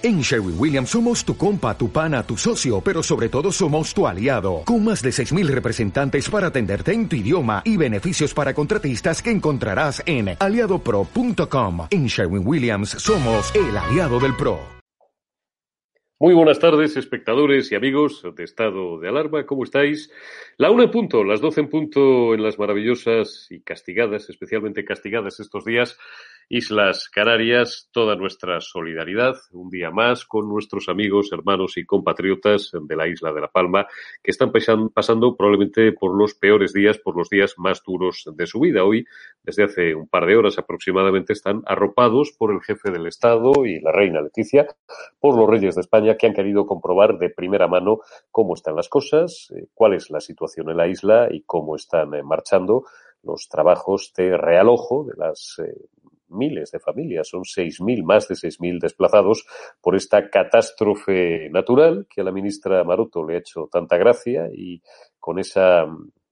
En 0.00 0.20
Sherwin 0.20 0.54
Williams 0.56 0.90
somos 0.90 1.24
tu 1.24 1.36
compa, 1.36 1.76
tu 1.76 1.90
pana, 1.90 2.22
tu 2.22 2.36
socio, 2.36 2.80
pero 2.80 3.02
sobre 3.02 3.28
todo 3.28 3.50
somos 3.50 3.92
tu 3.92 4.06
aliado, 4.06 4.62
con 4.64 4.84
más 4.84 5.02
de 5.02 5.10
6.000 5.10 5.48
representantes 5.48 6.30
para 6.30 6.46
atenderte 6.46 6.92
en 6.92 7.08
tu 7.08 7.16
idioma 7.16 7.62
y 7.64 7.76
beneficios 7.76 8.32
para 8.32 8.54
contratistas 8.54 9.20
que 9.20 9.32
encontrarás 9.32 10.00
en 10.06 10.36
aliadopro.com. 10.38 11.88
En 11.90 12.06
Sherwin 12.06 12.46
Williams 12.46 12.90
somos 12.90 13.52
el 13.56 13.76
aliado 13.76 14.20
del 14.20 14.36
PRO. 14.36 14.60
Muy 16.20 16.34
buenas 16.34 16.60
tardes, 16.60 16.96
espectadores 16.96 17.70
y 17.72 17.74
amigos 17.74 18.24
de 18.36 18.44
Estado 18.44 19.00
de 19.00 19.08
Alarma, 19.08 19.46
¿cómo 19.46 19.64
estáis? 19.64 20.12
La 20.58 20.70
una 20.70 20.84
en 20.84 20.90
punto, 20.92 21.22
las 21.22 21.40
doce 21.40 21.60
en 21.60 21.68
punto 21.68 22.34
en 22.34 22.42
las 22.42 22.58
maravillosas 22.58 23.46
y 23.50 23.60
castigadas, 23.60 24.28
especialmente 24.28 24.84
castigadas 24.84 25.38
estos 25.38 25.64
días, 25.64 25.96
Islas 26.50 27.10
Canarias, 27.10 27.90
toda 27.92 28.16
nuestra 28.16 28.60
solidaridad, 28.60 29.36
un 29.52 29.68
día 29.68 29.90
más 29.90 30.24
con 30.24 30.48
nuestros 30.48 30.88
amigos, 30.88 31.30
hermanos 31.30 31.76
y 31.76 31.84
compatriotas 31.84 32.70
de 32.72 32.96
la 32.96 33.06
isla 33.06 33.32
de 33.34 33.42
La 33.42 33.48
Palma, 33.48 33.86
que 34.22 34.30
están 34.30 34.50
pasando 34.94 35.36
probablemente 35.36 35.92
por 35.92 36.16
los 36.16 36.34
peores 36.34 36.72
días, 36.72 36.98
por 36.98 37.16
los 37.16 37.28
días 37.28 37.54
más 37.58 37.82
duros 37.84 38.24
de 38.34 38.46
su 38.46 38.60
vida. 38.60 38.82
Hoy, 38.82 39.04
desde 39.42 39.64
hace 39.64 39.94
un 39.94 40.08
par 40.08 40.24
de 40.24 40.36
horas 40.36 40.58
aproximadamente, 40.58 41.34
están 41.34 41.62
arropados 41.66 42.32
por 42.32 42.50
el 42.52 42.62
jefe 42.62 42.90
del 42.90 43.06
Estado 43.06 43.52
y 43.66 43.80
la 43.80 43.92
reina 43.92 44.22
Leticia, 44.22 44.66
por 45.20 45.36
los 45.36 45.50
reyes 45.50 45.74
de 45.74 45.82
España, 45.82 46.16
que 46.16 46.28
han 46.28 46.34
querido 46.34 46.64
comprobar 46.64 47.18
de 47.18 47.28
primera 47.28 47.68
mano 47.68 48.00
cómo 48.30 48.54
están 48.54 48.74
las 48.74 48.88
cosas, 48.88 49.52
eh, 49.54 49.66
cuál 49.74 49.92
es 49.92 50.08
la 50.08 50.20
situación 50.20 50.70
en 50.70 50.78
la 50.78 50.88
isla 50.88 51.28
y 51.30 51.42
cómo 51.42 51.76
están 51.76 52.14
eh, 52.14 52.22
marchando 52.22 52.84
los 53.22 53.48
trabajos 53.48 54.12
de 54.16 54.36
realojo 54.36 55.04
de 55.04 55.14
las 55.16 55.56
eh, 55.58 55.74
miles 56.30 56.70
de 56.70 56.80
familias, 56.80 57.28
son 57.28 57.42
6.000, 57.42 58.04
más 58.04 58.28
de 58.28 58.34
6.000 58.34 58.80
desplazados 58.80 59.46
por 59.80 59.96
esta 59.96 60.30
catástrofe 60.30 61.48
natural 61.50 62.06
que 62.08 62.20
a 62.20 62.24
la 62.24 62.32
ministra 62.32 62.84
Maroto 62.84 63.24
le 63.26 63.36
ha 63.36 63.38
hecho 63.38 63.68
tanta 63.70 63.96
gracia 63.96 64.48
y 64.52 64.82
con 65.18 65.38
esa 65.38 65.86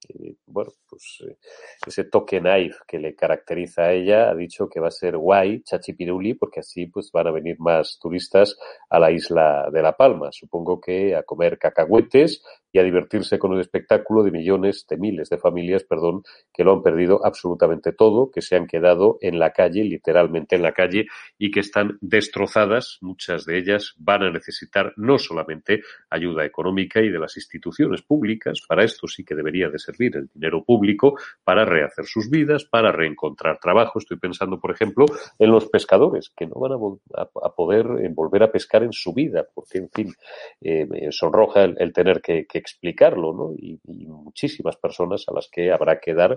eh, 0.09 0.37
bueno, 0.47 0.71
pues 0.89 1.25
eh, 1.27 1.39
ese 1.87 2.05
toque 2.05 2.41
knife 2.41 2.79
que 2.87 2.99
le 2.99 3.15
caracteriza 3.15 3.83
a 3.83 3.93
ella 3.93 4.31
ha 4.31 4.35
dicho 4.35 4.69
que 4.69 4.81
va 4.81 4.89
a 4.89 4.93
ser 4.93 5.17
guay, 5.17 5.63
chachipiruli, 5.63 6.35
porque 6.35 6.61
así 6.61 6.87
pues 6.87 7.11
van 7.13 7.27
a 7.27 7.33
venir 7.33 7.57
más 7.59 7.99
turistas 8.01 8.57
a 8.89 8.99
la 8.99 9.11
isla 9.11 9.69
de 9.73 9.83
La 9.83 9.97
Palma. 9.97 10.31
Supongo 10.33 10.81
que 10.81 11.17
a 11.17 11.23
comer 11.23 11.59
cacahuetes 11.59 12.43
y 12.77 12.79
a 12.79 12.83
divertirse 12.83 13.39
con 13.39 13.55
el 13.55 13.61
espectáculo 13.61 14.23
de 14.23 14.31
millones, 14.31 14.87
de 14.87 14.99
miles 14.99 15.31
de 15.31 15.39
familias, 15.39 15.85
perdón, 15.85 16.23
que 16.53 16.63
lo 16.63 16.75
han 16.75 16.83
perdido 16.83 17.25
absolutamente 17.25 17.93
todo, 17.93 18.31
que 18.31 18.43
se 18.43 18.55
han 18.55 18.67
quedado 18.67 19.17
en 19.23 19.39
la 19.39 19.53
calle, 19.53 19.83
literalmente 19.83 20.57
en 20.57 20.63
la 20.63 20.73
calle, 20.73 21.07
y 21.39 21.51
que 21.51 21.61
están 21.61 21.97
destrozadas. 22.03 22.99
Muchas 23.01 23.47
de 23.47 23.57
ellas 23.57 23.95
van 23.97 24.25
a 24.25 24.31
necesitar 24.31 24.93
no 24.97 25.19
solamente 25.19 25.81
ayuda 26.11 26.45
económica 26.45 27.01
y 27.01 27.09
de 27.09 27.19
las 27.19 27.39
instituciones 27.39 28.03
públicas, 28.03 28.61
para 28.69 28.85
esto 28.85 29.09
sí 29.09 29.25
que 29.25 29.35
debería 29.35 29.71
de 29.71 29.79
servir 29.79 30.15
el 30.15 30.29
dinero 30.35 30.63
público, 30.63 31.19
para 31.45 31.65
rehacer 31.65 32.05
sus 32.05 32.29
vidas, 32.29 32.67
para 32.67 32.93
reencontrar 32.93 33.59
trabajo. 33.59 34.01
Estoy 34.01 34.19
pensando, 34.19 34.61
por 34.61 34.71
ejemplo, 34.71 35.07
en 35.39 35.51
los 35.51 35.67
pescadores, 35.71 36.31
que 36.37 36.47
no 36.47 36.57
van 36.57 36.73
a, 36.73 37.51
poder 37.53 37.87
eh, 38.03 38.11
volver 38.13 38.43
a 38.43 38.53
pescar 38.53 38.83
en 38.83 38.93
su 38.93 39.15
vida, 39.15 39.47
porque, 39.55 39.79
en 39.79 39.89
fin, 39.89 40.15
eh, 40.61 40.87
sonroja 41.11 41.65
el, 41.65 41.93
tener 41.95 42.21
que, 42.21 42.45
que 42.47 42.66
explicarlo, 42.67 43.33
¿no? 43.33 43.53
Y, 43.57 43.81
muchísimas 44.07 44.77
personas 44.77 45.25
a 45.29 45.33
las 45.33 45.49
que 45.51 45.73
habrá 45.73 45.99
que 45.99 46.13
dar 46.13 46.37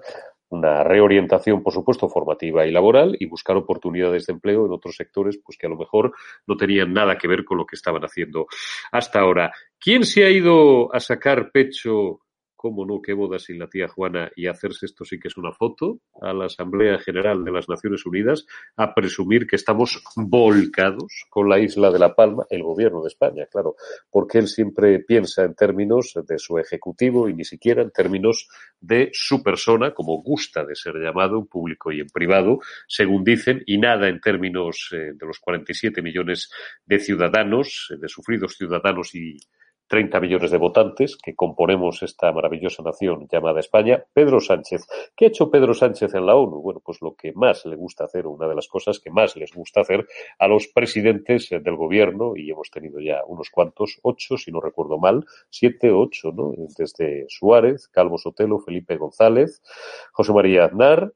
una 0.49 0.83
reorientación, 0.83 1.61
por 1.61 1.73
supuesto, 1.73 2.07
formativa 2.07 2.65
y 2.65 2.71
laboral 2.71 3.17
y 3.19 3.25
buscar 3.25 3.57
oportunidades 3.57 4.25
de 4.25 4.33
empleo 4.33 4.65
en 4.65 4.71
otros 4.71 4.95
sectores, 4.95 5.39
pues 5.43 5.57
que 5.57 5.67
a 5.67 5.69
lo 5.69 5.75
mejor 5.75 6.13
no 6.47 6.55
tenían 6.55 6.93
nada 6.93 7.17
que 7.17 7.27
ver 7.27 7.43
con 7.43 7.57
lo 7.57 7.65
que 7.65 7.75
estaban 7.75 8.03
haciendo 8.03 8.47
hasta 8.91 9.19
ahora. 9.19 9.51
¿Quién 9.79 10.05
se 10.05 10.23
ha 10.23 10.29
ido 10.29 10.93
a 10.93 10.99
sacar 10.99 11.51
pecho 11.51 12.21
cómo 12.59 12.85
no, 12.85 13.01
qué 13.01 13.13
boda 13.13 13.39
sin 13.39 13.57
la 13.57 13.69
tía 13.69 13.87
Juana 13.87 14.29
y 14.35 14.47
hacerse 14.47 14.85
esto 14.85 15.05
sí 15.05 15.17
que 15.17 15.29
es 15.29 15.37
una 15.37 15.53
foto 15.53 16.01
a 16.21 16.33
la 16.33 16.47
Asamblea 16.47 16.99
General 16.99 17.41
de 17.45 17.53
las 17.53 17.69
Naciones 17.69 18.05
Unidas 18.05 18.45
a 18.75 18.93
presumir 18.93 19.47
que 19.47 19.55
estamos 19.55 20.03
volcados 20.17 21.25
con 21.29 21.47
la 21.47 21.57
isla 21.57 21.89
de 21.89 21.99
La 21.99 22.13
Palma, 22.13 22.45
el 22.49 22.61
gobierno 22.61 23.01
de 23.01 23.07
España, 23.07 23.45
claro, 23.49 23.77
porque 24.11 24.39
él 24.39 24.49
siempre 24.49 24.99
piensa 24.99 25.45
en 25.45 25.55
términos 25.55 26.19
de 26.27 26.37
su 26.37 26.59
ejecutivo 26.59 27.29
y 27.29 27.33
ni 27.33 27.45
siquiera 27.45 27.81
en 27.81 27.91
términos 27.91 28.49
de 28.81 29.09
su 29.13 29.41
persona, 29.41 29.93
como 29.93 30.21
gusta 30.21 30.65
de 30.65 30.75
ser 30.75 30.95
llamado 30.95 31.39
en 31.39 31.47
público 31.47 31.93
y 31.93 32.01
en 32.01 32.09
privado, 32.09 32.59
según 32.89 33.23
dicen, 33.23 33.63
y 33.67 33.77
nada 33.77 34.09
en 34.09 34.19
términos 34.19 34.89
eh, 34.91 35.13
de 35.15 35.25
los 35.25 35.39
47 35.39 36.01
millones 36.01 36.51
de 36.85 36.99
ciudadanos, 36.99 37.87
eh, 37.91 37.97
de 37.97 38.09
sufridos 38.09 38.57
ciudadanos 38.57 39.15
y 39.15 39.37
30 39.89 40.19
millones 40.19 40.51
de 40.51 40.57
votantes 40.57 41.17
que 41.17 41.35
componemos 41.35 42.03
esta 42.03 42.31
maravillosa 42.31 42.83
nación 42.83 43.27
llamada 43.29 43.59
España, 43.59 44.05
Pedro 44.13 44.39
Sánchez. 44.39 44.87
¿Qué 45.17 45.25
ha 45.25 45.27
hecho 45.29 45.49
Pedro 45.49 45.73
Sánchez 45.73 46.13
en 46.13 46.25
la 46.25 46.35
ONU? 46.35 46.61
Bueno, 46.61 46.79
pues 46.85 47.01
lo 47.01 47.15
que 47.15 47.33
más 47.33 47.65
le 47.65 47.75
gusta 47.75 48.05
hacer, 48.05 48.27
una 48.27 48.47
de 48.47 48.55
las 48.55 48.67
cosas 48.67 48.99
que 48.99 49.09
más 49.09 49.35
les 49.35 49.51
gusta 49.53 49.81
hacer 49.81 50.07
a 50.37 50.47
los 50.47 50.67
presidentes 50.67 51.49
del 51.49 51.75
gobierno, 51.75 52.35
y 52.35 52.51
hemos 52.51 52.69
tenido 52.69 52.99
ya 52.99 53.23
unos 53.27 53.49
cuantos, 53.49 53.99
ocho, 54.03 54.37
si 54.37 54.51
no 54.51 54.61
recuerdo 54.61 54.99
mal, 54.99 55.25
siete, 55.49 55.91
ocho, 55.91 56.31
¿no? 56.31 56.53
Desde 56.77 57.25
Suárez, 57.27 57.87
Calvo 57.87 58.17
Sotelo, 58.17 58.59
Felipe 58.59 58.95
González, 58.95 59.61
José 60.11 60.33
María 60.33 60.65
Aznar, 60.65 61.11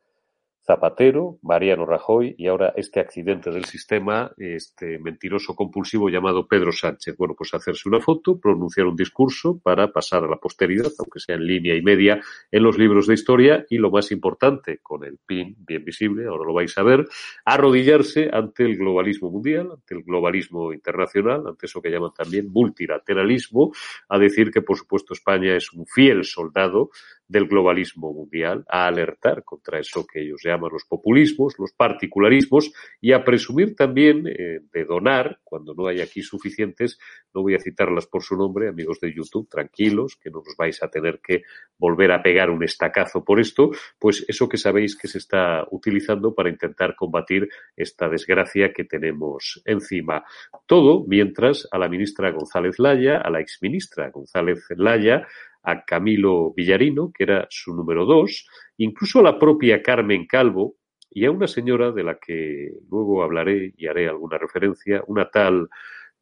Zapatero, 0.66 1.40
Mariano 1.41 1.85
Rajoy 1.85 2.35
y 2.38 2.47
ahora 2.47 2.74
este 2.78 3.01
accidente 3.01 3.51
del 3.51 3.66
sistema, 3.66 4.31
este 4.38 4.97
mentiroso 4.97 5.56
compulsivo 5.56 6.09
llamado 6.09 6.47
Pedro 6.47 6.72
Sánchez. 6.72 7.18
Bueno, 7.18 7.35
pues 7.38 7.53
hacerse 7.53 7.90
una 7.90 8.00
foto, 8.00 8.40
pronunciar 8.40 8.88
un 8.88 8.96
discurso 8.96 9.59
para 9.62 9.91
pasar 9.91 10.23
a 10.23 10.28
la 10.28 10.38
posteridad, 10.38 10.91
aunque 11.00 11.19
sea 11.19 11.35
en 11.35 11.46
línea 11.46 11.75
y 11.75 11.81
media, 11.81 12.22
en 12.50 12.63
los 12.63 12.78
libros 12.78 13.07
de 13.07 13.16
historia 13.16 13.66
y 13.69 13.78
lo 13.78 13.91
más 13.91 14.12
importante, 14.12 14.79
con 14.81 15.03
el 15.03 15.19
pin 15.25 15.56
bien 15.59 15.84
visible, 15.84 16.28
ahora 16.28 16.46
lo 16.46 16.53
vais 16.53 16.78
a 16.78 16.84
ver, 16.84 17.06
arrodillarse 17.44 18.29
ante 18.31 18.63
el 18.63 18.78
globalismo 18.78 19.29
mundial, 19.29 19.69
ante 19.73 19.96
el 19.96 20.03
globalismo 20.03 20.72
internacional, 20.72 21.46
ante 21.46 21.66
eso 21.66 21.81
que 21.81 21.90
llaman 21.90 22.13
también 22.16 22.50
multilateralismo, 22.50 23.73
a 24.07 24.18
decir 24.18 24.50
que 24.50 24.62
por 24.62 24.78
supuesto 24.78 25.13
España 25.13 25.56
es 25.56 25.73
un 25.73 25.85
fiel 25.85 26.23
soldado 26.23 26.90
del 27.28 27.47
globalismo 27.47 28.13
mundial, 28.13 28.66
a 28.67 28.88
alertar 28.88 29.44
contra 29.44 29.79
eso 29.79 30.06
que 30.06 30.22
ellos 30.22 30.41
llaman 30.44 30.72
los 30.72 30.85
populismos, 30.85 31.56
los 31.57 31.72
particularismos 31.73 32.72
y 33.01 33.13
a 33.13 33.23
presumir 33.23 33.75
también 33.75 34.28
eh, 34.28 34.59
de 34.72 34.85
donar, 34.85 35.39
cuando 35.44 35.73
no 35.73 35.88
hay 35.88 36.01
aquí 36.01 36.22
suficientes, 36.22 37.00
no 37.34 37.41
voy 37.41 37.56
a 37.56 37.59
citarlas 37.59 38.06
por 38.06 38.23
su 38.23 38.35
nombre, 38.35 38.67
amigos 38.67 39.00
de 39.00 39.13
YouTube, 39.13 39.50
tranquilos, 39.50 40.17
que 40.22 40.29
no 40.29 40.44
nos 40.45 40.56
vais 40.57 40.81
a 40.84 40.89
tener 40.89 41.19
que 41.22 41.44
volver 41.78 42.11
a 42.11 42.22
pegar 42.22 42.50
un 42.50 42.63
estacazo 42.63 43.23
por 43.23 43.40
esto, 43.40 43.72
pues 44.00 44.23
eso 44.28 44.47
que 44.47 44.57
sabéis 44.57 44.95
que 44.95 45.07
se 45.07 45.17
está 45.17 45.66
utilizando 45.72 46.35
para 46.35 46.50
intentar 46.50 46.95
combatir 46.95 47.50
esta 47.75 48.09
desgracia 48.09 48.72
que 48.73 48.84
tenemos 48.84 49.61
encima. 49.66 50.23
Todo 50.66 51.03
mientras 51.07 51.67
a 51.72 51.78
la 51.78 51.90
ministra 51.90 52.31
González 52.31 52.79
Laya, 52.79 53.17
a 53.17 53.29
la 53.29 53.40
exministra 53.40 54.09
González 54.09 54.66
Laya, 54.78 55.28
a 55.63 55.84
Camilo 55.84 56.53
Villarino, 56.53 57.12
que 57.13 57.24
era 57.24 57.47
su 57.50 57.74
número 57.74 58.06
dos, 58.06 58.47
incluso 58.78 59.19
a 59.19 59.24
la 59.24 59.40
propia 59.40 59.81
Carmen 59.81 60.28
Calvo 60.28 60.75
y 61.09 61.25
a 61.25 61.31
una 61.31 61.47
señora 61.47 61.91
de 61.91 62.03
la 62.03 62.18
que 62.19 62.72
luego 62.90 63.24
hablaré 63.24 63.73
y 63.78 63.88
haré 63.88 64.07
alguna 64.07 64.38
referencia, 64.38 65.03
una 65.07 65.29
tal 65.29 65.69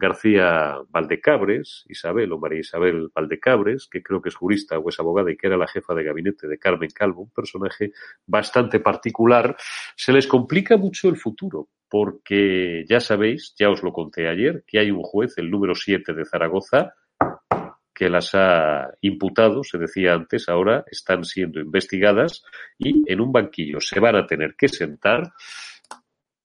García 0.02 0.80
Valdecabres, 0.90 1.86
Isabel 1.88 2.32
o 2.34 2.40
María 2.40 2.60
Isabel 2.60 3.10
Valdecabres, 3.14 3.88
que 3.90 4.02
creo 4.02 4.20
que 4.20 4.30
es 4.30 4.36
jurista 4.36 4.80
o 4.80 4.90
es 4.90 5.00
abogada 5.00 5.32
y 5.32 5.38
que 5.38 5.46
era 5.46 5.58
la 5.58 5.68
jefa 5.68 5.94
de 5.94 6.04
gabinete 6.04 6.48
de 6.48 6.58
Carmen 6.58 6.90
Calvo, 6.90 7.22
un 7.22 7.30
personaje 7.30 7.92
bastante 8.26 8.80
particular, 8.80 9.56
se 9.96 10.12
les 10.12 10.26
complica 10.26 10.76
mucho 10.76 11.08
el 11.08 11.18
futuro, 11.18 11.70
porque 11.88 12.84
ya 12.90 13.00
sabéis, 13.00 13.54
ya 13.58 13.70
os 13.70 13.84
lo 13.84 13.94
conté 13.94 14.28
ayer, 14.28 14.64
que 14.66 14.80
hay 14.80 14.90
un 14.90 15.04
juez, 15.04 15.38
el 15.38 15.52
número 15.52 15.76
7 15.76 16.14
de 16.14 16.26
Zaragoza, 16.26 16.96
que 17.94 18.10
las 18.10 18.34
ha 18.34 18.92
imputado, 19.02 19.64
se 19.64 19.78
decía 19.78 20.14
antes, 20.14 20.50
ahora 20.50 20.84
están 20.90 21.24
siendo 21.24 21.60
investigadas 21.60 22.44
y 22.78 23.04
en 23.12 23.22
un 23.22 23.32
banquillo 23.32 23.80
se 23.80 24.00
van 24.00 24.16
a 24.16 24.26
tener 24.26 24.56
que 24.58 24.68
sentar 24.68 25.32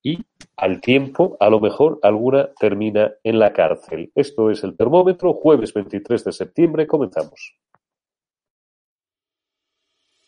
y 0.03 0.19
al 0.57 0.81
tiempo, 0.81 1.37
a 1.41 1.51
lo 1.51 1.59
mejor, 1.59 1.99
alguna 2.03 2.51
termina 2.55 3.15
en 3.25 3.41
la 3.41 3.53
cárcel. 3.53 4.13
Esto 4.15 4.51
es 4.51 4.63
el 4.63 4.77
termómetro, 4.77 5.35
jueves 5.35 5.75
23 5.75 6.25
de 6.25 6.33
septiembre, 6.33 6.87
comenzamos. 6.87 7.57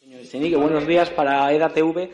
Señor 0.00 0.60
buenos 0.60 0.86
días 0.86 1.08
para 1.10 1.52
EDATV. 1.52 2.10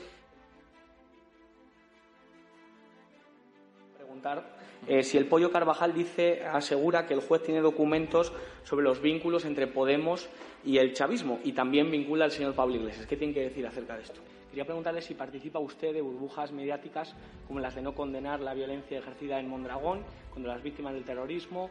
Preguntar 3.97 4.54
eh, 4.87 5.03
si 5.03 5.17
el 5.17 5.27
Pollo 5.27 5.51
Carvajal 5.51 5.95
dice, 5.95 6.45
asegura 6.45 7.07
que 7.07 7.15
el 7.15 7.21
juez 7.21 7.43
tiene 7.43 7.61
documentos 7.61 8.33
sobre 8.65 8.85
los 8.85 9.01
vínculos 9.01 9.45
entre 9.45 9.67
Podemos 9.67 10.29
y 10.65 10.79
el 10.79 10.93
chavismo 10.93 11.39
y 11.43 11.53
también 11.53 11.91
vincula 11.91 12.27
al 12.27 12.31
señor 12.31 12.55
Pablo 12.55 12.77
Iglesias. 12.77 13.07
¿Qué 13.07 13.17
tiene 13.17 13.33
que 13.33 13.45
decir 13.45 13.67
acerca 13.67 13.97
de 13.97 14.03
esto? 14.03 14.21
Quería 14.51 14.67
preguntarle 14.67 15.03
si 15.03 15.15
participa 15.15 15.59
usted 15.59 15.93
de 15.93 16.01
burbujas 16.01 16.53
mediáticas 16.53 17.15
como 17.49 17.61
las 17.61 17.75
de 17.75 17.83
no 17.83 17.95
condenar 17.95 18.41
la 18.41 18.55
violencia 18.55 18.99
ejercida 18.99 19.41
en 19.41 19.49
Mondragón 19.49 20.03
contra 20.33 20.53
las 20.53 20.63
víctimas 20.63 20.95
del 20.95 21.05
terrorismo. 21.05 21.71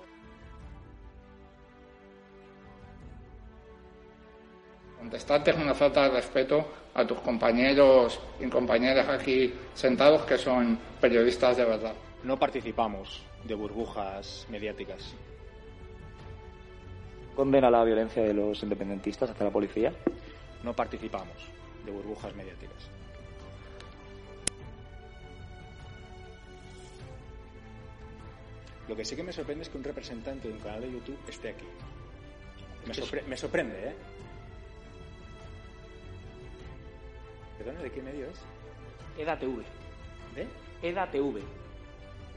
Contestarte 4.98 5.52
es 5.52 5.58
una 5.58 5.74
falta 5.74 6.04
de 6.04 6.10
respeto 6.10 6.66
a 6.94 7.06
tus 7.06 7.20
compañeros 7.20 8.20
y 8.40 8.48
compañeras 8.48 9.08
aquí 9.08 9.54
sentados 9.74 10.24
que 10.24 10.38
son 10.38 10.78
periodistas 11.00 11.58
de 11.58 11.66
verdad. 11.66 11.94
No 12.24 12.40
participamos 12.40 13.22
de 13.44 13.54
burbujas 13.54 14.48
mediáticas. 14.50 15.14
¿Condena 17.36 17.70
la 17.70 17.84
violencia 17.84 18.24
de 18.24 18.34
los 18.34 18.64
independentistas 18.64 19.30
hacia 19.30 19.46
la 19.46 19.52
policía? 19.52 19.92
No 20.64 20.74
participamos 20.74 21.36
de 21.86 21.92
burbujas 21.92 22.34
mediáticas. 22.34 22.90
Lo 28.88 28.96
que 28.96 29.04
sí 29.04 29.18
que 29.18 29.24
me 29.24 29.34
sorprende 29.34 29.64
es 29.64 29.70
que 29.70 29.78
un 29.78 29.84
representante 29.84 30.48
de 30.48 30.54
un 30.54 30.60
canal 30.62 30.82
de 30.82 30.92
YouTube 30.94 31.20
esté 31.28 31.50
aquí. 31.50 31.66
Me, 32.86 32.94
sorpre 32.94 33.24
me 33.24 33.36
sorprende, 33.36 33.90
¿eh? 33.90 33.96
¿Perdón? 37.58 37.82
¿De 37.82 37.92
qué 37.92 38.02
medio 38.02 38.28
es? 38.28 38.40
EDATV. 39.18 39.64
¿De? 40.36 40.48
EDATV. 40.88 41.63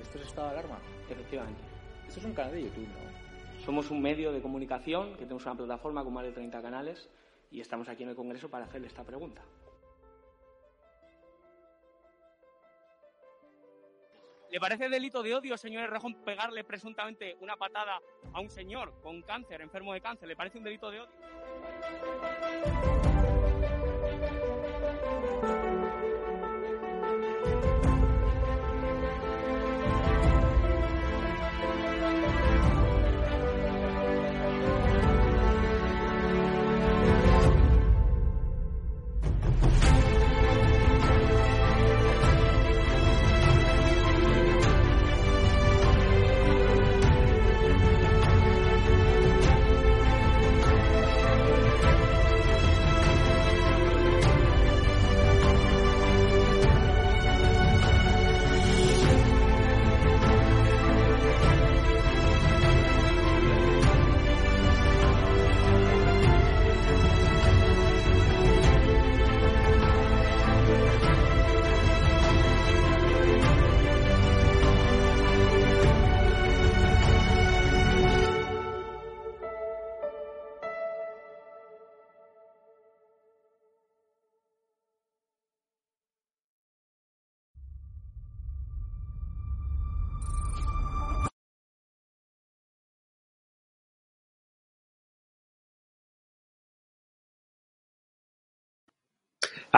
¿Esto 0.06 0.19
es 0.19 0.29
estado 0.29 0.47
de 0.47 0.53
alarma? 0.53 0.79
Efectivamente. 1.11 1.61
Esto 2.06 2.20
es 2.20 2.26
un 2.26 2.32
canal 2.32 2.53
de 2.53 2.62
YouTube, 2.62 2.87
¿no? 2.87 3.64
Somos 3.64 3.91
un 3.91 4.00
medio 4.00 4.31
de 4.31 4.41
comunicación 4.41 5.14
que 5.14 5.23
tenemos 5.23 5.44
una 5.44 5.56
plataforma 5.56 6.05
con 6.05 6.14
más 6.14 6.25
de 6.25 6.31
30 6.31 6.62
canales 6.62 7.11
y 7.50 7.61
estamos 7.61 7.88
aquí 7.88 8.05
en 8.05 8.11
el 8.11 8.14
Congreso 8.14 8.49
para 8.49 8.67
hacerle 8.67 8.87
esta 8.87 9.03
pregunta. 9.03 9.43
¿Le 14.49 14.61
parece 14.61 14.88
delito 14.88 15.25
de 15.25 15.35
odio, 15.35 15.56
señor 15.56 15.91
Rejón, 15.91 16.14
pegarle 16.25 16.62
presuntamente 16.62 17.37
una 17.41 17.56
patada 17.56 18.00
a 18.32 18.41
un 18.41 18.49
señor 18.49 18.94
con 19.02 19.23
cáncer, 19.23 19.61
enfermo 19.61 19.93
de 19.93 20.00
cáncer? 20.00 20.29
¿Le 20.29 20.37
parece 20.37 20.59
un 20.59 20.64
delito 20.64 20.88
de 20.88 21.00
odio? 21.00 22.96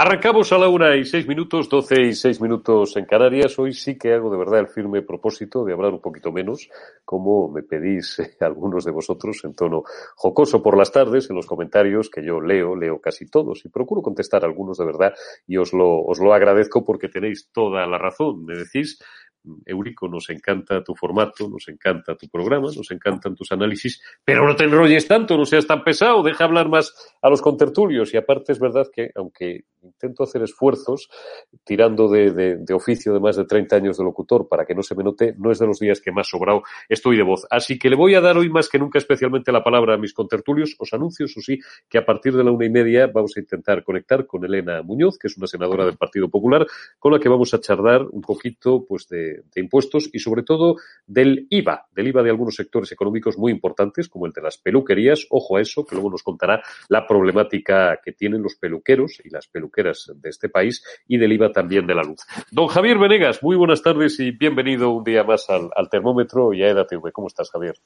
Arrancamos 0.00 0.52
a 0.52 0.58
la 0.58 0.68
una 0.68 0.94
y 0.94 1.04
seis 1.04 1.26
minutos, 1.26 1.68
doce 1.68 2.00
y 2.00 2.14
seis 2.14 2.40
minutos 2.40 2.96
en 2.96 3.04
Canarias. 3.04 3.58
Hoy 3.58 3.72
sí 3.72 3.98
que 3.98 4.14
hago 4.14 4.30
de 4.30 4.38
verdad 4.38 4.60
el 4.60 4.68
firme 4.68 5.02
propósito 5.02 5.64
de 5.64 5.72
hablar 5.72 5.92
un 5.92 6.00
poquito 6.00 6.30
menos, 6.30 6.70
como 7.04 7.50
me 7.50 7.64
pedís 7.64 8.20
eh, 8.20 8.36
algunos 8.42 8.84
de 8.84 8.92
vosotros 8.92 9.40
en 9.42 9.54
tono 9.54 9.82
jocoso 10.14 10.62
por 10.62 10.78
las 10.78 10.92
tardes 10.92 11.28
en 11.30 11.34
los 11.34 11.46
comentarios 11.46 12.10
que 12.10 12.24
yo 12.24 12.40
leo, 12.40 12.76
leo 12.76 13.00
casi 13.00 13.28
todos 13.28 13.64
y 13.64 13.70
procuro 13.70 14.00
contestar 14.00 14.44
algunos 14.44 14.78
de 14.78 14.86
verdad 14.86 15.14
y 15.48 15.56
os 15.56 15.72
lo, 15.72 16.04
os 16.04 16.20
lo 16.20 16.32
agradezco 16.32 16.84
porque 16.84 17.08
tenéis 17.08 17.50
toda 17.50 17.84
la 17.88 17.98
razón. 17.98 18.44
Me 18.44 18.54
decís 18.54 19.00
Eurico, 19.64 20.08
nos 20.08 20.28
encanta 20.30 20.82
tu 20.82 20.94
formato, 20.94 21.48
nos 21.48 21.68
encanta 21.68 22.16
tu 22.16 22.28
programa, 22.28 22.68
nos 22.74 22.90
encantan 22.90 23.34
tus 23.34 23.50
análisis, 23.52 24.02
pero 24.24 24.46
no 24.46 24.56
te 24.56 24.64
enrolles 24.64 25.06
tanto, 25.06 25.36
no 25.36 25.44
seas 25.44 25.66
tan 25.66 25.82
pesado, 25.82 26.22
deja 26.22 26.44
hablar 26.44 26.68
más 26.68 26.94
a 27.22 27.28
los 27.28 27.40
contertulios. 27.40 28.12
Y 28.14 28.16
aparte 28.16 28.52
es 28.52 28.60
verdad 28.60 28.86
que, 28.92 29.10
aunque 29.14 29.64
intento 29.82 30.24
hacer 30.24 30.42
esfuerzos, 30.42 31.08
tirando 31.64 32.08
de, 32.08 32.64
oficio 32.72 33.12
de 33.12 33.20
más 33.20 33.36
de 33.36 33.44
30 33.44 33.76
años 33.76 33.98
de 33.98 34.04
locutor 34.04 34.48
para 34.48 34.64
que 34.64 34.74
no 34.74 34.82
se 34.82 34.94
me 34.94 35.04
note, 35.04 35.34
no 35.38 35.50
es 35.50 35.58
de 35.58 35.66
los 35.66 35.78
días 35.78 36.00
que 36.00 36.12
más 36.12 36.28
sobrado 36.28 36.62
estoy 36.88 37.16
de 37.16 37.22
voz. 37.22 37.46
Así 37.50 37.78
que 37.78 37.88
le 37.88 37.96
voy 37.96 38.14
a 38.14 38.20
dar 38.20 38.36
hoy 38.36 38.50
más 38.50 38.68
que 38.68 38.78
nunca 38.78 38.98
especialmente 38.98 39.52
la 39.52 39.62
palabra 39.62 39.94
a 39.94 39.98
mis 39.98 40.12
contertulios. 40.12 40.74
Os 40.78 40.92
anuncio, 40.92 41.26
eso 41.26 41.40
sí, 41.40 41.58
que 41.88 41.98
a 41.98 42.04
partir 42.04 42.36
de 42.36 42.44
la 42.44 42.50
una 42.50 42.66
y 42.66 42.70
media 42.70 43.06
vamos 43.06 43.36
a 43.36 43.40
intentar 43.40 43.82
conectar 43.82 44.26
con 44.26 44.44
Elena 44.44 44.82
Muñoz, 44.82 45.18
que 45.18 45.28
es 45.28 45.36
una 45.36 45.46
senadora 45.46 45.84
del 45.84 45.96
Partido 45.96 46.28
Popular, 46.28 46.66
con 46.98 47.12
la 47.12 47.20
que 47.20 47.28
vamos 47.28 47.54
a 47.54 47.60
charlar 47.60 48.06
un 48.10 48.22
poquito, 48.22 48.84
pues, 48.86 49.08
de 49.08 49.27
de, 49.34 49.60
impuestos 49.60 50.08
y 50.12 50.18
sobre 50.18 50.42
todo 50.42 50.76
del 51.06 51.46
IVA, 51.50 51.86
del 51.92 52.08
IVA 52.08 52.22
de 52.22 52.30
algunos 52.30 52.54
sectores 52.54 52.92
económicos 52.92 53.38
muy 53.38 53.52
importantes 53.52 54.08
como 54.08 54.26
el 54.26 54.32
de 54.32 54.42
las 54.42 54.58
peluquerías. 54.58 55.26
Ojo 55.30 55.56
a 55.56 55.60
eso, 55.60 55.84
que 55.84 55.94
luego 55.94 56.10
nos 56.10 56.22
contará 56.22 56.62
la 56.88 57.06
problemática 57.06 57.98
que 58.04 58.12
tienen 58.12 58.42
los 58.42 58.56
peluqueros 58.56 59.20
y 59.24 59.30
las 59.30 59.48
peluqueras 59.48 60.12
de 60.14 60.28
este 60.28 60.48
país 60.48 60.82
y 61.06 61.18
del 61.18 61.32
IVA 61.32 61.52
también 61.52 61.86
de 61.86 61.94
la 61.94 62.02
luz. 62.02 62.20
Don 62.50 62.68
Javier 62.68 62.98
Venegas, 62.98 63.42
muy 63.42 63.56
buenas 63.56 63.82
tardes 63.82 64.18
y 64.20 64.30
bienvenido 64.30 64.90
un 64.90 65.04
día 65.04 65.24
más 65.24 65.48
al, 65.50 65.70
al 65.74 65.88
termómetro 65.88 66.52
y 66.52 66.62
a 66.62 66.68
EDATV. 66.68 67.12
¿Cómo 67.12 67.28
estás, 67.28 67.50
Javier? 67.50 67.76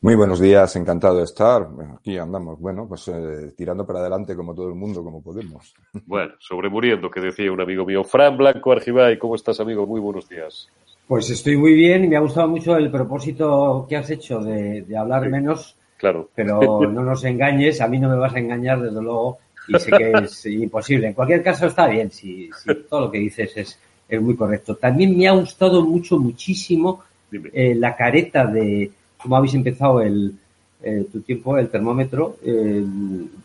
Muy 0.00 0.14
buenos 0.14 0.40
días, 0.40 0.74
encantado 0.76 1.18
de 1.18 1.24
estar. 1.24 1.66
Aquí 1.98 2.18
andamos, 2.18 2.58
bueno, 2.60 2.86
pues 2.88 3.08
eh, 3.08 3.52
tirando 3.56 3.86
para 3.86 4.00
adelante 4.00 4.34
como 4.36 4.54
todo 4.54 4.68
el 4.68 4.74
mundo, 4.74 5.02
como 5.02 5.22
podemos. 5.22 5.74
Bueno, 6.06 6.34
sobremuriendo, 6.38 7.10
que 7.10 7.20
decía 7.20 7.50
un 7.52 7.60
amigo 7.60 7.84
mío. 7.84 8.04
Fran 8.04 8.36
Blanco 8.36 8.72
Argibay, 8.72 9.18
¿cómo 9.18 9.34
estás, 9.34 9.60
amigo? 9.60 9.86
Muy 9.86 10.00
buenos 10.00 10.28
días. 10.28 10.68
Pues 11.06 11.30
estoy 11.30 11.56
muy 11.56 11.74
bien 11.74 12.04
y 12.04 12.08
me 12.08 12.16
ha 12.16 12.20
gustado 12.20 12.48
mucho 12.48 12.76
el 12.76 12.90
propósito 12.90 13.86
que 13.88 13.96
has 13.96 14.10
hecho 14.10 14.40
de, 14.40 14.82
de 14.82 14.96
hablar 14.96 15.24
sí, 15.24 15.28
menos. 15.28 15.76
Claro. 15.96 16.30
Pero 16.34 16.60
no 16.90 17.02
nos 17.02 17.24
engañes, 17.24 17.80
a 17.80 17.88
mí 17.88 17.98
no 17.98 18.08
me 18.08 18.16
vas 18.16 18.34
a 18.34 18.38
engañar, 18.38 18.80
desde 18.80 19.00
luego, 19.00 19.38
y 19.68 19.78
sé 19.78 19.90
que 19.90 20.12
es 20.12 20.46
imposible. 20.46 21.08
En 21.08 21.14
cualquier 21.14 21.42
caso, 21.42 21.66
está 21.66 21.86
bien, 21.86 22.10
si, 22.10 22.50
si 22.52 22.74
todo 22.90 23.02
lo 23.02 23.10
que 23.10 23.18
dices 23.18 23.56
es, 23.56 23.78
es 24.08 24.20
muy 24.20 24.36
correcto. 24.36 24.76
También 24.76 25.16
me 25.16 25.28
ha 25.28 25.32
gustado 25.32 25.82
mucho, 25.82 26.18
muchísimo, 26.18 27.04
eh, 27.52 27.74
la 27.74 27.96
careta 27.96 28.46
de 28.46 28.90
cómo 29.22 29.36
habéis 29.36 29.54
empezado 29.54 30.00
el, 30.00 30.34
eh, 30.84 31.06
tu 31.12 31.20
tiempo, 31.20 31.56
el 31.58 31.68
termómetro, 31.68 32.38
eh, 32.44 32.84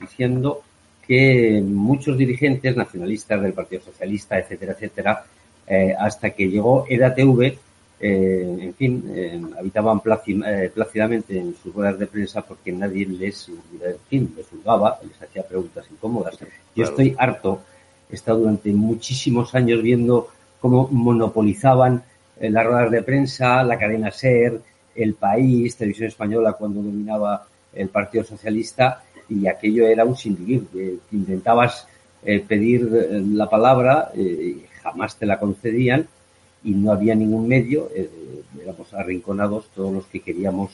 diciendo 0.02 0.64
que 1.06 1.62
muchos 1.64 2.18
dirigentes 2.18 2.76
nacionalistas 2.76 3.42
del 3.42 3.54
Partido 3.54 3.84
Socialista, 3.84 4.40
etcétera, 4.40 4.72
etcétera, 4.74 5.24
eh, 5.68 5.94
hasta 5.98 6.32
que 6.32 6.50
llegó 6.50 6.86
EDATV, 6.90 7.60
en 8.00 8.76
fin, 8.76 9.52
habitaban 9.58 10.02
plácidamente 10.02 11.40
en 11.40 11.56
sus 11.56 11.74
ruedas 11.74 11.98
de 11.98 12.06
prensa 12.06 12.44
porque 12.44 12.72
nadie 12.72 13.08
les, 13.08 13.50
en 13.50 13.98
fin, 14.08 14.34
les 14.38 14.46
juzgaba, 14.46 15.00
les 15.02 15.20
hacía 15.20 15.42
preguntas 15.42 15.84
incómodas. 15.90 16.38
Yo 16.40 16.48
claro. 16.76 16.90
estoy 16.92 17.16
harto, 17.18 17.62
he 18.12 18.14
estado 18.14 18.38
durante 18.42 18.72
muchísimos 18.72 19.56
años 19.56 19.82
viendo 19.82 20.28
cómo 20.60 20.88
monopolizaban 20.92 22.04
las 22.40 22.66
ruedas 22.68 22.92
de 22.92 23.02
prensa, 23.02 23.64
la 23.64 23.80
cadena 23.80 24.12
SER, 24.12 24.62
el 24.98 25.13
País, 25.13 25.77
Televisión 25.77 26.08
Española 26.10 26.54
cuando 26.54 26.82
dominaba 26.82 27.48
el 27.74 27.89
Partido 27.89 28.24
Socialista 28.24 29.04
y 29.30 29.48
aquello 29.48 29.88
era 29.88 30.04
un 30.04 30.18
sinvivir. 30.18 30.68
Eh, 30.75 30.98
intentabas 31.12 31.88
eh, 32.24 32.39
pedir 32.39 32.89
la 33.34 33.50
palabra, 33.50 34.12
eh, 34.16 34.66
jamás 34.82 35.16
te 35.16 35.25
la 35.25 35.39
concedían 35.39 36.08
y 36.63 36.72
no 36.72 36.92
había 36.92 37.16
ningún 37.16 37.48
medio, 37.48 37.89
eh, 37.96 38.10
éramos 38.62 38.94
arrinconados 38.94 39.70
todos 39.74 39.94
los 39.94 40.06
que 40.08 40.20
queríamos, 40.20 40.72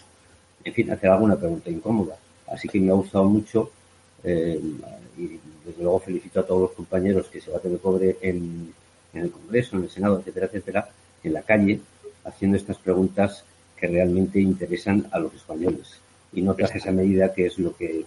en 0.63 0.73
fin, 0.73 0.91
hacer 0.91 1.09
alguna 1.09 1.35
pregunta 1.35 1.69
incómoda. 1.69 2.17
Así 2.47 2.67
que 2.67 2.79
me 2.79 2.91
ha 2.91 2.95
gustado 2.95 3.25
mucho 3.25 3.71
eh, 4.23 4.59
y 5.17 5.39
desde 5.65 5.83
luego 5.83 5.99
felicito 5.99 6.39
a 6.39 6.45
todos 6.47 6.61
los 6.61 6.71
compañeros 6.71 7.27
que 7.27 7.41
se 7.41 7.51
baten 7.51 7.73
de 7.73 7.77
cobre 7.77 8.17
en, 8.21 8.73
el 9.13 9.29
Congreso, 9.29 9.77
en 9.77 9.83
el 9.83 9.89
Senado, 9.89 10.19
etcétera, 10.19 10.47
etcétera, 10.47 10.89
en 11.23 11.33
la 11.33 11.41
calle, 11.43 11.79
haciendo 12.23 12.57
estas 12.57 12.77
preguntas 12.77 13.45
que 13.83 13.87
realmente 13.89 14.39
interesan 14.39 15.05
a 15.11 15.19
los 15.19 15.33
españoles. 15.33 15.99
Y 16.31 16.41
no 16.41 16.53
tras 16.53 16.73
esa 16.73 16.89
medida 16.93 17.33
que 17.33 17.47
es 17.47 17.59
lo 17.59 17.75
que 17.75 18.05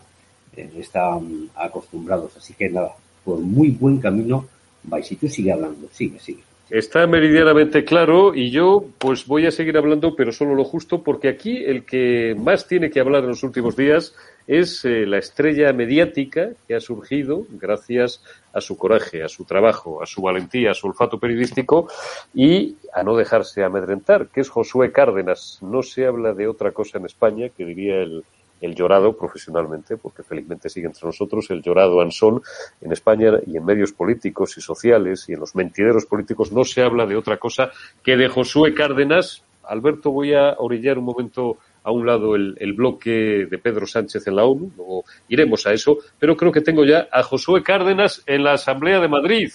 eh, 0.57 0.71
están 0.79 1.51
acostumbrados. 1.55 2.35
Así 2.35 2.55
que 2.55 2.71
nada, 2.71 2.95
por 3.23 3.41
muy 3.41 3.73
buen 3.73 3.99
camino 3.99 4.47
vais. 4.85 5.13
Y 5.13 5.17
tú 5.17 5.29
sigue 5.29 5.53
hablando, 5.53 5.87
sigue, 5.93 6.19
sigue. 6.19 6.41
Está 6.69 7.07
meridianamente 7.07 7.85
claro 7.85 8.35
y 8.35 8.51
yo 8.51 8.87
pues 8.99 9.25
voy 9.27 9.47
a 9.47 9.53
seguir 9.53 9.77
hablando, 9.79 10.17
pero 10.17 10.33
solo 10.33 10.57
lo 10.57 10.65
justo, 10.65 11.01
porque 11.01 11.29
aquí 11.29 11.65
el 11.65 11.85
que 11.85 12.35
más 12.37 12.67
tiene 12.67 12.91
que 12.91 12.99
hablar 12.99 13.23
en 13.23 13.29
los 13.29 13.45
últimos 13.45 13.77
días 13.77 14.17
es 14.49 14.85
eh, 14.85 15.07
la 15.07 15.19
estrella 15.19 15.73
mediática 15.73 16.51
que 16.67 16.75
ha 16.75 16.81
surgido 16.81 17.47
gracias 17.51 18.21
a 18.53 18.61
su 18.61 18.77
coraje, 18.77 19.23
a 19.23 19.29
su 19.29 19.45
trabajo, 19.45 20.03
a 20.03 20.07
su 20.07 20.23
valentía, 20.23 20.73
a 20.73 20.75
su 20.75 20.89
olfato 20.89 21.21
periodístico 21.21 21.89
y 22.35 22.77
a 22.93 23.05
no 23.05 23.17
dejarse 23.17 23.63
amedrentar, 23.63 24.27
que 24.29 24.41
es 24.41 24.49
Josué 24.49 24.91
Cárdenas. 24.91 25.61
No 25.63 25.85
se 25.85 26.07
habla 26.07 26.33
de 26.33 26.49
otra 26.49 26.73
cosa 26.73 26.99
en 26.99 27.07
España, 27.07 27.49
que 27.49 27.65
diría 27.65 27.97
el, 27.97 28.25
el 28.61 28.75
llorado 28.75 29.17
profesionalmente, 29.17 29.97
porque 29.97 30.23
felizmente 30.23 30.69
sigue 30.69 30.87
entre 30.87 31.07
nosotros, 31.07 31.51
el 31.51 31.63
llorado 31.63 32.01
Ansón 32.01 32.43
en 32.81 32.93
España 32.93 33.33
y 33.47 33.57
en 33.57 33.65
medios 33.65 33.93
políticos 33.93 34.57
y 34.57 34.61
sociales 34.61 35.29
y 35.29 35.35
en 35.35 35.41
los 35.41 35.55
mentideros 35.55 36.07
políticos 36.07 36.53
no 36.53 36.65
se 36.65 36.83
habla 36.83 37.07
de 37.07 37.17
otra 37.17 37.39
cosa 37.39 37.71
que 38.03 38.17
de 38.17 38.29
Josué 38.29 38.75
Cárdenas. 38.75 39.43
Alberto, 39.65 40.11
voy 40.11 40.33
a 40.33 40.55
orillar 40.59 40.99
un 40.99 41.05
momento 41.05 41.59
a 41.83 41.91
un 41.91 42.07
lado 42.07 42.35
el, 42.35 42.57
el, 42.59 42.73
bloque 42.73 43.47
de 43.51 43.59
Pedro 43.59 43.87
Sánchez 43.87 44.27
en 44.27 44.37
la 44.37 44.45
ONU, 44.45 44.73
luego 44.77 45.05
iremos 45.29 45.67
a 45.67 45.73
eso, 45.73 45.99
pero 46.19 46.37
creo 46.37 46.51
que 46.51 46.61
tengo 46.61 46.85
ya 46.85 47.09
a 47.11 47.23
Josué 47.23 47.63
Cárdenas 47.63 48.23
en 48.27 48.45
la 48.45 48.55
Asamblea 48.55 49.01
de 49.01 49.09
Madrid. 49.09 49.51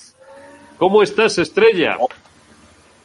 ¿Cómo 0.77 1.03
estás, 1.03 1.37
Estrella? 1.37 1.97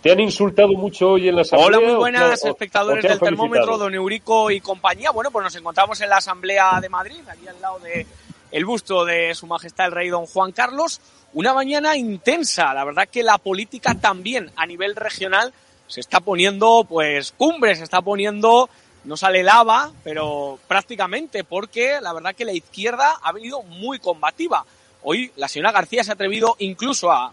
¿Te 0.07 0.13
han 0.13 0.21
insultado 0.21 0.69
mucho 0.69 1.11
hoy 1.11 1.29
en 1.29 1.35
la 1.35 1.43
asamblea? 1.43 1.67
Hola, 1.67 1.81
muy 1.81 1.97
buenas 1.97 2.45
espectadores 2.45 3.03
del 3.03 3.19
termómetro, 3.19 3.77
don 3.77 3.93
Eurico 3.93 4.53
y 4.53 4.61
compañía. 4.61 5.11
Bueno, 5.11 5.33
pues 5.33 5.43
nos 5.43 5.57
encontramos 5.57 6.01
en 6.01 6.09
la 6.09 6.19
Asamblea 6.19 6.81
de 6.81 6.89
Madrid, 6.89 7.19
allí 7.29 7.49
al 7.49 7.61
lado 7.61 7.81
de 7.81 8.07
el 8.53 8.65
busto 8.65 9.05
de 9.05 9.35
Su 9.35 9.49
Majestad 9.49 9.87
el 9.87 9.91
Rey 9.91 10.09
Don 10.09 10.27
Juan 10.27 10.53
Carlos. 10.53 11.01
Una 11.35 11.53
mañana 11.53 11.97
intensa. 11.97 12.73
La 12.73 12.85
verdad 12.85 13.09
que 13.09 13.25
la 13.25 13.39
política 13.39 13.97
también 13.97 14.53
a 14.55 14.65
nivel 14.65 14.95
regional 14.95 15.53
se 15.89 15.99
está 15.99 16.21
poniendo, 16.21 16.87
pues, 16.89 17.33
cumbre, 17.37 17.75
se 17.75 17.83
está 17.83 18.01
poniendo, 18.01 18.71
no 19.03 19.17
sale 19.17 19.43
lava, 19.43 19.91
pero 20.05 20.61
prácticamente, 20.69 21.43
porque 21.43 21.99
la 22.01 22.13
verdad 22.13 22.37
que 22.37 22.45
la 22.45 22.53
izquierda 22.53 23.19
ha 23.21 23.33
venido 23.33 23.65
muy 23.65 23.99
combativa. 23.99 24.65
Hoy 25.03 25.33
la 25.35 25.49
señora 25.49 25.73
García 25.73 26.05
se 26.05 26.13
ha 26.13 26.15
atrevido 26.15 26.55
incluso 26.61 27.11
a 27.11 27.33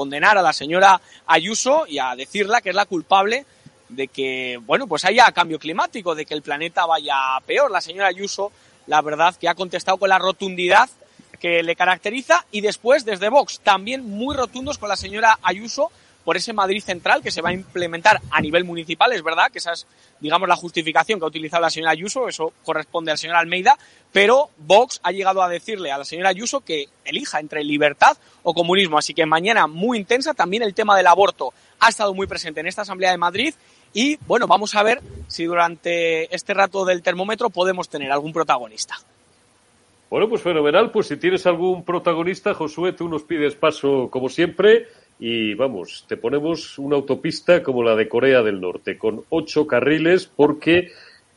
condenar 0.00 0.38
a 0.38 0.42
la 0.42 0.54
señora 0.54 0.98
Ayuso 1.26 1.84
y 1.86 1.98
a 1.98 2.16
decirla 2.16 2.62
que 2.62 2.70
es 2.70 2.74
la 2.74 2.86
culpable 2.86 3.44
de 3.90 4.08
que, 4.08 4.58
bueno, 4.64 4.86
pues 4.86 5.04
haya 5.04 5.30
cambio 5.32 5.58
climático, 5.58 6.14
de 6.14 6.24
que 6.24 6.32
el 6.32 6.40
planeta 6.40 6.86
vaya 6.86 7.18
peor. 7.44 7.70
La 7.70 7.82
señora 7.82 8.08
Ayuso, 8.08 8.50
la 8.86 9.02
verdad, 9.02 9.36
que 9.36 9.46
ha 9.46 9.54
contestado 9.54 9.98
con 9.98 10.08
la 10.08 10.18
rotundidad 10.18 10.88
que 11.38 11.62
le 11.62 11.76
caracteriza 11.76 12.46
y 12.50 12.62
después 12.62 13.04
desde 13.04 13.28
Vox 13.28 13.60
también 13.60 14.08
muy 14.08 14.34
rotundos 14.34 14.78
con 14.78 14.88
la 14.88 14.96
señora 14.96 15.38
Ayuso 15.42 15.92
por 16.24 16.36
ese 16.36 16.52
Madrid 16.52 16.82
central 16.82 17.22
que 17.22 17.30
se 17.30 17.42
va 17.42 17.50
a 17.50 17.52
implementar 17.52 18.20
a 18.30 18.40
nivel 18.40 18.64
municipal. 18.64 19.12
Es 19.12 19.22
verdad 19.22 19.50
que 19.50 19.58
esa 19.58 19.72
es, 19.72 19.86
digamos, 20.20 20.48
la 20.48 20.56
justificación 20.56 21.18
que 21.18 21.24
ha 21.24 21.28
utilizado 21.28 21.62
la 21.62 21.70
señora 21.70 21.92
Ayuso, 21.92 22.28
eso 22.28 22.52
corresponde 22.64 23.10
al 23.10 23.18
señor 23.18 23.36
Almeida, 23.36 23.78
pero 24.12 24.50
Vox 24.58 25.00
ha 25.02 25.12
llegado 25.12 25.42
a 25.42 25.48
decirle 25.48 25.92
a 25.92 25.98
la 25.98 26.04
señora 26.04 26.30
Ayuso 26.30 26.60
que 26.60 26.88
elija 27.04 27.40
entre 27.40 27.64
libertad 27.64 28.16
o 28.42 28.54
comunismo. 28.54 28.98
Así 28.98 29.14
que 29.14 29.26
mañana 29.26 29.66
muy 29.66 29.98
intensa 29.98 30.34
también 30.34 30.62
el 30.62 30.74
tema 30.74 30.96
del 30.96 31.06
aborto 31.06 31.52
ha 31.78 31.88
estado 31.88 32.14
muy 32.14 32.26
presente 32.26 32.60
en 32.60 32.66
esta 32.66 32.82
Asamblea 32.82 33.10
de 33.10 33.18
Madrid 33.18 33.54
y 33.92 34.16
bueno, 34.26 34.46
vamos 34.46 34.74
a 34.74 34.82
ver 34.82 35.00
si 35.26 35.44
durante 35.44 36.34
este 36.34 36.54
rato 36.54 36.84
del 36.84 37.02
termómetro 37.02 37.50
podemos 37.50 37.88
tener 37.88 38.12
algún 38.12 38.32
protagonista. 38.32 38.96
Bueno, 40.10 40.28
pues 40.28 40.42
fenomenal. 40.42 40.90
Pues 40.90 41.06
si 41.06 41.16
tienes 41.16 41.46
algún 41.46 41.84
protagonista, 41.84 42.52
Josué, 42.52 42.92
tú 42.92 43.08
nos 43.08 43.22
pides 43.22 43.54
paso 43.54 44.08
como 44.10 44.28
siempre 44.28 44.88
y 45.20 45.52
vamos, 45.52 46.06
te 46.08 46.16
ponemos 46.16 46.78
una 46.78 46.96
autopista 46.96 47.62
como 47.62 47.82
la 47.82 47.94
de 47.94 48.08
Corea 48.08 48.42
del 48.42 48.58
Norte, 48.58 48.96
con 48.96 49.22
ocho 49.28 49.66
carriles, 49.66 50.24
porque 50.24 50.92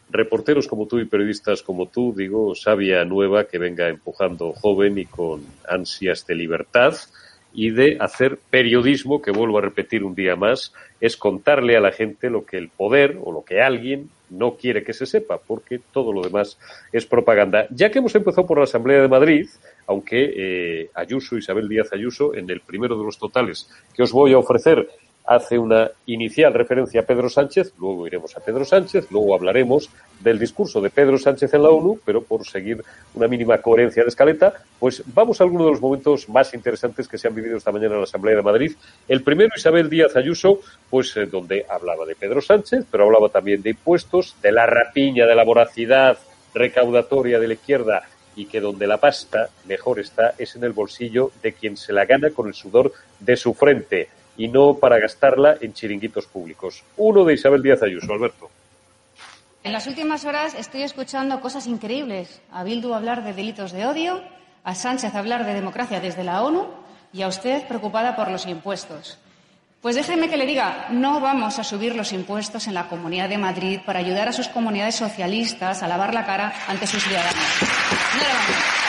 reporteros 0.10 0.70
como 0.70 0.88
tú 0.88 1.00
y 1.00 1.06
periodistas 1.06 1.62
como 1.62 1.88
tú, 1.88 2.14
digo, 2.16 2.56
sabia 2.56 3.04
nueva 3.04 3.44
que 3.44 3.58
venga 3.58 3.90
empujando 3.90 4.54
joven 4.54 4.98
y 4.98 5.06
con 5.06 5.44
ansias 5.68 6.26
de 6.26 6.36
libertad 6.36 6.96
y 7.54 7.72
de 7.72 7.98
hacer 8.00 8.40
periodismo, 8.50 9.22
que 9.22 9.32
vuelvo 9.32 9.58
a 9.58 9.62
repetir 9.62 10.06
un 10.06 10.16
día 10.16 10.38
más, 10.38 10.72
es 11.02 11.18
contarle 11.18 11.76
a 11.76 11.82
la 11.82 11.92
gente 11.92 12.30
lo 12.30 12.46
que 12.46 12.58
el 12.58 12.70
poder 12.70 13.20
o 13.22 13.34
lo 13.34 13.44
que 13.44 13.62
alguien 13.62 14.10
no 14.34 14.56
quiere 14.56 14.84
que 14.84 14.94
se 14.94 15.06
sepa, 15.06 15.38
porque 15.38 15.80
todo 15.92 16.12
lo 16.12 16.22
demás 16.22 16.58
es 16.92 17.06
propaganda. 17.06 17.68
Ya 17.70 17.92
que 17.92 18.00
hemos 18.00 18.16
empezado 18.16 18.46
por 18.48 18.58
la 18.58 18.66
Asamblea 18.66 19.02
de 19.02 19.08
Madrid, 19.08 19.48
aunque 19.88 20.34
eh, 20.36 20.90
Ayuso, 20.94 21.38
Isabel 21.38 21.70
Díaz 21.70 21.94
Ayuso, 21.94 22.34
en 22.36 22.50
el 22.50 22.62
primero 22.62 22.98
de 22.98 23.06
los 23.06 23.18
totales 23.18 23.70
que 23.94 24.04
os 24.04 24.12
voy 24.12 24.34
a 24.34 24.38
ofrecer, 24.38 24.88
hace 25.26 25.58
una 25.58 25.90
inicial 26.06 26.54
referencia 26.54 27.02
a 27.02 27.06
Pedro 27.06 27.30
Sánchez, 27.30 27.74
luego 27.80 28.06
iremos 28.08 28.36
a 28.36 28.42
Pedro 28.42 28.66
Sánchez, 28.66 29.10
luego 29.10 29.34
hablaremos 29.34 29.90
del 30.20 30.38
discurso 30.38 30.82
de 30.82 30.90
Pedro 30.90 31.18
Sánchez 31.18 31.54
en 31.54 31.64
la 31.64 31.70
ONU, 31.70 32.00
pero 32.06 32.24
por 32.24 32.46
seguir 32.46 32.84
una 33.14 33.28
mínima 33.28 33.58
coherencia 33.60 34.04
de 34.04 34.10
escaleta, 34.10 34.54
pues 34.80 35.04
vamos 35.14 35.40
a 35.40 35.46
algunos 35.46 35.68
de 35.68 35.72
los 35.72 35.82
momentos 35.82 36.28
más 36.28 36.54
interesantes 36.54 37.08
que 37.08 37.18
se 37.18 37.28
han 37.28 37.36
vivido 37.36 37.58
esta 37.58 37.72
mañana 37.72 37.94
en 37.94 38.02
la 38.02 38.06
Asamblea 38.06 38.36
de 38.36 38.42
Madrid. 38.42 38.76
El 39.08 39.24
primero, 39.24 39.52
Isabel 39.56 39.90
Díaz 39.90 40.16
Ayuso, 40.16 40.60
pues 40.90 41.16
eh, 41.16 41.26
donde 41.26 41.66
hablaba 41.70 42.06
de 42.06 42.16
Pedro 42.16 42.42
Sánchez, 42.42 42.86
pero 42.92 43.06
hablaba 43.06 43.30
también 43.30 43.62
de 43.62 43.72
impuestos, 43.72 44.36
de 44.42 44.52
la 44.52 44.66
rapiña, 44.66 45.26
de 45.26 45.36
la 45.36 45.46
voracidad 45.46 46.18
recaudatoria 46.54 47.40
de 47.40 47.48
la 47.48 47.54
izquierda 47.54 48.04
y 48.36 48.46
que 48.46 48.60
donde 48.60 48.88
la 48.88 48.98
pasta 48.98 49.50
mejor 49.66 50.00
está 50.00 50.34
es 50.38 50.56
en 50.56 50.64
el 50.64 50.74
bolsillo 50.74 51.32
de 51.42 51.54
quien 51.54 51.78
se 51.78 51.94
la 51.94 52.06
gana 52.06 52.32
con 52.32 52.48
el 52.48 52.54
sudor 52.54 52.92
de 53.20 53.38
su 53.38 53.54
frente 53.54 54.10
y 54.38 54.48
no 54.48 54.76
para 54.76 55.00
gastarla 55.00 55.58
en 55.62 55.74
chiringuitos 55.74 56.26
públicos. 56.26 56.84
Uno 56.98 57.24
de 57.24 57.34
Isabel 57.36 57.62
Díaz 57.62 57.84
Ayuso, 57.84 58.12
Alberto. 58.14 58.50
En 59.64 59.72
las 59.72 59.88
últimas 59.88 60.26
horas 60.26 60.56
estoy 60.56 60.84
escuchando 60.84 61.40
cosas 61.40 61.68
increíbles. 61.68 62.42
A 62.52 62.64
Bildu 62.64 62.94
hablar 62.94 63.24
de 63.24 63.34
delitos 63.34 63.72
de 63.72 63.86
odio, 63.86 64.22
a 64.64 64.76
Sánchez 64.76 65.16
hablar 65.16 65.46
de 65.46 65.54
democracia 65.54 66.00
desde 66.00 66.24
la 66.24 66.44
ONU 66.44 66.68
y 67.14 67.22
a 67.22 67.28
usted 67.28 67.66
preocupada 67.68 68.16
por 68.16 68.30
los 68.30 68.46
impuestos. 68.46 69.20
Pues 69.82 69.96
déjeme 69.96 70.30
que 70.30 70.38
le 70.38 70.46
diga, 70.46 70.88
no 70.92 71.20
vamos 71.20 71.60
a 71.60 71.64
subir 71.64 71.96
los 71.96 72.14
impuestos 72.14 72.68
en 72.68 72.74
la 72.74 72.88
Comunidad 72.88 73.28
de 73.28 73.38
Madrid 73.38 73.82
para 73.86 74.00
ayudar 74.00 74.30
a 74.30 74.34
sus 74.34 74.48
comunidades 74.48 74.96
socialistas 74.96 75.84
a 75.84 75.88
lavar 75.88 76.14
la 76.14 76.26
cara 76.26 76.54
ante 76.68 76.88
sus 76.88 77.04
ciudadanos. 77.04 78.83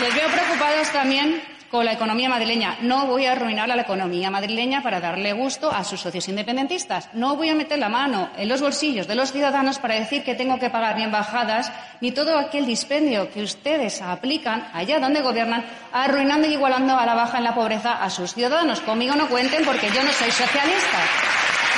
Les 0.00 0.14
veo 0.14 0.28
preocupados 0.30 0.90
también 0.92 1.42
con 1.70 1.84
la 1.84 1.92
economía 1.92 2.28
madrileña. 2.28 2.78
No 2.80 3.06
voy 3.06 3.26
a 3.26 3.32
arruinar 3.32 3.70
a 3.70 3.76
la 3.76 3.82
economía 3.82 4.30
madrileña 4.30 4.82
para 4.82 4.98
darle 4.98 5.34
gusto 5.34 5.70
a 5.70 5.84
sus 5.84 6.00
socios 6.00 6.26
independentistas. 6.28 7.10
No 7.12 7.36
voy 7.36 7.50
a 7.50 7.54
meter 7.54 7.78
la 7.78 7.90
mano 7.90 8.30
en 8.38 8.48
los 8.48 8.62
bolsillos 8.62 9.06
de 9.06 9.14
los 9.14 9.30
ciudadanos 9.30 9.78
para 9.78 9.96
decir 9.96 10.24
que 10.24 10.34
tengo 10.34 10.58
que 10.58 10.70
pagar 10.70 10.96
ni 10.96 11.04
embajadas 11.04 11.70
ni 12.00 12.12
todo 12.12 12.38
aquel 12.38 12.64
dispendio 12.64 13.30
que 13.30 13.42
ustedes 13.42 14.00
aplican 14.00 14.68
allá 14.72 14.98
donde 14.98 15.20
gobiernan, 15.20 15.64
arruinando 15.92 16.48
y 16.48 16.54
igualando 16.54 16.96
a 16.96 17.04
la 17.04 17.14
baja 17.14 17.36
en 17.38 17.44
la 17.44 17.54
pobreza 17.54 18.02
a 18.02 18.08
sus 18.08 18.32
ciudadanos. 18.32 18.80
Conmigo 18.80 19.14
no 19.14 19.28
cuenten 19.28 19.64
porque 19.66 19.90
yo 19.90 20.02
no 20.02 20.12
soy 20.12 20.30
socialista 20.30 20.98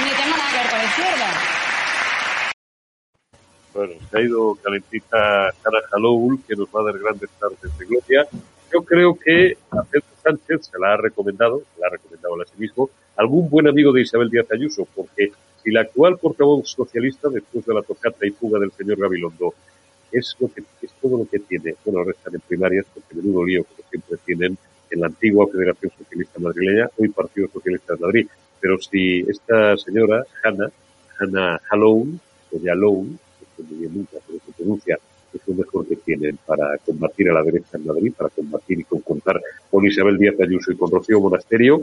ni 0.05 0.11
tengo 0.11 0.37
nada 0.37 0.51
que 0.51 0.59
ver 0.59 0.69
con 0.69 0.79
la 0.79 0.85
izquierda. 0.85 1.72
Bueno, 3.75 3.95
se 4.11 4.19
ha 4.19 4.21
ido 4.21 4.55
calentita 4.63 5.51
Cara 5.63 5.79
Haloul, 5.91 6.41
que 6.47 6.55
nos 6.55 6.69
va 6.69 6.83
a 6.83 6.85
dar 6.85 6.99
grandes 6.99 7.31
tardes 7.31 7.79
de 7.79 7.87
gloria. 7.87 8.27
Yo 8.73 8.83
creo 8.83 9.15
que 9.15 9.57
a 9.71 9.83
Pedro 9.83 10.07
Sánchez 10.23 10.71
se 10.71 10.79
la 10.79 10.95
ha 10.95 10.97
recomendado, 10.97 11.63
se 11.75 11.81
la 11.81 11.87
ha 11.87 11.91
recomendado 11.91 12.41
a 12.41 12.45
sí 12.45 12.55
mismo, 12.59 12.91
algún 13.17 13.49
buen 13.49 13.69
amigo 13.69 13.93
de 13.93 14.03
Isabel 14.03 14.31
Díaz 14.31 14.51
Ayuso, 14.51 14.87
porque 14.95 15.33
si 15.63 15.71
la 15.71 15.83
actual 15.83 16.19
portavoz 16.19 16.69
socialista, 16.69 17.29
después 17.29 17.65
de 17.65 17.75
la 17.75 17.83
tocata 17.83 18.27
y 18.27 18.31
fuga 18.31 18.59
del 18.59 18.73
señor 18.73 18.99
Gabilondo, 18.99 19.55
es, 20.11 20.37
lo 20.39 20.53
que, 20.53 20.63
es 20.83 20.93
todo 21.01 21.19
lo 21.19 21.27
que 21.27 21.39
tiene, 21.39 21.75
bueno, 21.85 22.01
ahora 22.01 22.13
están 22.13 22.35
en 22.35 22.41
primarias, 22.41 22.87
porque 22.93 23.15
menudo 23.15 23.45
lío, 23.45 23.65
como 23.65 23.89
siempre 23.89 24.19
tienen 24.25 24.59
en 24.91 25.01
la 25.01 25.07
antigua 25.07 25.47
Federación 25.51 25.93
Socialista 25.97 26.39
Madrileña, 26.39 26.91
hoy 26.99 27.09
Partido 27.09 27.49
Socialista 27.49 27.95
de 27.95 28.01
Madrid. 28.01 28.27
Pero 28.61 28.79
si 28.79 29.21
esta 29.21 29.77
señora, 29.79 30.25
Hanna, 30.43 30.71
Hanna 31.19 31.61
Haloun, 31.71 32.21
o 32.53 32.59
Pronuncia, 34.57 34.99
es 35.33 35.41
lo 35.47 35.55
mejor 35.55 35.87
que 35.87 35.97
tienen 35.97 36.39
para 36.45 36.77
combatir 36.79 37.31
a 37.31 37.35
la 37.35 37.43
derecha 37.43 37.79
en 37.79 37.87
Madrid, 37.87 38.13
para 38.17 38.31
combatir 38.31 38.81
y 38.81 38.85
contar 38.85 39.41
con 39.71 39.85
Isabel 39.87 40.19
Díaz 40.19 40.39
Ayuso 40.41 40.73
y 40.73 40.77
con 40.77 40.91
Rocío 40.91 41.21
Monasterio. 41.21 41.83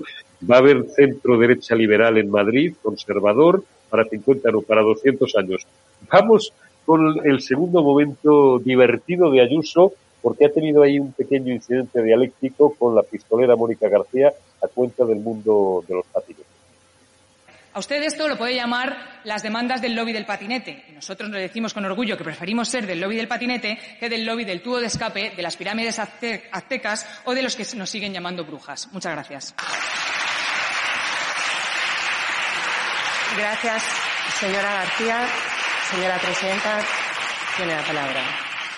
Va 0.50 0.56
a 0.56 0.60
haber 0.60 0.86
centro 0.90 1.38
derecha 1.38 1.76
liberal 1.76 2.18
en 2.18 2.30
Madrid, 2.30 2.74
conservador, 2.82 3.64
para 3.90 4.06
50 4.06 4.52
no, 4.52 4.62
para 4.62 4.82
200 4.82 5.36
años. 5.36 5.66
Vamos 6.12 6.54
con 6.86 7.26
el 7.26 7.42
segundo 7.42 7.84
momento 7.84 8.60
divertido 8.60 9.32
de 9.32 9.42
Ayuso, 9.42 9.94
porque 10.22 10.46
ha 10.46 10.52
tenido 10.52 10.82
ahí 10.82 11.00
un 11.00 11.14
pequeño 11.14 11.54
incidente 11.54 12.04
dialéctico 12.04 12.74
con 12.78 12.96
la 12.96 13.04
pistolera 13.04 13.56
Mónica 13.56 13.88
García 13.88 14.34
a 14.62 14.68
cuenta 14.68 15.06
del 15.06 15.20
mundo 15.20 15.84
de 15.88 15.96
los 15.96 16.06
patinetes. 16.08 16.49
A 17.72 17.80
usted 17.80 18.02
esto 18.02 18.28
lo 18.28 18.38
puede 18.38 18.56
llamar 18.56 19.22
las 19.24 19.44
demandas 19.44 19.82
del 19.82 19.96
lobby 19.96 20.12
del 20.12 20.26
patinete. 20.26 20.86
Y 20.90 20.92
nosotros 20.92 21.30
le 21.30 21.40
decimos 21.40 21.74
con 21.74 21.86
orgullo 21.86 22.18
que 22.18 22.24
preferimos 22.24 22.68
ser 22.68 22.88
del 22.88 23.00
lobby 23.00 23.16
del 23.16 23.28
patinete 23.28 23.78
que 24.00 24.10
del 24.10 24.26
lobby 24.26 24.44
del 24.44 24.62
tubo 24.62 24.80
de 24.80 24.88
escape, 24.88 25.34
de 25.36 25.42
las 25.44 25.56
pirámides 25.56 26.00
aztecas 26.00 27.08
o 27.26 27.36
de 27.36 27.44
los 27.44 27.56
que 27.56 27.66
nos 27.76 27.90
siguen 27.90 28.12
llamando 28.12 28.44
brujas. 28.44 28.88
Muchas 28.92 29.14
gracias. 29.14 29.56
Gracias, 33.38 33.84
señora 34.40 34.74
García. 34.74 35.28
Señora 35.92 36.18
presidenta, 36.18 36.82
tiene 37.58 37.76
la 37.76 37.84
palabra. 37.84 38.22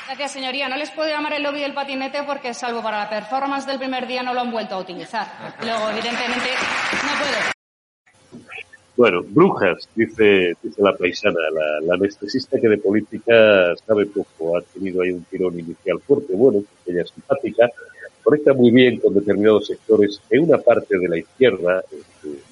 Gracias, 0.08 0.32
señoría. 0.34 0.68
No 0.68 0.76
les 0.76 0.92
puedo 0.92 1.10
llamar 1.10 1.34
el 1.34 1.44
lobby 1.44 1.62
del 1.62 1.74
patinete 1.74 2.24
porque, 2.24 2.54
salvo 2.54 2.84
para 2.84 3.00
la 3.00 3.10
performance 3.10 3.66
del 3.66 3.80
primer 3.80 4.06
día, 4.08 4.24
no 4.24 4.34
lo 4.34 4.42
han 4.42 4.52
vuelto 4.52 4.76
a 4.76 4.80
utilizar. 4.80 5.26
Luego, 5.62 5.90
evidentemente, 5.90 6.50
no 7.04 7.20
puedo. 7.20 7.52
Bueno, 9.02 9.24
brujas, 9.28 9.90
dice, 9.96 10.54
dice 10.62 10.80
la 10.80 10.96
paisana, 10.96 11.40
la, 11.82 11.96
anestesista 11.96 12.60
que 12.60 12.70
de 12.70 12.78
política 12.78 13.76
sabe 13.88 14.06
poco, 14.06 14.56
ha 14.56 14.62
tenido 14.62 15.02
ahí 15.02 15.10
un 15.10 15.24
tirón 15.24 15.58
inicial 15.58 16.00
fuerte, 16.02 16.36
bueno, 16.36 16.64
ella 16.86 17.02
es 17.02 17.10
simpática, 17.10 17.68
conecta 18.22 18.54
muy 18.54 18.70
bien 18.70 19.00
con 19.00 19.16
determinados 19.16 19.66
sectores 19.66 20.22
en 20.30 20.44
una 20.44 20.60
parte 20.60 21.00
de 21.00 21.10
la 21.10 21.18
izquierda, 21.18 21.84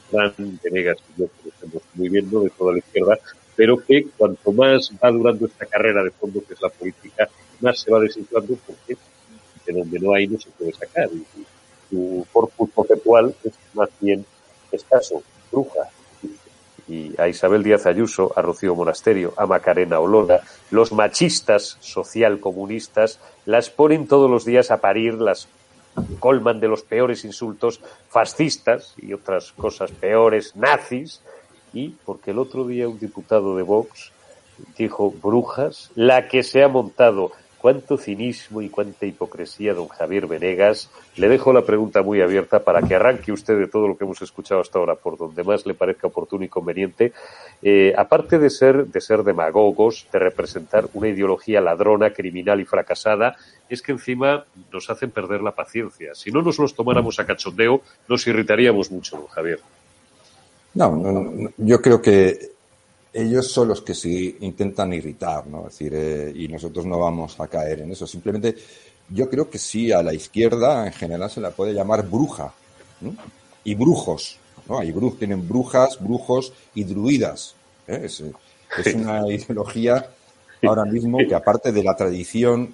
Fran 0.10 0.34
Venegas 0.63 0.98
y 1.15 1.22
yo 1.22 1.27
conocemos 1.39 1.84
muy 1.94 2.10
bien, 2.10 2.27
no 2.32 2.39
de 2.39 2.50
toda 2.50 2.72
la 2.74 2.79
izquierda, 2.79 3.20
pero 3.56 3.77
que 3.77 4.08
cuanto 4.18 4.51
más 4.51 4.91
va 5.03 5.12
durando 5.12 5.46
esta 5.46 5.68
carrera 5.68 6.03
de 6.03 6.10
fondo 6.10 6.44
que 6.48 6.56
es 6.56 6.62
la 6.63 6.70
política, 6.70 7.29
más 7.60 7.79
se 7.79 7.91
va 7.91 8.00
desinflando 8.00 8.58
porque 8.65 8.98
de 9.68 9.79
donde 9.79 10.00
no 10.00 10.15
hay 10.15 10.25
no 10.25 10.39
se 10.39 10.50
puede 10.50 10.74
sacar. 10.74 11.10
Y, 11.13 11.46
su 11.91 12.25
corpus 12.34 12.72
conceptual 12.74 13.36
es 13.44 13.53
más 13.75 13.89
bien 14.01 14.25
escaso, 14.72 15.22
bruja. 15.51 15.89
Y 16.89 17.13
a 17.22 17.27
Isabel 17.27 17.63
Díaz 17.63 17.86
Ayuso, 17.86 18.34
a 18.36 18.41
Rocío 18.41 18.74
Monasterio, 18.74 19.34
a 19.38 19.46
Macarena 19.46 20.00
Olona, 20.00 20.39
los 20.72 20.91
machistas 20.91 21.77
social 21.79 22.39
comunistas 22.39 23.19
las 23.46 23.69
ponen 23.69 24.08
todos 24.08 24.29
los 24.29 24.43
días 24.43 24.72
a 24.72 24.81
parir, 24.81 25.13
las 25.13 25.48
colman 26.19 26.60
de 26.60 26.67
los 26.67 26.81
peores 26.81 27.25
insultos 27.25 27.79
fascistas 28.10 28.96
y 28.98 29.13
otras 29.13 29.51
cosas 29.51 29.91
peores, 29.91 30.55
nazis, 30.55 31.22
y 31.74 31.89
porque 32.05 32.31
el 32.31 32.39
otro 32.39 32.65
día 32.65 32.88
un 32.88 33.00
diputado 33.00 33.55
de 33.55 33.63
Vox 33.63 34.12
dijo 34.77 35.12
brujas, 35.12 35.91
la 35.96 36.27
que 36.27 36.43
se 36.43 36.63
ha 36.63 36.67
montado. 36.67 37.31
Cuánto 37.60 37.98
cinismo 37.98 38.62
y 38.62 38.70
cuánta 38.70 39.06
hipocresía, 39.06 39.74
don 39.74 39.89
Javier 39.89 40.28
Venegas. 40.28 40.89
Le 41.18 41.28
dejo 41.28 41.51
la 41.51 41.63
pregunta 41.63 42.01
muy 42.01 42.22
abierta 42.22 42.60
para 42.60 42.82
que 42.82 42.96
arranque 42.96 43.34
usted 43.34 43.58
de 43.58 43.68
todo 43.68 43.88
lo 43.88 43.98
que 43.98 44.06
hemos 44.06 44.22
escuchado 44.22 44.62
hasta 44.62 44.80
ahora, 44.80 44.96
por 44.96 45.18
donde 45.18 45.44
más 45.44 45.66
le 45.66 45.74
parezca 45.74 46.08
oportuno 46.08 46.46
y 46.46 46.48
conveniente. 46.48 47.12
Eh, 47.62 47.94
aparte 47.98 48.39
de 48.39 48.50
ser, 48.50 48.88
de 48.88 49.01
ser 49.01 49.24
demagogos, 49.24 50.08
de 50.13 50.20
representar 50.20 50.88
una 50.94 51.10
ideología 51.10 51.60
ladrona, 51.60 52.13
criminal 52.13 52.62
y 52.62 52.66
fracasada, 52.66 53.36
es 53.68 53.82
que 53.82 53.92
encima 53.92 54.46
nos 54.72 54.89
hacen 54.89 55.12
perder 55.12 55.42
la 55.42 55.51
paciencia. 55.51 56.16
Si 56.16 56.32
no 56.32 56.42
nos 56.42 56.60
los 56.60 56.74
tomáramos 56.74 57.20
a 57.20 57.25
cachondeo, 57.25 57.82
nos 58.08 58.25
irritaríamos 58.25 58.89
mucho, 58.89 59.18
don 59.18 59.28
Javier. 59.28 59.60
No, 60.74 60.96
no, 60.96 61.50
yo 61.58 61.82
creo 61.82 62.01
que 62.01 62.51
ellos 63.13 63.51
son 63.51 63.70
los 63.70 63.82
que 63.82 63.96
sí 63.96 64.38
intentan 64.42 64.94
irritar, 64.94 65.48
¿no? 65.48 65.68
Es 65.68 65.78
decir, 65.78 65.94
eh, 65.96 66.32
y 66.36 66.48
nosotros 66.48 66.86
no 66.86 67.00
vamos 67.00 67.39
a 67.39 67.48
caer 67.48 67.82
en 67.82 67.92
eso. 67.92 68.06
Simplemente, 68.06 68.56
yo 69.10 69.30
creo 69.30 69.50
que 69.50 69.58
sí, 69.58 69.92
a 69.92 70.04
la 70.04 70.13
izquierda 70.13 70.86
en 70.86 70.94
general 70.94 71.30
se 71.30 71.42
la 71.42 71.51
puede 71.51 71.74
llamar 71.74 72.08
bruja. 72.08 72.54
Y 73.63 73.75
brujos, 73.75 74.38
¿no? 74.68 74.80
Hay 74.80 74.92
bruj, 74.92 75.18
tienen 75.18 75.48
brujas, 75.48 75.98
brujos 76.00 76.54
y 76.75 76.84
druidas. 76.84 77.56
¿eh? 77.88 78.01
Es, 78.04 78.24
es 78.78 78.94
una 78.94 79.28
ideología 79.28 80.10
ahora 80.63 80.86
mismo 80.86 81.17
que 81.17 81.34
aparte 81.34 81.72
de 81.72 81.84
la 81.84 81.95
tradición 81.95 82.74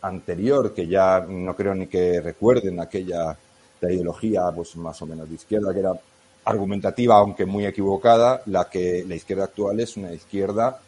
anterior, 0.00 0.72
que 0.72 0.86
ya 0.86 1.24
no 1.28 1.54
creo 1.54 1.74
ni 1.74 1.86
que 1.86 2.20
recuerden 2.20 2.80
aquella 2.80 3.36
la 3.80 3.92
ideología 3.92 4.42
pues 4.54 4.76
más 4.76 5.00
o 5.02 5.06
menos 5.06 5.28
de 5.28 5.34
izquierda, 5.34 5.72
que 5.72 5.80
era 5.80 5.92
argumentativa, 6.44 7.16
aunque 7.16 7.46
muy 7.46 7.66
equivocada, 7.66 8.42
la 8.46 8.68
que 8.68 9.04
la 9.06 9.14
izquierda 9.14 9.44
actual 9.44 9.80
es 9.80 9.96
una 9.96 10.12
izquierda 10.12 10.80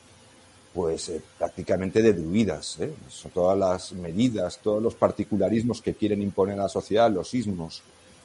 pues 0.73 1.09
eh, 1.09 1.23
prácticamente 1.39 2.03
de 2.03 2.13
druidas. 2.13 2.81
¿eh? 2.81 2.93
Son 3.09 3.31
todas 3.31 3.57
las 3.57 3.93
medidas, 3.93 4.59
todos 4.59 4.83
los 4.83 4.97
particularismos 4.97 5.81
que 5.81 5.95
quieren 5.95 6.21
imponer 6.21 6.59
a 6.59 6.65
la 6.65 6.69
sociedad, 6.69 7.11
los 7.11 7.29
sismos. 7.29 7.83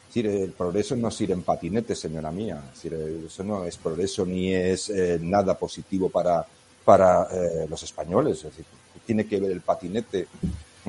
Es 0.10 0.16
decir, 0.16 0.26
el 0.26 0.54
progreso 0.54 0.96
no 0.96 1.10
es 1.10 1.22
ir 1.22 1.30
en 1.32 1.44
patinete, 1.44 1.96
señora 1.96 2.32
mía. 2.32 2.64
Es 2.74 2.82
decir, 2.82 3.26
eso 3.28 3.44
no 3.44 3.64
es 3.66 3.78
progreso 3.78 4.26
ni 4.26 4.52
es 4.52 4.90
eh, 4.90 5.20
nada 5.22 5.56
positivo 5.56 6.10
para, 6.10 6.44
para 6.84 7.28
eh, 7.32 7.68
los 7.70 7.84
españoles. 7.84 8.38
Es 8.38 8.44
decir, 8.46 8.66
tiene 9.06 9.28
que 9.28 9.40
ver 9.40 9.52
el 9.52 9.62
patinete 9.62 10.26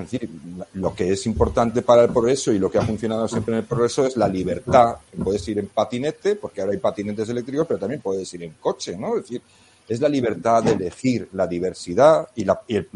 es 0.02 0.10
decir, 0.10 0.30
lo 0.74 0.94
que 0.94 1.12
es 1.12 1.26
importante 1.26 1.82
para 1.82 2.04
el 2.04 2.10
progreso 2.10 2.52
y 2.52 2.58
lo 2.58 2.70
que 2.70 2.78
ha 2.78 2.82
funcionado 2.82 3.28
siempre 3.28 3.54
en 3.54 3.60
el 3.60 3.66
progreso 3.66 4.06
es 4.06 4.16
la 4.16 4.28
libertad. 4.28 4.96
Puedes 5.22 5.46
ir 5.48 5.58
en 5.58 5.66
patinete, 5.66 6.36
porque 6.36 6.60
ahora 6.60 6.72
hay 6.72 6.78
patinetes 6.78 7.28
eléctricos, 7.28 7.66
pero 7.66 7.80
también 7.80 8.00
puedes 8.00 8.32
ir 8.34 8.42
en 8.42 8.54
coche, 8.60 8.96
¿no? 8.96 9.16
Es 9.16 9.22
decir, 9.22 9.42
es 9.88 10.00
la 10.00 10.08
libertad 10.08 10.62
de 10.62 10.72
elegir 10.72 11.28
la 11.32 11.46
diversidad 11.46 12.28
y, 12.36 12.46
el 12.68 12.86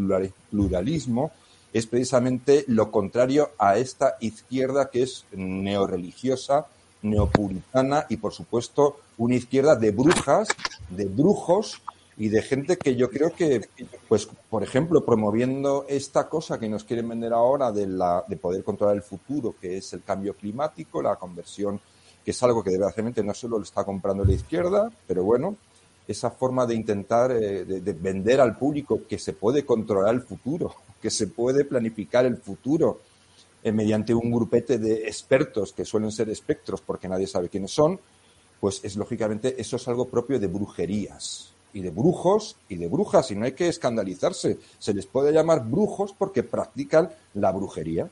pluralismo 0.51 1.33
es 1.73 1.87
precisamente 1.87 2.65
lo 2.69 2.93
contrario 2.93 3.51
a 3.59 3.77
esta 3.79 4.17
izquierda 4.21 4.91
que 4.91 5.03
es 5.03 5.25
neorreligiosa, 5.33 6.67
neopuritana 7.03 8.07
y, 8.09 8.17
por 8.17 8.33
supuesto, 8.33 9.01
una 9.19 9.35
izquierda 9.35 9.75
de 9.75 9.91
brujas, 9.91 10.47
de 10.89 11.07
brujos 11.07 11.83
y 12.17 12.29
de 12.29 12.43
gente 12.43 12.77
que 12.77 12.95
yo 12.95 13.11
creo 13.11 13.33
que, 13.33 13.69
pues, 14.09 14.29
por 14.49 14.63
ejemplo, 14.63 15.05
promoviendo 15.05 15.85
esta 15.89 16.29
cosa 16.29 16.59
que 16.59 16.69
nos 16.69 16.85
quieren 16.85 17.09
vender 17.09 17.33
ahora 17.33 17.73
de, 17.73 17.87
la, 17.87 18.25
de 18.29 18.37
poder 18.37 18.63
controlar 18.63 18.95
el 18.95 19.03
futuro, 19.03 19.57
que 19.61 19.79
es 19.79 19.93
el 19.95 20.03
cambio 20.03 20.35
climático, 20.35 21.03
la 21.03 21.17
conversión, 21.17 21.81
que 22.25 22.31
es 22.31 22.43
algo 22.43 22.63
que 22.63 22.71
desgraciadamente 22.71 23.25
no 23.25 23.35
solo 23.35 23.59
lo 23.59 23.65
está 23.65 23.85
comprando 23.85 24.25
la 24.25 24.33
izquierda, 24.33 24.91
pero 25.07 25.25
bueno, 25.25 25.57
esa 26.07 26.31
forma 26.31 26.67
de 26.67 26.75
intentar 26.75 27.33
eh, 27.33 27.65
de, 27.65 27.93
vender 27.93 28.41
al 28.41 28.57
público 28.57 29.01
que 29.09 29.19
se 29.19 29.33
puede 29.33 29.65
controlar 29.65 30.15
el 30.15 30.23
futuro, 30.23 30.75
que 31.03 31.11
se 31.11 31.27
puede 31.27 31.65
planificar 31.65 32.27
el 32.27 32.37
futuro 32.37 33.01
eh, 33.65 33.73
mediante 33.73 34.15
un 34.15 34.31
grupete 34.31 34.79
de 34.79 35.09
expertos 35.09 35.73
que 35.73 35.85
suelen 35.85 36.13
ser 36.13 36.29
espectros 36.29 36.81
porque 36.81 37.09
nadie 37.09 37.27
sabe 37.27 37.49
quiénes 37.49 37.73
son, 37.73 37.99
pues 38.61 38.85
es 38.85 38.95
lógicamente 38.95 39.61
eso 39.61 39.77
es 39.77 39.89
algo 39.89 40.07
propio 40.07 40.39
de 40.39 40.47
brujerías 40.47 41.54
y 41.75 41.83
de 41.83 41.91
brujos 41.91 42.57
y 42.69 42.77
de 42.77 42.89
brujas, 42.89 43.31
y 43.31 43.37
no 43.37 43.45
hay 43.45 43.53
que 43.53 43.69
escandalizarse. 43.69 44.59
Se 44.79 44.95
les 44.95 45.07
puede 45.07 45.33
llamar 45.33 45.69
brujos 45.69 46.15
porque 46.17 46.43
practican 46.43 47.11
la 47.35 47.53
brujería. 47.53 48.09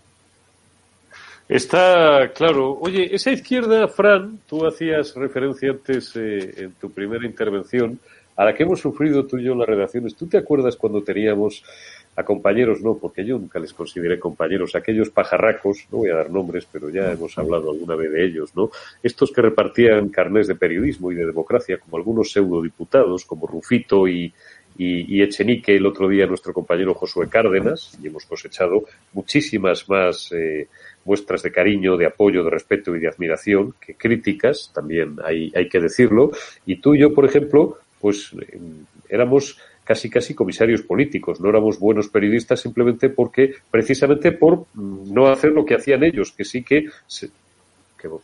Está 1.49 2.33
claro. 2.35 2.79
Oye, 2.81 3.15
esa 3.15 3.31
izquierda, 3.31 3.89
Fran, 3.89 4.41
tú 4.47 4.67
hacías 4.67 5.15
referencia 5.15 5.71
antes 5.71 6.15
eh, 6.17 6.65
en 6.65 6.73
tu 6.73 6.91
primera 6.91 7.27
intervención 7.27 7.99
a 8.37 8.45
la 8.45 8.55
que 8.55 8.63
hemos 8.63 8.81
sufrido 8.81 9.27
tú 9.27 9.39
y 9.39 9.45
yo 9.45 9.55
las 9.55 9.69
redacciones. 9.69 10.15
¿Tú 10.15 10.27
te 10.27 10.39
acuerdas 10.39 10.77
cuando 10.77 11.03
teníamos 11.03 11.63
a 12.15 12.25
compañeros 12.25 12.83
no, 12.83 12.99
porque 12.99 13.25
yo 13.25 13.39
nunca 13.39 13.59
les 13.59 13.73
consideré 13.73 14.19
compañeros, 14.19 14.75
aquellos 14.75 15.11
pajarracos, 15.11 15.87
no 15.91 15.99
voy 15.99 16.11
a 16.11 16.17
dar 16.17 16.31
nombres, 16.31 16.67
pero 16.71 16.91
ya 16.91 17.11
hemos 17.13 17.37
hablado 17.39 17.71
alguna 17.71 17.97
vez 17.97 18.13
de 18.13 18.25
ellos, 18.25 18.55
¿no? 18.55 18.71
Estos 19.03 19.33
que 19.33 19.41
repartían 19.41 20.11
carnés 20.11 20.47
de 20.47 20.55
periodismo 20.55 21.11
y 21.11 21.15
de 21.15 21.27
democracia, 21.27 21.79
como 21.79 21.97
algunos 21.97 22.31
pseudodiputados, 22.31 23.25
como 23.25 23.47
Rufito 23.47 24.07
y, 24.07 24.33
Echenique, 24.79 25.77
el 25.77 25.87
otro 25.87 26.09
día 26.09 26.27
nuestro 26.27 26.53
compañero 26.53 26.95
Josué 26.95 27.29
Cárdenas, 27.29 27.97
y 28.03 28.09
hemos 28.09 28.27
cosechado 28.27 28.85
muchísimas 29.13 29.89
más 29.89 30.33
eh, 30.33 30.69
muestras 31.05 31.43
de 31.43 31.53
cariño, 31.53 31.97
de 31.97 32.07
apoyo, 32.07 32.43
de 32.43 32.51
respeto 32.51 32.95
y 32.95 33.01
de 33.01 33.09
admiración 33.09 33.75
que 33.81 33.95
críticas, 33.95 34.71
también 34.75 35.17
hay, 35.25 35.53
hay 35.55 35.69
que 35.69 35.81
decirlo, 35.81 36.33
y 36.67 36.77
tú 36.77 36.95
y 36.95 37.01
yo, 37.01 37.15
por 37.15 37.25
ejemplo, 37.25 37.79
pues 38.01 38.33
eh, 38.41 38.59
éramos 39.09 39.59
casi 39.85 40.09
casi 40.09 40.35
comisarios 40.35 40.83
políticos. 40.83 41.41
No 41.41 41.49
éramos 41.49 41.79
buenos 41.79 42.09
periodistas 42.09 42.61
simplemente 42.61 43.09
porque, 43.09 43.55
precisamente 43.71 44.33
por 44.33 44.67
no 44.75 45.29
hacer 45.29 45.53
lo 45.53 45.65
que 45.65 45.75
hacían 45.75 46.05
ellos, 46.05 46.33
que 46.33 46.45
sí 46.45 46.63
que 46.63 46.87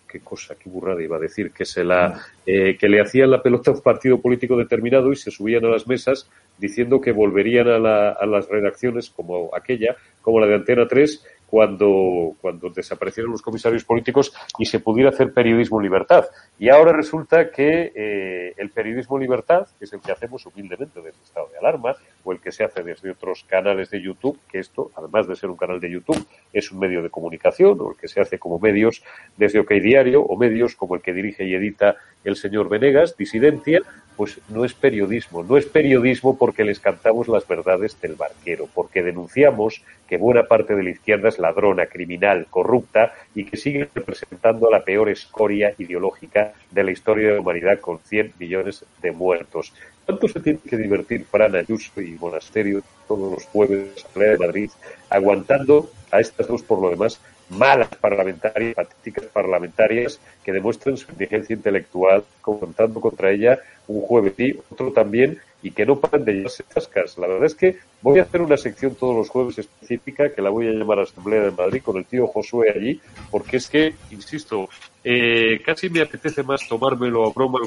qué, 0.07 0.21
cosa, 0.21 0.55
qué 0.57 0.69
burrada 0.69 1.03
iba 1.03 1.17
a 1.17 1.21
decir, 1.21 1.53
que 1.53 1.65
se 1.65 1.85
la, 1.85 2.21
eh, 2.47 2.77
que 2.77 2.89
le 2.89 3.01
hacían 3.01 3.31
la 3.31 3.43
pelota 3.43 3.71
a 3.71 3.75
un 3.75 3.81
partido 3.81 4.21
político 4.21 4.57
determinado 4.57 5.13
y 5.13 5.17
se 5.17 5.31
subían 5.31 5.65
a 5.65 5.69
las 5.69 5.87
mesas 5.87 6.29
diciendo 6.59 7.01
que 7.01 7.13
volverían 7.13 7.69
a, 7.69 7.79
la, 7.79 8.11
a 8.11 8.27
las 8.27 8.49
redacciones 8.49 9.11
como 9.11 9.51
aquella, 9.55 9.97
como 10.21 10.41
la 10.41 10.47
de 10.47 10.57
Antena 10.57 10.87
3, 10.89 11.25
cuando, 11.51 12.35
cuando 12.41 12.69
desaparecieron 12.71 13.33
los 13.33 13.43
comisarios 13.43 13.85
políticos 13.85 14.33
y 14.59 14.67
se 14.67 14.81
pudiera 14.81 15.11
hacer 15.11 15.33
periodismo 15.33 15.81
libertad. 15.81 16.27
Y 16.59 16.69
ahora 16.69 16.93
resulta 16.93 17.51
que 17.51 17.93
eh, 17.95 18.55
el 18.57 18.71
periodismo 18.71 19.19
libertad, 19.19 19.67
que 19.79 19.87
es 19.87 19.93
el 19.93 20.01
que 20.01 20.13
hacemos 20.13 20.45
humildemente 20.47 21.01
desde 21.01 21.23
estado 21.23 21.49
de 21.49 21.59
alarma, 21.59 21.97
o 22.25 22.33
el 22.33 22.41
que 22.41 22.53
se 22.53 22.65
hace 22.65 22.83
desde 22.83 23.11
otros 23.11 23.45
canales 23.45 23.91
de 23.91 24.03
YouTube, 24.03 24.39
que 24.51 24.59
esto, 24.59 24.91
además 24.95 25.27
de 25.27 25.37
ser 25.37 25.49
un 25.49 25.57
canal 25.57 25.81
de 25.81 25.91
YouTube, 25.91 26.27
es 26.53 26.71
un 26.71 26.79
medio 26.79 27.03
de 27.03 27.11
comunicación, 27.11 27.81
o 27.81 27.91
el 27.93 27.97
que 27.97 28.09
se 28.09 28.21
hace 28.21 28.39
como 28.39 28.59
medios 28.59 29.03
desde 29.37 29.61
OK 29.61 29.71
Diario, 29.73 30.23
o 30.23 30.37
medios 30.37 30.77
como 30.77 30.97
el 30.97 31.01
que 31.01 31.15
dirige 31.15 31.45
y 31.45 31.55
edita 31.55 31.97
el 32.29 32.37
señor 32.37 32.69
Venegas, 32.69 33.17
Disidencia, 33.17 33.83
pues 34.17 34.41
no 34.49 34.65
es 34.65 34.75
periodismo. 34.75 35.45
No 35.45 35.57
es 35.57 35.67
periodismo 35.67 36.37
porque 36.37 36.65
les 36.65 36.81
cantamos 36.81 37.29
las 37.29 37.47
verdades 37.47 38.01
del 38.01 38.17
barquero, 38.17 38.69
porque 38.75 39.03
denunciamos 39.03 39.83
que 40.09 40.17
buena 40.17 40.43
parte 40.43 40.75
de 40.75 40.83
la 40.83 40.91
izquierda 40.91 41.29
es 41.29 41.39
ladrona, 41.39 41.87
criminal, 41.87 42.47
corrupta 42.51 43.15
y 43.35 43.45
que 43.45 43.57
sigue 43.57 43.89
representando 43.95 44.67
a 44.67 44.73
la 44.73 44.85
peor 44.85 45.09
escoria 45.09 45.73
ideológica 45.79 46.53
de 46.71 46.83
la 46.83 46.91
historia 46.91 47.29
de 47.29 47.35
la 47.35 47.41
humanidad 47.41 47.79
con 47.79 48.01
100 48.01 48.33
millones 48.41 48.85
de 49.01 49.13
muertos. 49.13 49.73
¿Cuánto 50.05 50.27
se 50.27 50.41
tiene 50.41 50.59
que 50.69 50.77
divertir 50.77 51.25
Fran 51.25 51.55
Ayuso 51.55 52.01
y 52.01 52.13
Monasterio 52.13 52.83
todos 53.07 53.31
los 53.31 53.45
jueves 53.45 54.05
la 54.17 54.25
de 54.25 54.39
Madrid 54.39 54.71
aguantando 55.11 55.91
a 56.11 56.19
estas 56.19 56.49
dos, 56.49 56.63
por 56.63 56.81
lo 56.81 56.91
demás, 56.91 57.21
malas 57.51 57.89
parlamentarias, 58.01 58.75
patéticas 58.75 59.25
parlamentarias, 59.27 60.21
que 60.45 60.53
demuestran 60.53 60.97
su 60.97 61.11
inteligencia 61.11 61.55
intelectual, 61.55 62.25
contando 62.41 63.01
contra 63.01 63.31
ella 63.31 63.59
un 63.87 64.03
jueves 64.03 64.35
y 64.39 64.59
otro 64.71 64.93
también, 64.93 65.39
y 65.63 65.71
que 65.71 65.87
no 65.87 65.99
paran 65.99 66.25
de 66.25 66.35
llevarse 66.35 66.63
tascas. 66.63 67.19
La 67.19 67.27
verdad 67.27 67.47
es 67.47 67.55
que 67.55 67.77
voy 68.03 68.19
a 68.19 68.23
hacer 68.23 68.43
una 68.43 68.57
sección 68.57 68.95
todos 68.95 69.17
los 69.17 69.29
jueves 69.29 69.59
específica, 69.59 70.33
que 70.33 70.43
la 70.43 70.51
voy 70.51 70.69
a 70.69 70.73
llamar 70.73 71.01
Asamblea 71.01 71.43
de 71.43 71.51
Madrid, 71.51 71.83
con 71.83 71.97
el 71.97 72.05
tío 72.05 72.27
Josué 72.27 72.71
allí, 72.75 73.01
porque 73.31 73.57
es 73.57 73.69
que, 73.69 73.95
insisto, 74.11 74.69
eh, 75.03 75.61
casi 75.65 75.89
me 75.91 76.03
apetece 76.03 76.43
más 76.43 76.69
tomármelo 76.69 77.27
a 77.27 77.33
broma 77.33 77.61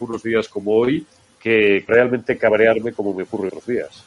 unos 0.00 0.22
días 0.22 0.48
como 0.48 0.72
hoy, 0.72 1.06
que 1.38 1.84
realmente 1.86 2.36
cabrearme 2.36 2.92
como 2.92 3.14
me 3.14 3.22
ocurre 3.22 3.50
los 3.54 3.64
días. 3.66 4.04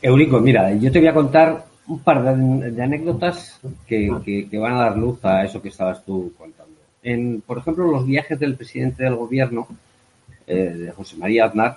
Eurico, 0.00 0.38
mira, 0.38 0.72
yo 0.74 0.92
te 0.92 1.00
voy 1.00 1.08
a 1.08 1.14
contar 1.14 1.64
un 1.88 1.98
par 2.00 2.22
de, 2.22 2.82
anécdotas 2.82 3.60
que, 3.86 4.10
van 4.52 4.74
a 4.74 4.84
dar 4.84 4.98
luz 4.98 5.24
a 5.24 5.44
eso 5.44 5.60
que 5.62 5.68
estabas 5.68 6.04
tú 6.04 6.32
contando. 6.36 6.74
En, 7.02 7.40
por 7.40 7.58
ejemplo, 7.58 7.90
los 7.90 8.06
viajes 8.06 8.38
del 8.38 8.56
presidente 8.56 9.04
del 9.04 9.16
gobierno, 9.16 9.66
eh, 10.46 10.54
de 10.54 10.92
José 10.92 11.16
María 11.16 11.46
Aznar, 11.46 11.76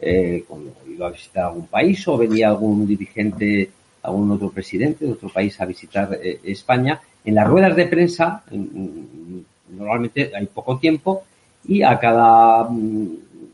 eh, 0.00 0.44
cuando 0.48 0.72
iba 0.88 1.08
a 1.08 1.10
visitar 1.10 1.44
algún 1.44 1.66
país 1.66 2.06
o 2.08 2.16
venía 2.16 2.48
algún 2.48 2.86
dirigente, 2.86 3.70
algún 4.02 4.30
otro 4.30 4.50
presidente 4.50 5.04
de 5.04 5.12
otro 5.12 5.28
país 5.28 5.60
a 5.60 5.66
visitar 5.66 6.18
eh, 6.22 6.40
España, 6.44 7.00
en 7.24 7.34
las 7.34 7.46
ruedas 7.46 7.76
de 7.76 7.86
prensa, 7.86 8.42
normalmente 9.70 10.32
hay 10.34 10.46
poco 10.46 10.78
tiempo, 10.78 11.24
y 11.66 11.82
a 11.82 11.98
cada 11.98 12.64
mm, 12.64 13.08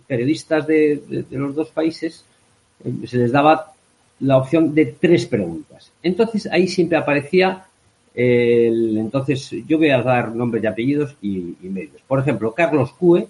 periodista 0.06 0.60
de, 0.60 1.24
de 1.28 1.38
los 1.38 1.54
dos 1.54 1.68
países 1.70 2.24
se 3.06 3.16
les 3.18 3.30
daba 3.30 3.72
la 4.20 4.36
opción 4.36 4.74
de 4.74 4.86
tres 4.86 5.26
preguntas. 5.26 5.92
Entonces 6.02 6.48
ahí 6.50 6.68
siempre 6.68 6.98
aparecía 6.98 7.64
el, 8.14 8.98
entonces 8.98 9.50
yo 9.66 9.78
voy 9.78 9.90
a 9.90 10.02
dar 10.02 10.34
nombres 10.34 10.62
y 10.62 10.66
apellidos 10.66 11.16
y, 11.22 11.56
medios. 11.62 12.02
Por 12.06 12.20
ejemplo, 12.20 12.52
Carlos 12.52 12.92
Cue 12.92 13.28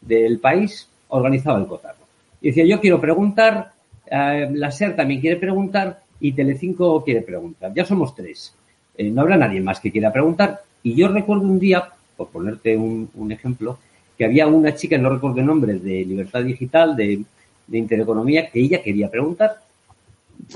del 0.00 0.38
país 0.38 0.88
organizaba 1.08 1.58
el 1.58 1.66
cotarro. 1.66 2.04
Y 2.40 2.48
decía, 2.48 2.64
yo 2.66 2.80
quiero 2.80 3.00
preguntar, 3.00 3.72
eh, 4.10 4.48
la 4.52 4.70
SER 4.70 4.94
también 4.94 5.20
quiere 5.20 5.36
preguntar 5.36 6.00
y 6.20 6.32
Telecinco 6.32 7.02
quiere 7.02 7.22
preguntar. 7.22 7.72
Ya 7.74 7.84
somos 7.84 8.14
tres. 8.14 8.54
Eh, 8.96 9.10
no 9.10 9.22
habrá 9.22 9.36
nadie 9.36 9.60
más 9.60 9.80
que 9.80 9.90
quiera 9.90 10.12
preguntar. 10.12 10.60
Y 10.82 10.94
yo 10.94 11.08
recuerdo 11.08 11.44
un 11.44 11.58
día, 11.58 11.88
por 12.16 12.28
ponerte 12.28 12.76
un, 12.76 13.32
ejemplo, 13.32 13.78
que 14.18 14.24
había 14.24 14.46
una 14.46 14.74
chica, 14.74 14.98
no 14.98 15.10
recuerdo 15.10 15.40
el 15.40 15.46
nombre, 15.46 15.74
de 15.74 16.04
Libertad 16.04 16.42
Digital, 16.42 16.94
de, 16.94 17.22
de 17.66 17.78
Intereconomía, 17.78 18.50
que 18.50 18.60
ella 18.60 18.82
quería 18.82 19.10
preguntar 19.10 19.65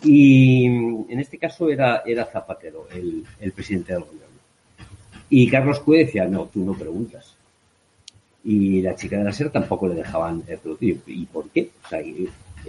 y 0.04 0.66
en 0.66 1.18
este 1.18 1.38
caso 1.38 1.68
era, 1.68 2.02
era 2.06 2.24
Zapatero, 2.26 2.88
el, 2.92 3.52
presidente 3.52 3.92
del 3.92 4.02
gobierno. 4.02 4.26
Y 5.28 5.48
Carlos 5.48 5.80
Cue 5.80 5.98
decía, 5.98 6.26
no, 6.26 6.46
tú 6.46 6.64
no 6.64 6.74
preguntas. 6.74 7.36
Y 8.44 8.80
la 8.82 8.94
chica 8.94 9.18
de 9.18 9.24
la 9.24 9.32
SER 9.32 9.50
tampoco 9.50 9.88
le 9.88 9.94
dejaban 9.94 10.42
producir. 10.62 11.00
¿Y 11.06 11.26
por 11.26 11.48
qué? 11.50 11.70
O 11.84 11.88
sea, 11.88 12.00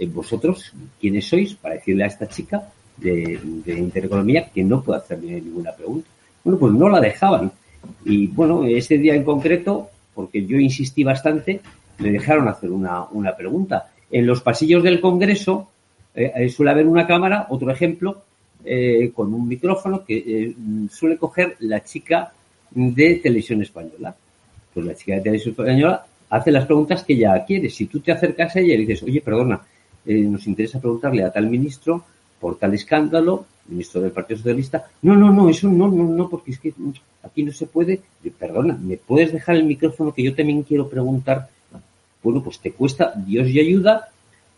vosotros, 0.08 0.72
¿quiénes 1.00 1.26
sois 1.26 1.54
para 1.54 1.76
decirle 1.76 2.04
a 2.04 2.08
esta 2.08 2.28
chica 2.28 2.68
de, 2.96 3.40
de 3.64 3.78
Intereconomía 3.78 4.50
que 4.50 4.62
no 4.62 4.82
puede 4.82 5.00
hacerle 5.00 5.40
ninguna 5.40 5.72
pregunta? 5.72 6.08
Bueno, 6.44 6.58
pues 6.58 6.72
no 6.72 6.88
la 6.88 7.00
dejaban. 7.00 7.52
Y 8.04 8.26
bueno, 8.28 8.64
ese 8.64 8.98
día 8.98 9.14
en 9.14 9.24
concreto, 9.24 9.90
porque 10.14 10.44
yo 10.44 10.58
insistí 10.58 11.04
bastante, 11.04 11.60
le 11.98 12.12
dejaron 12.12 12.48
hacer 12.48 12.70
una, 12.70 13.04
una 13.10 13.36
pregunta. 13.36 13.90
En 14.10 14.26
los 14.26 14.42
pasillos 14.42 14.82
del 14.82 15.00
Congreso 15.00 15.70
eh, 16.14 16.48
suele 16.48 16.70
haber 16.70 16.86
una 16.86 17.06
cámara, 17.06 17.46
otro 17.48 17.70
ejemplo, 17.70 18.22
eh, 18.64 19.10
con 19.14 19.32
un 19.32 19.48
micrófono 19.48 20.04
que 20.04 20.16
eh, 20.16 20.54
suele 20.90 21.16
coger 21.16 21.56
la 21.60 21.82
chica 21.82 22.32
de 22.70 23.16
televisión 23.16 23.62
española. 23.62 24.14
Pues 24.72 24.86
la 24.86 24.94
chica 24.94 25.14
de 25.14 25.20
televisión 25.22 25.52
española 25.52 26.04
hace 26.30 26.50
las 26.50 26.66
preguntas 26.66 27.04
que 27.04 27.14
ella 27.14 27.44
quiere. 27.44 27.70
Si 27.70 27.86
tú 27.86 28.00
te 28.00 28.12
acercas 28.12 28.56
a 28.56 28.60
ella 28.60 28.74
y 28.74 28.84
dices, 28.84 29.02
oye, 29.02 29.20
perdona, 29.20 29.60
nos 30.04 30.46
interesa 30.46 30.80
preguntarle 30.80 31.24
a 31.24 31.30
tal 31.30 31.48
ministro 31.48 32.04
por 32.40 32.58
tal 32.58 32.74
escándalo, 32.74 33.44
ministro 33.68 34.00
del 34.00 34.10
Partido 34.10 34.38
Socialista, 34.38 34.84
no, 35.02 35.14
no, 35.14 35.30
no, 35.30 35.48
eso 35.48 35.68
no, 35.68 35.88
no, 35.88 36.04
no, 36.04 36.28
porque 36.28 36.50
es 36.52 36.58
que 36.58 36.72
aquí 37.22 37.42
no 37.42 37.52
se 37.52 37.66
puede. 37.66 38.00
Perdona, 38.38 38.78
¿me 38.80 38.96
puedes 38.96 39.32
dejar 39.32 39.56
el 39.56 39.64
micrófono 39.64 40.12
que 40.12 40.22
yo 40.22 40.34
también 40.34 40.62
quiero 40.62 40.88
preguntar? 40.88 41.48
Bueno, 42.22 42.42
pues 42.42 42.58
te 42.58 42.72
cuesta 42.72 43.12
Dios 43.14 43.48
y 43.48 43.60
ayuda 43.60 44.11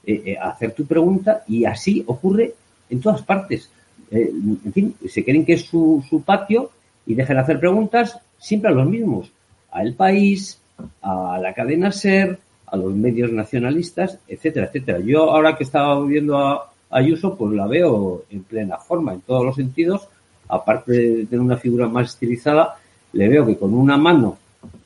eh, 0.06 0.22
eh, 0.26 0.38
hacer 0.38 0.72
tu 0.72 0.86
pregunta 0.86 1.44
y 1.48 1.64
así 1.64 2.02
ocurre 2.06 2.54
en 2.90 3.00
todas 3.00 3.22
partes. 3.22 3.70
Eh, 4.10 4.30
en 4.64 4.72
fin, 4.72 4.94
se 5.08 5.24
creen 5.24 5.44
que 5.44 5.54
es 5.54 5.64
su, 5.64 6.04
su 6.08 6.22
patio 6.22 6.70
y 7.06 7.14
dejan 7.14 7.36
de 7.36 7.42
hacer 7.42 7.60
preguntas 7.60 8.18
siempre 8.38 8.70
a 8.70 8.74
los 8.74 8.86
mismos, 8.86 9.30
a 9.70 9.82
El 9.82 9.94
País, 9.94 10.60
a 11.02 11.38
la 11.40 11.54
cadena 11.54 11.90
SER, 11.92 12.38
a 12.66 12.76
los 12.76 12.94
medios 12.94 13.32
nacionalistas, 13.32 14.18
etcétera, 14.28 14.66
etcétera. 14.66 15.00
Yo 15.00 15.30
ahora 15.30 15.56
que 15.56 15.64
estaba 15.64 16.04
viendo 16.04 16.36
a 16.38 16.70
Ayuso, 16.90 17.36
pues 17.36 17.52
la 17.54 17.66
veo 17.66 18.24
en 18.30 18.42
plena 18.44 18.78
forma, 18.78 19.14
en 19.14 19.20
todos 19.22 19.44
los 19.44 19.56
sentidos, 19.56 20.08
aparte 20.48 20.92
de 20.92 21.26
tener 21.26 21.40
una 21.40 21.56
figura 21.56 21.88
más 21.88 22.10
estilizada, 22.10 22.76
le 23.12 23.28
veo 23.28 23.46
que 23.46 23.56
con 23.56 23.74
una 23.74 23.96
mano 23.96 24.38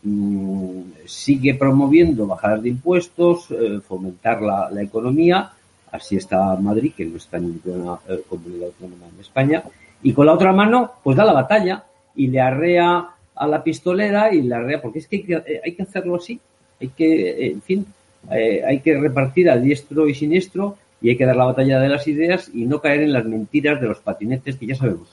Mm, 0.03 0.83
sigue 1.07 1.55
promoviendo 1.55 2.27
bajadas 2.27 2.63
de 2.63 2.71
impuestos, 2.71 3.51
eh, 3.51 3.81
fomentar 3.87 4.41
la, 4.41 4.83
economía, 4.83 5.51
así 5.91 6.17
está 6.17 6.55
Madrid, 6.57 6.93
que 6.97 7.05
no 7.05 7.17
está 7.17 7.39
en 7.39 7.61
ninguna 7.65 7.99
eh, 8.09 8.23
comunidad 8.29 8.69
autónoma 8.69 9.07
en 9.13 9.21
España, 9.21 9.63
y 10.03 10.13
con 10.13 10.27
la 10.27 10.35
otra 10.35 10.53
mano, 10.53 10.93
pues 11.03 11.17
da 11.17 11.25
la 11.25 11.33
batalla 11.33 11.85
y 12.15 12.29
le 12.29 12.41
arrea 12.41 13.09
a 13.35 13.47
la 13.47 13.63
pistolera 13.63 14.33
y 14.33 14.43
le 14.43 14.55
arrea, 14.55 14.81
porque 14.81 15.01
es 15.01 15.09
que 15.09 15.17
hay 15.17 15.23
que, 15.25 15.35
eh, 15.35 15.83
hacerlo 15.83 16.17
así, 16.17 16.41
hay 16.81 16.89
que, 16.89 17.47
en 17.47 17.63
fin, 17.63 17.87
hay 18.31 18.81
que 18.81 18.99
repartir 18.99 19.51
a 19.51 19.57
diestro 19.57 20.09
y 20.09 20.15
siniestro 20.15 20.77
y 21.01 21.11
hay 21.11 21.17
que 21.17 21.27
dar 21.27 21.37
la 21.37 21.47
batalla 21.47 21.81
de 21.81 21.89
las 21.89 22.07
ideas 22.07 22.51
y 22.53 22.67
no 22.67 22.81
caer 22.81 23.03
en 23.03 23.13
las 23.13 23.25
mentiras 23.25 23.81
de 23.81 23.89
los 23.89 23.99
patinetes 23.99 24.57
que 24.57 24.67
ya 24.67 24.75
sabemos, 24.75 25.09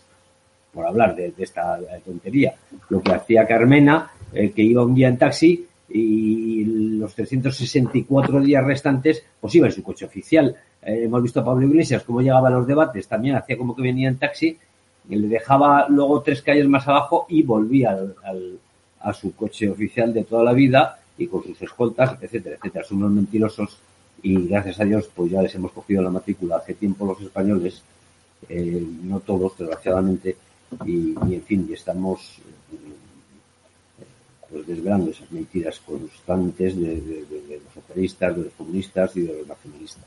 por 0.73 0.85
hablar 0.85 1.15
de 1.15 1.33
esta 1.37 1.79
tontería. 2.03 2.53
Lo 2.89 3.01
que 3.01 3.13
hacía 3.13 3.47
Carmena 3.47 4.11
que 4.53 4.61
iba 4.61 4.83
un 4.83 4.95
día 4.95 5.07
en 5.07 5.17
taxi 5.17 5.65
y 5.89 6.65
los 6.65 7.13
364 7.15 8.41
días 8.41 8.65
restantes 8.65 9.23
pues 9.39 9.55
iba 9.55 9.67
en 9.67 9.73
su 9.73 9.83
coche 9.83 10.05
oficial. 10.05 10.55
Eh, 10.81 11.03
hemos 11.03 11.21
visto 11.21 11.39
a 11.39 11.45
Pablo 11.45 11.67
Iglesias 11.67 12.03
cómo 12.03 12.21
llegaba 12.21 12.47
a 12.47 12.51
los 12.51 12.67
debates, 12.67 13.07
también 13.07 13.35
hacía 13.35 13.57
como 13.57 13.75
que 13.75 13.81
venía 13.81 14.09
en 14.09 14.17
taxi, 14.17 14.57
y 15.07 15.15
le 15.15 15.27
dejaba 15.27 15.87
luego 15.87 16.21
tres 16.21 16.41
calles 16.41 16.67
más 16.67 16.87
abajo 16.87 17.27
y 17.29 17.43
volvía 17.43 17.97
a 18.99 19.13
su 19.13 19.35
coche 19.35 19.69
oficial 19.69 20.13
de 20.13 20.23
toda 20.23 20.43
la 20.43 20.53
vida 20.53 20.99
y 21.17 21.27
con 21.27 21.43
sus 21.43 21.61
escoltas, 21.61 22.17
etcétera, 22.19 22.55
etcétera. 22.55 22.83
Son 22.83 22.97
unos 22.97 23.11
mentirosos 23.11 23.77
y 24.23 24.47
gracias 24.47 24.79
a 24.79 24.85
Dios 24.85 25.09
pues 25.13 25.31
ya 25.31 25.41
les 25.41 25.53
hemos 25.53 25.71
cogido 25.71 26.01
la 26.01 26.09
matrícula 26.09 26.57
hace 26.57 26.73
tiempo 26.73 27.05
los 27.05 27.21
españoles, 27.21 27.83
eh, 28.49 28.83
no 29.03 29.19
todos 29.19 29.57
desgraciadamente, 29.57 30.35
y, 30.85 31.13
y 31.27 31.35
en 31.35 31.43
fin, 31.43 31.67
y 31.69 31.73
estamos 31.73 32.41
pues 34.49 34.65
desvelando 34.67 35.11
esas 35.11 35.31
mentiras 35.31 35.79
constantes 35.79 36.79
de, 36.79 37.25
los 37.63 37.73
socialistas, 37.73 38.35
de 38.35 38.43
los 38.43 38.53
comunistas 38.53 39.15
y 39.17 39.21
de 39.21 39.37
los 39.37 39.47
nacionalistas. 39.47 40.05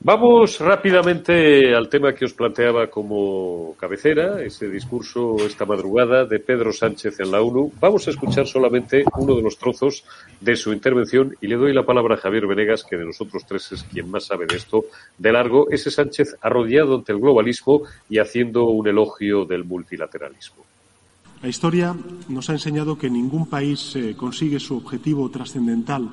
Vamos 0.00 0.60
rápidamente 0.60 1.74
al 1.74 1.88
tema 1.88 2.14
que 2.14 2.26
os 2.26 2.34
planteaba 2.34 2.86
como 2.88 3.74
cabecera, 3.76 4.40
ese 4.40 4.68
discurso 4.68 5.36
esta 5.44 5.64
madrugada 5.64 6.24
de 6.26 6.38
Pedro 6.38 6.72
Sánchez 6.72 7.18
en 7.18 7.32
la 7.32 7.40
ONU. 7.40 7.72
Vamos 7.80 8.06
a 8.06 8.10
escuchar 8.10 8.46
solamente 8.46 9.04
uno 9.16 9.34
de 9.34 9.42
los 9.42 9.58
trozos 9.58 10.04
de 10.40 10.54
su 10.54 10.72
intervención 10.72 11.34
y 11.40 11.48
le 11.48 11.56
doy 11.56 11.72
la 11.72 11.84
palabra 11.84 12.14
a 12.14 12.18
Javier 12.18 12.46
Venegas, 12.46 12.84
que 12.84 12.96
de 12.96 13.06
nosotros 13.06 13.44
tres 13.48 13.72
es 13.72 13.82
quien 13.82 14.08
más 14.08 14.26
sabe 14.26 14.46
de 14.46 14.56
esto 14.56 14.84
de 15.18 15.32
largo, 15.32 15.68
ese 15.70 15.90
Sánchez 15.90 16.36
arrodillado 16.40 16.94
ante 16.94 17.12
el 17.12 17.18
globalismo 17.18 17.82
y 18.08 18.18
haciendo 18.18 18.66
un 18.66 18.86
elogio 18.86 19.44
del 19.44 19.64
multilateralismo. 19.64 20.75
La 21.42 21.48
historia 21.48 21.94
nos 22.28 22.48
ha 22.48 22.54
enseñado 22.54 22.96
que 22.96 23.10
ningún 23.10 23.46
país 23.46 23.94
eh, 23.94 24.14
consigue 24.16 24.58
su 24.58 24.76
objetivo 24.76 25.30
trascendental 25.30 26.10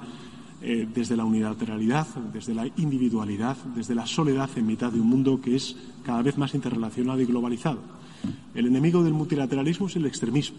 eh, 0.62 0.88
desde 0.94 1.16
la 1.16 1.24
unilateralidad, 1.24 2.08
desde 2.34 2.54
la 2.54 2.68
individualidad, 2.78 3.58
desde 3.76 3.96
la 3.96 4.06
soledad 4.06 4.50
en 4.58 4.68
mitad 4.68 4.92
de 4.92 5.00
un 5.00 5.08
mundo 5.08 5.40
que 5.42 5.56
es 5.56 5.76
cada 6.06 6.22
vez 6.22 6.38
más 6.38 6.54
interrelacionado 6.54 7.22
y 7.22 7.26
globalizado. 7.26 7.80
El 8.54 8.68
enemigo 8.68 9.04
del 9.04 9.14
multilateralismo 9.14 9.88
es 9.88 9.96
el 9.96 10.06
extremismo. 10.06 10.58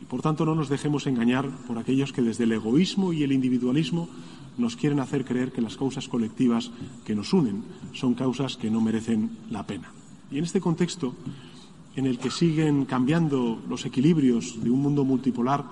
Y, 0.00 0.04
por 0.04 0.22
tanto, 0.22 0.44
no 0.44 0.54
nos 0.54 0.68
dejemos 0.68 1.06
engañar 1.06 1.48
por 1.66 1.78
aquellos 1.78 2.12
que 2.12 2.22
desde 2.22 2.44
el 2.44 2.52
egoísmo 2.52 3.12
y 3.12 3.24
el 3.24 3.32
individualismo 3.32 4.08
nos 4.56 4.76
quieren 4.76 5.00
hacer 5.00 5.24
creer 5.24 5.52
que 5.52 5.62
las 5.62 5.76
causas 5.76 6.08
colectivas 6.08 6.70
que 7.04 7.14
nos 7.14 7.32
unen 7.32 7.64
son 7.92 8.14
causas 8.14 8.56
que 8.56 8.70
no 8.70 8.80
merecen 8.80 9.30
la 9.50 9.66
pena. 9.66 9.92
Y 10.30 10.38
en 10.38 10.44
este 10.44 10.60
contexto, 10.60 11.14
en 11.96 12.06
el 12.06 12.18
que 12.18 12.30
siguen 12.30 12.84
cambiando 12.84 13.60
los 13.68 13.84
equilibrios 13.84 14.62
de 14.62 14.70
un 14.70 14.82
mundo 14.82 15.04
multipolar, 15.04 15.64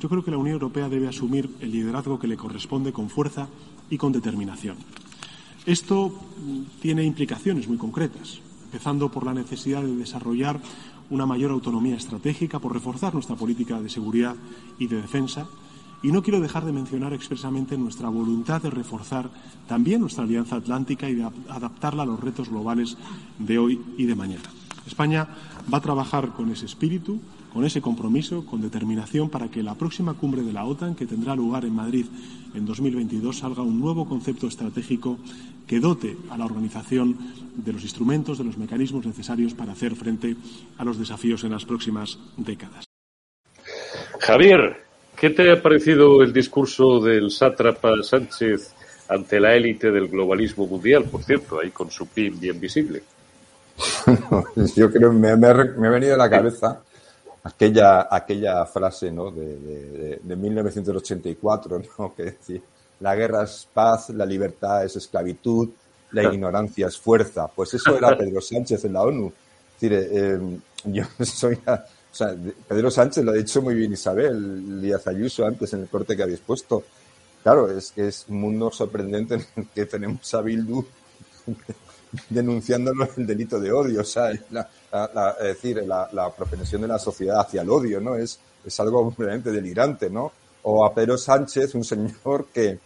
yo 0.00 0.08
creo 0.08 0.24
que 0.24 0.30
la 0.30 0.38
Unión 0.38 0.54
Europea 0.54 0.88
debe 0.88 1.08
asumir 1.08 1.50
el 1.60 1.72
liderazgo 1.72 2.18
que 2.18 2.28
le 2.28 2.36
corresponde 2.36 2.92
con 2.92 3.10
fuerza 3.10 3.48
y 3.90 3.98
con 3.98 4.12
determinación. 4.12 4.76
Esto 5.66 6.12
tiene 6.80 7.04
implicaciones 7.04 7.68
muy 7.68 7.76
concretas, 7.76 8.40
empezando 8.64 9.10
por 9.10 9.26
la 9.26 9.34
necesidad 9.34 9.82
de 9.82 9.96
desarrollar 9.96 10.60
una 11.10 11.26
mayor 11.26 11.50
autonomía 11.50 11.96
estratégica, 11.96 12.58
por 12.58 12.72
reforzar 12.72 13.14
nuestra 13.14 13.36
política 13.36 13.80
de 13.80 13.88
seguridad 13.88 14.36
y 14.78 14.86
de 14.86 15.00
defensa. 15.00 15.46
Y 16.02 16.12
no 16.12 16.22
quiero 16.22 16.40
dejar 16.40 16.64
de 16.64 16.72
mencionar 16.72 17.12
expresamente 17.12 17.76
nuestra 17.76 18.08
voluntad 18.08 18.62
de 18.62 18.70
reforzar 18.70 19.30
también 19.66 20.00
nuestra 20.00 20.24
alianza 20.24 20.56
atlántica 20.56 21.08
y 21.10 21.14
de 21.14 21.28
adaptarla 21.48 22.04
a 22.04 22.06
los 22.06 22.20
retos 22.20 22.48
globales 22.48 22.96
de 23.38 23.58
hoy 23.58 23.80
y 23.96 24.04
de 24.04 24.14
mañana. 24.14 24.48
España 24.86 25.28
va 25.72 25.78
a 25.78 25.82
trabajar 25.82 26.30
con 26.30 26.50
ese 26.50 26.66
espíritu 26.66 27.20
con 27.52 27.64
ese 27.64 27.80
compromiso, 27.80 28.44
con 28.44 28.60
determinación, 28.60 29.30
para 29.30 29.48
que 29.48 29.62
la 29.62 29.74
próxima 29.74 30.14
cumbre 30.14 30.42
de 30.42 30.52
la 30.52 30.64
OTAN, 30.64 30.94
que 30.94 31.06
tendrá 31.06 31.34
lugar 31.34 31.64
en 31.64 31.74
Madrid 31.74 32.06
en 32.54 32.66
2022, 32.66 33.38
salga 33.38 33.62
un 33.62 33.80
nuevo 33.80 34.06
concepto 34.06 34.46
estratégico 34.46 35.18
que 35.66 35.80
dote 35.80 36.16
a 36.30 36.38
la 36.38 36.44
organización 36.44 37.16
de 37.56 37.72
los 37.72 37.82
instrumentos, 37.82 38.38
de 38.38 38.44
los 38.44 38.58
mecanismos 38.58 39.06
necesarios 39.06 39.54
para 39.54 39.72
hacer 39.72 39.94
frente 39.96 40.36
a 40.76 40.84
los 40.84 40.98
desafíos 40.98 41.44
en 41.44 41.52
las 41.52 41.64
próximas 41.64 42.18
décadas. 42.36 42.84
Javier, 44.20 44.84
¿qué 45.16 45.30
te 45.30 45.50
ha 45.50 45.62
parecido 45.62 46.22
el 46.22 46.32
discurso 46.32 47.00
del 47.00 47.30
sátrapa 47.30 47.90
Sánchez 48.02 48.74
ante 49.08 49.40
la 49.40 49.54
élite 49.54 49.90
del 49.90 50.08
globalismo 50.08 50.66
mundial, 50.66 51.04
por 51.04 51.22
cierto, 51.22 51.60
ahí 51.60 51.70
con 51.70 51.90
su 51.90 52.06
PIB 52.06 52.38
bien 52.38 52.60
visible? 52.60 53.02
Yo 54.74 54.90
creo 54.90 55.10
que 55.10 55.16
me, 55.16 55.36
me, 55.36 55.46
ha 55.46 55.90
venido 55.90 56.14
a 56.14 56.18
la 56.18 56.30
cabeza 56.30 56.80
aquella, 57.42 58.08
aquella 58.10 58.66
frase 58.66 59.10
¿no? 59.10 59.30
de, 59.30 60.20
de, 60.22 60.36
1984, 60.36 61.82
¿no? 61.98 62.14
que 62.14 62.22
decía, 62.24 62.60
la 63.00 63.14
guerra 63.14 63.44
es 63.44 63.68
paz, 63.72 64.10
la 64.10 64.26
libertad 64.26 64.84
es 64.84 64.96
esclavitud, 64.96 65.68
la 66.12 66.24
ignorancia 66.24 66.86
es 66.86 66.98
fuerza. 66.98 67.48
Pues 67.48 67.74
eso 67.74 67.96
era 67.96 68.16
Pedro 68.16 68.40
Sánchez 68.40 68.84
en 68.84 68.92
la 68.94 69.02
ONU. 69.02 69.32
Es 69.74 69.80
decir, 69.80 70.08
eh, 70.12 70.40
yo 70.84 71.04
soy... 71.24 71.54
o 71.54 72.14
sea, 72.14 72.34
Pedro 72.66 72.90
Sánchez 72.90 73.24
lo 73.24 73.32
ha 73.32 73.34
dicho 73.34 73.62
muy 73.62 73.74
bien 73.74 73.92
Isabel 73.92 74.80
Díaz 74.80 75.06
Ayuso 75.06 75.46
antes 75.46 75.72
en 75.74 75.82
el 75.82 75.88
corte 75.88 76.16
que 76.16 76.22
habéis 76.22 76.40
puesto. 76.40 76.82
Claro, 77.42 77.70
es 77.70 77.92
que 77.92 78.08
es 78.08 78.26
un 78.28 78.40
mundo 78.40 78.70
sorprendente 78.72 79.34
en 79.34 79.46
el 79.56 79.68
que 79.68 79.86
tenemos 79.86 80.34
a 80.34 80.42
Bildu 80.42 80.84
denunciándonos 82.28 83.08
el 83.18 83.26
delito 83.26 83.60
de 83.60 83.72
odio, 83.72 84.00
o 84.00 84.04
sea, 84.04 84.30
la, 84.50 84.68
es 85.40 85.46
decir, 85.46 85.82
la, 85.86 86.08
la, 86.12 86.30
propensión 86.30 86.82
de 86.82 86.88
la 86.88 86.98
sociedad 86.98 87.40
hacia 87.40 87.62
el 87.62 87.70
odio, 87.70 88.00
¿no? 88.00 88.14
Es, 88.16 88.38
es 88.64 88.80
algo 88.80 89.12
realmente 89.16 89.50
delirante, 89.50 90.10
¿no? 90.10 90.32
O 90.62 90.84
a 90.84 90.94
Pedro 90.94 91.16
Sánchez, 91.16 91.74
un 91.74 91.84
señor 91.84 92.46
que, 92.52 92.78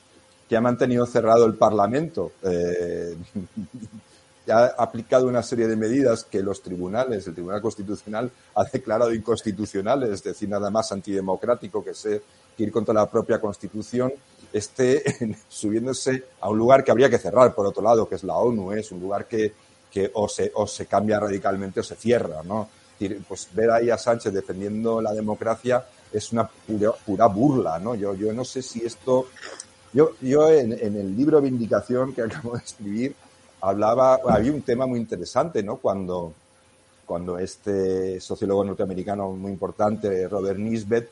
que 0.49 0.57
ha 0.57 0.61
mantenido 0.61 1.07
cerrado 1.07 1.47
el 1.47 1.55
Parlamento, 1.55 2.33
eh, 2.43 3.17
ha 4.51 4.67
aplicado 4.79 5.29
una 5.29 5.43
serie 5.43 5.69
de 5.69 5.77
medidas 5.77 6.25
que 6.25 6.43
los 6.43 6.63
tribunales, 6.63 7.27
el 7.27 7.35
Tribunal 7.35 7.63
Constitucional, 7.63 8.31
ha 8.55 8.65
declarado 8.65 9.15
inconstitucionales, 9.15 10.11
es 10.11 10.23
decir, 10.23 10.49
nada 10.49 10.71
más 10.71 10.93
antidemocrático 10.93 11.85
que 11.85 11.95
ser 11.95 12.23
que 12.57 12.65
ir 12.65 12.73
contra 12.73 12.93
la 12.93 13.11
propia 13.11 13.41
Constitución 13.41 14.13
esté 14.53 15.37
subiéndose 15.49 16.25
a 16.41 16.49
un 16.51 16.59
lugar 16.59 16.85
que 16.85 16.91
habría 16.91 17.11
que 17.11 17.19
cerrar, 17.19 17.55
por 17.55 17.67
otro 17.67 17.83
lado, 17.83 18.09
que 18.09 18.17
es 18.17 18.25
la 18.25 18.37
ONU, 18.37 18.73
¿eh? 18.73 18.81
es 18.81 18.93
un 18.93 19.01
lugar 19.01 19.27
que, 19.27 19.53
que 19.91 20.11
o, 20.15 20.29
se, 20.29 20.51
o 20.55 20.67
se 20.67 20.87
cambia 20.87 21.21
radicalmente 21.21 21.81
o 21.81 21.83
se 21.83 21.97
cierra, 21.97 22.43
¿no? 22.43 22.69
Pues 23.27 23.49
ver 23.53 23.71
ahí 23.71 23.91
a 23.91 23.99
Sánchez 23.99 24.33
defendiendo 24.33 25.03
la 25.03 25.13
democracia 25.13 25.85
es 26.13 26.33
una 26.33 26.49
pura, 26.49 27.27
burla, 27.27 27.79
¿no? 27.79 27.95
Yo, 27.95 28.15
yo 28.15 28.33
no 28.33 28.45
sé 28.45 28.63
si 28.63 28.85
esto... 28.85 29.27
Yo, 29.93 30.13
yo 30.21 30.49
en, 30.49 30.73
el 30.73 31.17
libro 31.17 31.41
Vindicación 31.41 32.15
que 32.15 32.23
acabo 32.23 32.57
de 32.57 32.65
escribir 32.65 33.15
hablaba, 33.61 34.21
había 34.29 34.53
un 34.53 34.63
tema 34.63 34.87
muy 34.87 34.99
interesante, 34.99 35.63
¿no? 35.63 35.77
Cuando, 35.77 36.33
cuando 37.07 37.39
este 37.39 38.21
sociólogo 38.21 38.65
norteamericano 38.65 39.31
muy 39.33 39.53
importante, 39.53 40.29
Robert 40.29 40.59
Nisbet, 40.59 41.09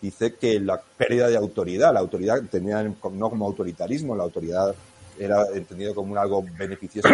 dice 0.00 0.34
que 0.34 0.60
la 0.60 0.80
pérdida 0.80 1.28
de 1.28 1.36
autoridad, 1.36 1.92
la 1.92 2.00
autoridad 2.00 2.42
tenía 2.50 2.82
no 2.82 3.30
como 3.30 3.46
autoritarismo, 3.46 4.16
la 4.16 4.24
autoridad 4.24 4.74
era 5.18 5.46
entendido 5.54 5.94
como 5.94 6.16
algo 6.16 6.44
beneficioso 6.58 7.08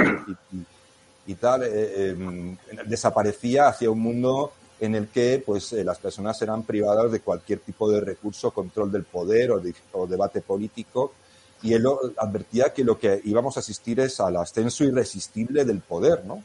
y, 1.26 1.34
tal, 1.34 1.62
eh, 1.62 2.10
em, 2.10 2.56
desaparecía 2.86 3.68
hacia 3.68 3.90
un 3.90 4.00
mundo 4.00 4.52
en 4.80 4.96
el 4.96 5.08
que 5.08 5.42
pues 5.44 5.72
eh, 5.72 5.84
las 5.84 5.98
personas 5.98 6.40
eran 6.42 6.64
privadas 6.64 7.12
de 7.12 7.20
cualquier 7.20 7.60
tipo 7.60 7.88
de 7.88 8.00
recurso, 8.00 8.50
control 8.50 8.90
del 8.90 9.04
poder 9.04 9.52
o, 9.52 9.62
o 9.92 10.06
debate 10.08 10.40
político 10.40 11.12
y 11.62 11.74
él 11.74 11.86
advertía 12.16 12.72
que 12.72 12.82
lo 12.82 12.98
que 12.98 13.20
íbamos 13.24 13.56
a 13.56 13.60
asistir 13.60 14.00
es 14.00 14.18
al 14.18 14.36
ascenso 14.36 14.82
irresistible 14.82 15.64
del 15.64 15.80
poder, 15.80 16.24
¿no? 16.24 16.42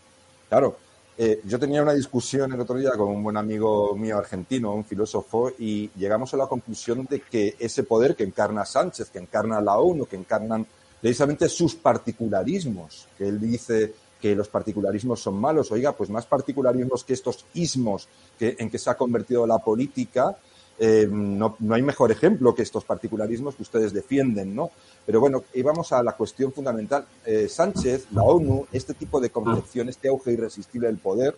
Claro, 0.47 0.77
eh, 1.19 1.41
yo 1.45 1.57
tenía 1.57 1.81
una 1.81 1.93
discusión 1.93 2.53
el 2.53 2.61
otro 2.61 2.77
día 2.77 2.91
con 2.91 3.07
un 3.07 3.23
buen 3.23 3.37
amigo 3.37 3.95
mío 3.95 4.19
argentino, 4.19 4.73
un 4.73 4.85
filósofo, 4.85 5.51
y 5.57 5.89
llegamos 5.95 6.33
a 6.33 6.37
la 6.37 6.45
conclusión 6.45 7.07
de 7.09 7.21
que 7.21 7.55
ese 7.57 7.83
poder 7.83 8.15
que 8.15 8.23
encarna 8.23 8.65
Sánchez, 8.65 9.09
que 9.09 9.17
encarna 9.17 9.59
la 9.59 9.79
ONU, 9.79 10.05
que 10.05 10.15
encarnan 10.15 10.67
precisamente 11.01 11.49
sus 11.49 11.73
particularismos, 11.73 13.07
que 13.17 13.27
él 13.27 13.39
dice 13.39 13.93
que 14.21 14.35
los 14.35 14.47
particularismos 14.47 15.19
son 15.19 15.39
malos, 15.39 15.71
oiga, 15.71 15.91
pues 15.93 16.09
más 16.09 16.25
particularismos 16.25 17.03
que 17.03 17.13
estos 17.13 17.45
ismos 17.53 18.07
en 18.39 18.69
que 18.69 18.77
se 18.77 18.89
ha 18.89 18.97
convertido 18.97 19.45
la 19.47 19.59
política, 19.59 20.37
eh, 20.79 21.07
no, 21.09 21.55
no, 21.59 21.75
hay 21.75 21.81
mejor 21.81 22.11
ejemplo 22.11 22.53
que 22.53 22.61
estos 22.61 22.83
particularismos 22.83 23.55
que 23.55 23.63
ustedes 23.63 23.93
defienden, 23.93 24.55
¿no? 24.55 24.71
Pero 25.05 25.19
bueno, 25.19 25.43
íbamos 25.53 25.91
a 25.91 26.03
la 26.03 26.13
cuestión 26.13 26.51
fundamental. 26.51 27.05
Eh, 27.25 27.47
Sánchez, 27.49 28.07
la 28.11 28.23
ONU, 28.23 28.67
este 28.71 28.93
tipo 28.93 29.19
de 29.19 29.29
concepción, 29.29 29.89
este 29.89 30.07
auge 30.09 30.33
irresistible 30.33 30.87
del 30.87 30.97
poder, 30.97 31.35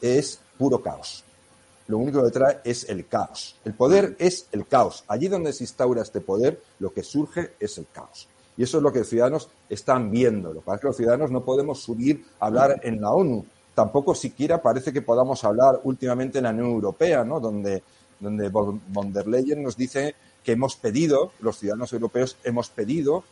es 0.00 0.40
puro 0.58 0.82
caos. 0.82 1.24
Lo 1.86 1.98
único 1.98 2.22
que 2.22 2.30
trae 2.30 2.60
es 2.64 2.88
el 2.88 3.06
caos. 3.06 3.56
El 3.64 3.74
poder 3.74 4.16
es 4.18 4.48
el 4.52 4.66
caos. 4.66 5.04
Allí 5.08 5.28
donde 5.28 5.52
se 5.52 5.64
instaura 5.64 6.02
este 6.02 6.20
poder, 6.20 6.60
lo 6.78 6.92
que 6.92 7.02
surge 7.02 7.52
es 7.60 7.78
el 7.78 7.86
caos. 7.92 8.28
Y 8.56 8.62
eso 8.62 8.78
es 8.78 8.82
lo 8.82 8.92
que 8.92 9.00
los 9.00 9.08
ciudadanos 9.08 9.48
están 9.68 10.10
viendo. 10.10 10.52
Lo 10.52 10.60
que 10.60 10.66
pasa 10.66 10.76
es 10.76 10.80
que 10.80 10.86
los 10.88 10.96
ciudadanos 10.96 11.30
no 11.30 11.44
podemos 11.44 11.80
subir 11.80 12.24
a 12.40 12.46
hablar 12.46 12.80
en 12.82 13.00
la 13.00 13.10
ONU. 13.10 13.44
Tampoco 13.74 14.14
siquiera 14.14 14.62
parece 14.62 14.92
que 14.92 15.02
podamos 15.02 15.42
hablar 15.44 15.80
últimamente 15.84 16.38
en 16.38 16.44
la 16.44 16.50
Unión 16.50 16.68
Europea, 16.68 17.24
¿no? 17.24 17.40
Donde 17.40 17.82
donde 18.20 18.48
von 18.48 19.12
der 19.12 19.26
Leyen 19.26 19.62
nos 19.62 19.76
dice 19.76 20.14
que 20.42 20.52
hemos 20.52 20.76
pedido, 20.76 21.32
los 21.40 21.58
ciudadanos 21.58 21.92
europeos 21.92 22.36
hemos 22.44 22.68
pedido 22.68 23.24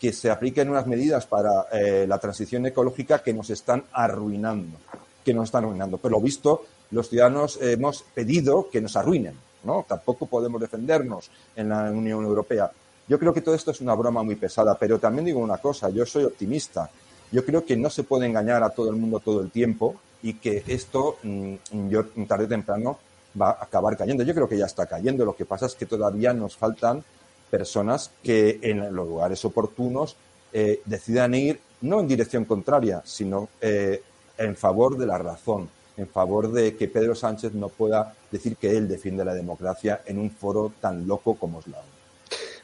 que 0.00 0.12
se 0.12 0.30
apliquen 0.30 0.70
unas 0.70 0.86
medidas 0.86 1.26
para 1.26 1.66
eh, 1.72 2.06
la 2.08 2.18
transición 2.18 2.64
ecológica 2.64 3.22
que 3.22 3.34
nos 3.34 3.50
están 3.50 3.84
arruinando, 3.92 4.78
que 5.22 5.34
nos 5.34 5.44
están 5.44 5.64
arruinando. 5.64 5.98
Pero 5.98 6.12
lo 6.12 6.20
visto, 6.20 6.64
los 6.90 7.10
ciudadanos 7.10 7.58
hemos 7.60 8.02
pedido 8.14 8.70
que 8.70 8.80
nos 8.80 8.96
arruinen, 8.96 9.34
¿no? 9.64 9.84
Tampoco 9.86 10.26
podemos 10.26 10.60
defendernos 10.60 11.30
en 11.54 11.68
la 11.68 11.90
Unión 11.90 12.24
Europea. 12.24 12.70
Yo 13.08 13.18
creo 13.18 13.34
que 13.34 13.42
todo 13.42 13.54
esto 13.54 13.72
es 13.72 13.80
una 13.80 13.94
broma 13.94 14.22
muy 14.22 14.36
pesada, 14.36 14.76
pero 14.78 14.98
también 14.98 15.26
digo 15.26 15.40
una 15.40 15.58
cosa, 15.58 15.90
yo 15.90 16.06
soy 16.06 16.24
optimista. 16.24 16.88
Yo 17.32 17.44
creo 17.44 17.64
que 17.64 17.76
no 17.76 17.90
se 17.90 18.04
puede 18.04 18.26
engañar 18.26 18.62
a 18.62 18.70
todo 18.70 18.88
el 18.90 18.96
mundo 18.96 19.20
todo 19.20 19.42
el 19.42 19.50
tiempo 19.50 19.96
y 20.22 20.34
que 20.34 20.64
esto, 20.66 21.18
mm, 21.22 21.54
yo 21.88 22.06
tarde 22.26 22.44
o 22.44 22.48
temprano, 22.48 22.98
va 23.40 23.50
a 23.50 23.64
acabar 23.64 23.96
cayendo. 23.96 24.22
Yo 24.22 24.34
creo 24.34 24.48
que 24.48 24.58
ya 24.58 24.66
está 24.66 24.86
cayendo. 24.86 25.24
Lo 25.24 25.36
que 25.36 25.44
pasa 25.44 25.66
es 25.66 25.74
que 25.74 25.86
todavía 25.86 26.32
nos 26.32 26.56
faltan 26.56 27.02
personas 27.50 28.10
que 28.22 28.58
en 28.62 28.94
los 28.94 29.06
lugares 29.06 29.44
oportunos 29.44 30.16
eh, 30.52 30.80
decidan 30.84 31.34
ir 31.34 31.60
no 31.82 32.00
en 32.00 32.08
dirección 32.08 32.44
contraria, 32.44 33.02
sino 33.04 33.48
eh, 33.60 34.02
en 34.38 34.56
favor 34.56 34.96
de 34.96 35.06
la 35.06 35.18
razón, 35.18 35.68
en 35.96 36.08
favor 36.08 36.52
de 36.52 36.76
que 36.76 36.88
Pedro 36.88 37.14
Sánchez 37.14 37.54
no 37.54 37.68
pueda 37.68 38.14
decir 38.30 38.56
que 38.56 38.76
él 38.76 38.88
defiende 38.88 39.24
la 39.24 39.34
democracia 39.34 40.02
en 40.06 40.18
un 40.18 40.30
foro 40.30 40.72
tan 40.80 41.06
loco 41.06 41.34
como 41.34 41.60
es 41.60 41.66
la 41.68 41.78
ONU. 41.78 41.99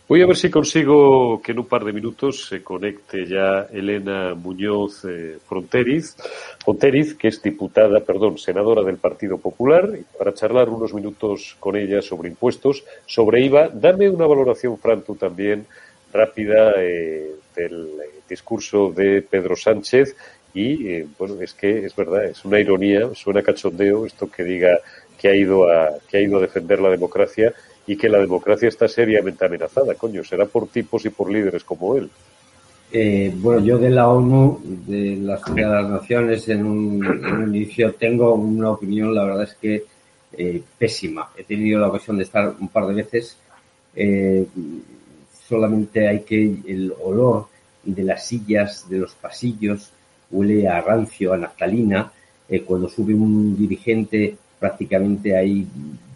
Voy 0.09 0.23
a 0.23 0.27
ver 0.27 0.37
si 0.37 0.51
consigo 0.51 1.43
que 1.43 1.51
en 1.51 1.59
un 1.59 1.67
par 1.67 1.85
de 1.85 1.93
minutos 1.93 2.47
se 2.47 2.63
conecte 2.63 3.27
ya 3.27 3.67
Elena 3.73 4.35
Muñoz 4.35 5.05
eh, 5.05 5.39
Fronteriz, 5.45 6.15
Fronteriz, 6.65 7.15
que 7.17 7.27
es 7.27 7.43
diputada, 7.43 7.99
perdón, 7.99 8.39
senadora 8.39 8.85
del 8.85 8.99
Partido 8.99 9.37
Popular, 9.37 9.91
para 10.17 10.33
charlar 10.33 10.69
unos 10.69 10.95
minutos 10.95 11.57
con 11.59 11.75
ella 11.75 12.01
sobre 12.03 12.29
impuestos, 12.29 12.85
sobre 13.05 13.41
IVA. 13.47 13.69
Dame 13.69 14.09
una 14.09 14.29
valoración, 14.29 14.79
Fran, 14.79 15.03
tú 15.03 15.17
también, 15.17 15.67
rápida 16.13 16.75
eh, 16.77 17.33
del 17.57 17.89
discurso 18.29 18.93
de 18.93 19.23
Pedro 19.23 19.57
Sánchez. 19.57 20.15
Y, 20.55 20.89
eh, 20.89 21.07
bueno, 21.19 21.41
es 21.41 21.53
que 21.53 21.85
es 21.85 21.97
verdad, 21.97 22.27
es 22.27 22.45
una 22.45 22.61
ironía, 22.61 23.11
suena 23.13 23.43
cachondeo 23.43 24.07
esto 24.07 24.31
que 24.31 24.45
diga 24.45 24.79
que 25.19 25.29
ha 25.29 25.35
ido 25.35 25.69
a, 25.69 25.95
que 26.09 26.19
ha 26.19 26.21
ido 26.21 26.39
a 26.39 26.43
defender 26.43 26.79
la 26.79 26.91
democracia 26.91 27.53
y 27.87 27.97
que 27.97 28.09
la 28.09 28.19
democracia 28.19 28.69
está 28.69 28.89
seriamente 28.89 29.45
amenazada, 29.45 29.95
coño, 29.95 30.25
será 30.25 30.47
por 30.47 30.67
tipos 30.69 31.05
y 31.05 31.11
por 31.11 31.31
líderes 31.31 31.63
como 31.65 31.97
él. 31.97 32.11
Eh, 32.93 33.33
bueno, 33.37 33.65
yo 33.65 33.79
de 33.79 33.91
la 33.91 34.09
ONU, 34.09 34.61
de 34.87 35.17
las, 35.17 35.45
de 35.55 35.63
las 35.63 35.89
Naciones, 35.89 36.49
en 36.49 36.65
un, 36.65 37.55
inicio 37.55 37.95
tengo 37.95 38.35
una 38.35 38.71
opinión, 38.71 39.15
la 39.15 39.25
verdad 39.25 39.45
es 39.45 39.55
que 39.55 39.85
eh, 40.33 40.63
pésima. 40.79 41.31
He 41.37 41.45
tenido 41.45 41.81
la 41.81 41.89
ocasión 41.89 42.17
de 42.17 42.25
estar 42.25 42.55
un 42.59 42.69
par 42.69 42.87
de 42.87 42.95
veces. 42.95 43.37
Eh, 43.95 44.47
solamente 45.49 46.09
hay 46.09 46.21
que 46.21 46.43
el 46.67 46.93
olor 47.03 47.47
de 47.85 48.03
las 48.03 48.27
sillas, 48.27 48.89
de 48.89 48.99
los 48.99 49.15
pasillos, 49.15 49.91
huele 50.31 50.69
a 50.69 50.81
rancio, 50.81 51.33
a 51.33 51.37
naftalina. 51.37 52.13
cuando 52.65 52.89
sube 52.89 53.15
un 53.15 53.57
dirigente, 53.57 54.37
prácticamente 54.59 55.37
hay 55.37 55.67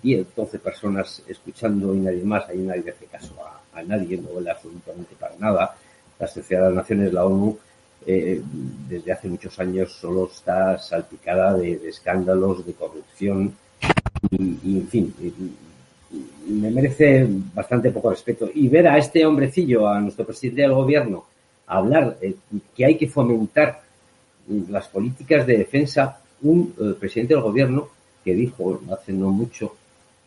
10, 0.03 0.35
12 0.35 0.59
personas 0.59 1.23
escuchando 1.27 1.95
y 1.95 1.99
nadie 1.99 2.25
más, 2.25 2.49
ahí 2.49 2.59
nadie 2.59 2.91
hace 2.91 3.07
caso 3.07 3.35
a, 3.75 3.83
nadie, 3.83 4.19
no 4.19 4.29
huele 4.29 4.51
absolutamente 4.51 5.15
para 5.19 5.35
nada. 5.39 5.77
La 6.19 6.27
Sociedad 6.27 6.63
de 6.63 6.69
las 6.69 6.77
Naciones, 6.77 7.13
la 7.13 7.25
ONU, 7.25 7.59
eh, 8.07 8.41
desde 8.89 9.13
hace 9.13 9.29
muchos 9.29 9.59
años 9.59 9.93
solo 9.93 10.29
está 10.33 10.79
salpicada 10.79 11.55
de, 11.55 11.89
escándalos, 11.89 12.65
de 12.65 12.73
corrupción 12.73 13.55
y, 14.31 14.79
en 14.79 14.89
fin, 14.89 15.15
me 16.49 16.71
merece 16.71 17.27
bastante 17.55 17.91
poco 17.91 18.11
respeto. 18.11 18.51
Y 18.53 18.69
ver 18.69 18.89
a 18.89 18.99
este 18.99 19.25
hombrecillo, 19.25 19.89
a 19.89 20.01
nuestro 20.01 20.25
presidente 20.25 20.63
del 20.63 20.73
gobierno, 20.73 21.25
hablar 21.67 22.17
eh, 22.21 22.35
que 22.75 22.85
hay 22.85 22.97
que 22.97 23.09
fomentar 23.09 23.83
las 24.69 24.89
políticas 24.89 25.47
de 25.47 25.59
defensa, 25.59 26.21
un 26.43 26.75
eh, 26.79 26.95
presidente 26.99 27.35
del 27.35 27.43
gobierno 27.43 27.89
que 28.25 28.35
dijo 28.35 28.81
hace 28.93 29.13
no 29.13 29.31
mucho 29.31 29.77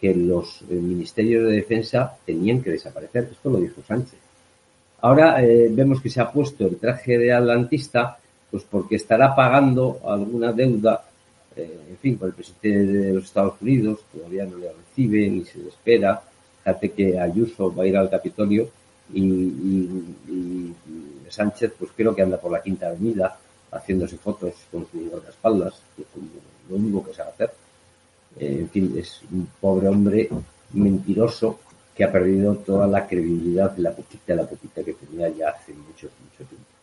que 0.04 0.14
los 0.14 0.64
eh, 0.64 0.74
ministerios 0.74 1.48
de 1.48 1.54
defensa 1.54 2.18
tenían 2.26 2.62
que 2.62 2.72
desaparecer. 2.72 3.30
Esto 3.32 3.50
lo 3.50 3.58
dijo 3.58 3.82
Sánchez. 3.88 4.20
Ahora 5.00 5.42
eh, 5.42 5.70
vemos 5.72 6.02
que 6.02 6.10
se 6.10 6.20
ha 6.20 6.30
puesto 6.30 6.68
el 6.68 6.76
traje 6.76 7.18
de 7.18 7.32
atlantista, 7.32 8.18
pues 8.52 8.66
porque 8.70 8.98
estará 8.98 9.34
pagando 9.34 10.02
alguna 10.06 10.52
deuda, 10.52 11.06
eh, 11.56 11.86
en 11.92 11.98
fin, 12.00 12.18
con 12.18 12.28
el 12.28 12.34
presidente 12.34 12.86
de 12.86 13.14
los 13.14 13.24
Estados 13.24 13.54
Unidos, 13.62 14.02
todavía 14.14 14.44
no 14.44 14.58
le 14.58 14.74
recibe 14.74 15.26
ni 15.30 15.46
se 15.46 15.60
le 15.60 15.70
espera. 15.70 16.22
Fíjate 16.66 16.92
que 16.92 17.18
Ayuso 17.18 17.74
va 17.74 17.84
a 17.84 17.88
ir 17.88 17.96
al 17.96 18.10
Capitolio 18.10 18.68
y, 19.14 20.74
Sánchez, 21.30 21.76
pues 21.80 21.92
creo 21.96 22.14
que 22.14 22.24
anda 22.24 22.42
por 22.42 22.52
la 22.52 22.62
Quinta 22.62 22.88
Avenida 22.88 23.38
haciéndose 23.72 24.18
fotos 24.18 24.54
con 24.70 24.86
sus 24.92 25.10
guardaespaldas, 25.10 25.82
que 25.96 26.02
es 26.02 26.08
lo 26.70 26.76
único 26.76 27.06
que 27.06 27.14
sabe 27.14 27.30
hacer. 27.30 27.63
Eh, 28.40 28.58
en 28.62 28.70
fin, 28.70 28.96
es 28.98 29.22
un 29.32 29.48
pobre 29.60 29.88
hombre 29.88 30.30
mentiroso 30.74 31.60
que 31.96 32.04
ha 32.04 32.12
perdido 32.12 32.56
toda 32.56 32.88
la 32.88 33.08
credibilidad 33.08 33.72
de 33.72 33.84
la 33.84 33.92
poquita, 33.92 34.34
la 34.36 34.48
poquita 34.48 34.84
que 34.84 34.94
tenía 34.94 35.30
ya 35.30 35.50
hace 35.50 35.74
mucho, 35.74 36.10
mucho 36.24 36.50
tiempo. 36.50 36.74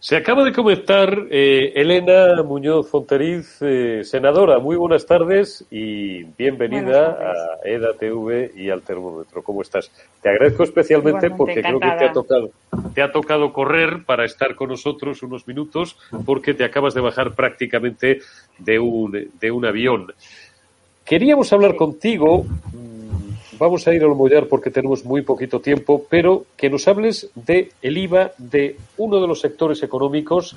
Se 0.00 0.14
acaba 0.14 0.44
de 0.44 0.52
comentar 0.52 1.26
eh, 1.28 1.72
Elena 1.74 2.40
Muñoz 2.44 2.88
Fonteriz, 2.88 3.58
eh, 3.62 4.04
senadora. 4.04 4.60
Muy 4.60 4.76
buenas 4.76 5.04
tardes 5.04 5.66
y 5.72 6.22
bienvenida 6.22 7.18
a 7.18 7.34
EDA-TV 7.68 8.52
y 8.54 8.70
al 8.70 8.82
termómetro. 8.82 9.42
¿Cómo 9.42 9.60
estás? 9.60 9.90
Te 10.22 10.28
agradezco 10.28 10.62
especialmente 10.62 11.30
porque 11.30 11.62
creo 11.62 11.80
que 11.80 11.90
te 11.98 12.04
ha, 12.04 12.12
tocado, 12.12 12.50
te 12.94 13.02
ha 13.02 13.10
tocado 13.10 13.52
correr 13.52 14.04
para 14.06 14.24
estar 14.24 14.54
con 14.54 14.68
nosotros 14.68 15.20
unos 15.24 15.48
minutos 15.48 15.98
porque 16.24 16.54
te 16.54 16.62
acabas 16.62 16.94
de 16.94 17.00
bajar 17.00 17.34
prácticamente 17.34 18.20
de 18.58 18.78
un, 18.78 19.32
de 19.40 19.50
un 19.50 19.66
avión. 19.66 20.12
Queríamos 21.08 21.50
hablar 21.54 21.74
contigo, 21.74 22.44
mm, 22.44 23.58
vamos 23.58 23.88
a 23.88 23.94
ir 23.94 24.04
a 24.04 24.08
mollar 24.08 24.46
porque 24.46 24.70
tenemos 24.70 25.06
muy 25.06 25.22
poquito 25.22 25.58
tiempo, 25.58 26.04
pero 26.06 26.44
que 26.54 26.68
nos 26.68 26.86
hables 26.86 27.30
de 27.34 27.72
el 27.80 27.96
IVA 27.96 28.32
de 28.36 28.76
uno 28.98 29.18
de 29.18 29.26
los 29.26 29.40
sectores 29.40 29.82
económicos 29.82 30.54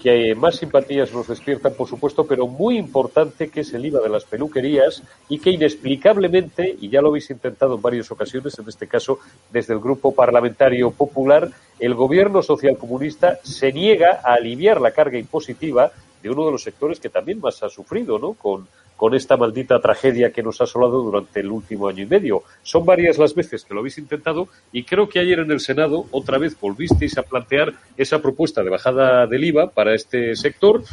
que 0.00 0.36
más 0.36 0.54
simpatías 0.54 1.12
nos 1.12 1.26
despiertan, 1.26 1.74
por 1.74 1.88
supuesto, 1.88 2.24
pero 2.28 2.46
muy 2.46 2.78
importante, 2.78 3.48
que 3.48 3.62
es 3.62 3.74
el 3.74 3.84
IVA 3.86 4.00
de 4.00 4.08
las 4.08 4.24
peluquerías 4.24 5.02
y 5.28 5.40
que 5.40 5.50
inexplicablemente, 5.50 6.76
y 6.80 6.88
ya 6.88 7.02
lo 7.02 7.08
habéis 7.08 7.28
intentado 7.30 7.74
en 7.74 7.82
varias 7.82 8.08
ocasiones, 8.12 8.56
en 8.60 8.68
este 8.68 8.86
caso 8.86 9.18
desde 9.50 9.74
el 9.74 9.80
Grupo 9.80 10.14
Parlamentario 10.14 10.92
Popular, 10.92 11.50
el 11.80 11.94
gobierno 11.96 12.40
socialcomunista 12.40 13.40
se 13.42 13.72
niega 13.72 14.20
a 14.22 14.34
aliviar 14.34 14.80
la 14.80 14.92
carga 14.92 15.18
impositiva 15.18 15.90
de 16.22 16.30
uno 16.30 16.46
de 16.46 16.52
los 16.52 16.62
sectores 16.62 17.00
que 17.00 17.08
también 17.08 17.40
más 17.40 17.60
ha 17.64 17.68
sufrido, 17.68 18.16
¿no? 18.20 18.34
Con 18.34 18.68
con 19.02 19.16
esta 19.16 19.36
maldita 19.36 19.80
tragedia 19.80 20.30
que 20.30 20.44
nos 20.44 20.60
ha 20.60 20.64
asolado 20.64 21.02
durante 21.02 21.40
el 21.40 21.50
último 21.50 21.88
año 21.88 22.04
y 22.04 22.06
medio. 22.06 22.44
Son 22.62 22.86
varias 22.86 23.18
las 23.18 23.34
veces 23.34 23.64
que 23.64 23.74
lo 23.74 23.80
habéis 23.80 23.98
intentado 23.98 24.46
y 24.70 24.84
creo 24.84 25.08
que 25.08 25.18
ayer 25.18 25.40
en 25.40 25.50
el 25.50 25.58
Senado 25.58 26.06
otra 26.12 26.38
vez 26.38 26.56
volvisteis 26.60 27.18
a 27.18 27.24
plantear 27.24 27.74
esa 27.96 28.22
propuesta 28.22 28.62
de 28.62 28.70
bajada 28.70 29.26
del 29.26 29.42
IVA 29.42 29.70
para 29.70 29.92
este 29.92 30.36
sector 30.36 30.84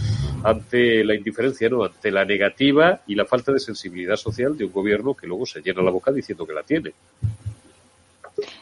ante 0.43 1.03
la 1.03 1.13
indiferencia, 1.13 1.69
no, 1.69 1.83
ante 1.83 2.09
la 2.09 2.25
negativa 2.25 3.01
y 3.05 3.13
la 3.13 3.25
falta 3.25 3.51
de 3.51 3.59
sensibilidad 3.59 4.15
social 4.15 4.57
de 4.57 4.65
un 4.65 4.71
gobierno 4.71 5.13
que 5.13 5.27
luego 5.27 5.45
se 5.45 5.61
llena 5.61 5.83
la 5.83 5.91
boca 5.91 6.11
diciendo 6.11 6.47
que 6.47 6.53
la 6.53 6.63
tiene. 6.63 6.93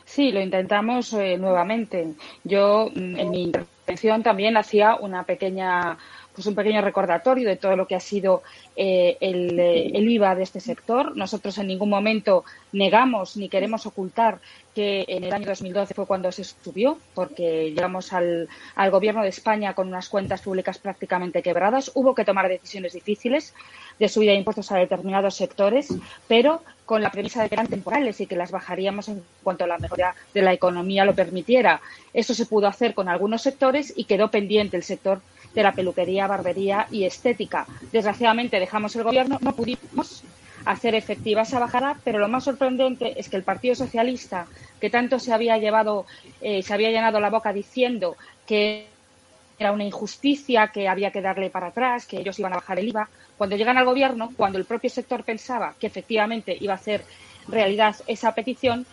Sí, 0.03 0.33
lo 0.33 0.41
intentamos 0.41 1.13
eh, 1.13 1.37
nuevamente. 1.37 2.15
Yo 2.43 2.89
mm, 2.93 3.15
en 3.17 3.29
mi 3.29 3.43
intervención 3.43 4.23
también 4.23 4.57
hacía 4.57 4.95
una 4.95 5.23
pequeña 5.23 5.97
pues 6.37 6.45
un 6.45 6.53
pequeño 6.53 6.83
recordatorio 6.83 7.49
de 7.49 7.55
todo 7.55 7.75
lo 7.75 7.87
que 7.87 7.95
ha 7.95 7.99
sido 7.99 8.43
eh, 8.75 9.17
eh, 9.19 9.91
el, 9.91 10.07
IVA 10.07 10.35
de 10.35 10.43
este 10.43 10.59
sector. 10.59 11.17
Nosotros 11.17 11.57
en 11.57 11.65
ningún 11.65 11.89
momento 11.89 12.45
negamos 12.73 13.37
ni 13.37 13.49
queremos 13.49 13.87
ocultar 13.87 14.37
que 14.75 15.03
en 15.07 15.23
el 15.23 15.33
año 15.33 15.47
2012 15.47 15.95
fue 15.95 16.05
cuando 16.05 16.31
se 16.31 16.43
subió, 16.43 16.99
porque 17.15 17.71
llegamos 17.71 18.13
al, 18.13 18.47
gobierno 18.91 19.23
de 19.23 19.29
España 19.29 19.73
con 19.73 19.87
unas 19.87 20.09
cuentas 20.09 20.43
públicas 20.43 20.77
prácticamente 20.77 21.41
quebradas. 21.41 21.89
Hubo 21.95 22.13
que 22.13 22.23
tomar 22.23 22.47
decisiones 22.47 22.93
difíciles 22.93 23.55
de 23.97 24.07
subida 24.07 24.33
de 24.33 24.37
impuestos 24.37 24.71
a 24.71 24.77
determinados 24.77 25.33
sectores, 25.33 25.91
pero 26.27 26.61
con 26.85 27.01
la 27.01 27.09
premisa 27.09 27.41
de 27.41 27.49
que 27.49 27.55
eran 27.55 27.65
temporales 27.65 28.21
y 28.21 28.27
que 28.27 28.35
las 28.35 28.51
bajaríamos 28.51 29.09
en 29.09 29.23
cuanto 29.41 29.65
la 29.65 29.79
mejora 29.79 30.13
de 30.35 30.43
la 30.43 30.53
economía 30.53 31.03
lo 31.03 31.15
permitiera. 31.15 31.81
Eso 32.13 32.35
se 32.35 32.45
pudo 32.45 32.67
hacer 32.67 32.93
con 32.93 33.09
algunos 33.09 33.41
sectores 33.41 33.91
y 33.95 34.03
quedó 34.03 34.29
pendiente 34.29 34.77
el 34.77 34.83
sector 34.83 35.19
de 35.57 35.63
la 35.63 35.71
peluquería, 35.71 36.27
barbería 36.27 36.85
y 36.91 37.03
estética. 37.05 37.65
Desgraciadamente 37.91 38.59
dejamos 38.59 38.95
el 38.95 39.03
gobierno, 39.03 39.39
no 39.41 39.55
pudimos 39.55 40.23
hacer 40.65 40.93
efectiva 40.93 41.41
esa 41.41 41.57
bajada, 41.57 41.97
pero 42.03 42.19
lo 42.19 42.27
más 42.27 42.43
sorprendente 42.43 43.19
es 43.19 43.27
que 43.27 43.37
el 43.37 43.41
Partido 43.41 43.73
Socialista, 43.73 44.45
que 44.79 44.91
tanto 44.91 45.17
se 45.17 45.33
había 45.33 45.57
llevado, 45.57 46.05
eh, 46.41 46.61
se 46.61 46.75
había 46.75 46.91
llenado 46.91 47.19
la 47.19 47.31
boca 47.31 47.51
diciendo 47.53 48.17
que 48.45 48.85
era 49.57 49.71
una 49.71 49.83
injusticia, 49.83 50.67
que 50.67 50.87
había 50.87 51.09
que 51.09 51.23
darle 51.23 51.49
para 51.49 51.67
atrás, 51.67 52.05
que 52.05 52.17
ellos 52.17 52.37
iban 52.37 52.53
a 52.53 52.57
bajar 52.57 52.77
el 52.77 52.89
IVA, 52.89 53.09
cuando 53.35 53.55
llegan 53.55 53.79
al 53.79 53.85
gobierno, 53.85 54.29
cuando 54.37 54.59
el 54.59 54.65
propio 54.65 54.91
sector 54.91 55.23
pensaba 55.23 55.73
que 55.79 55.87
efectivamente 55.87 56.55
iba 56.59 56.73
a 56.73 56.75
hacer 56.75 57.03
realidad 57.47 57.95
esa 58.05 58.35
petición, 58.35 58.85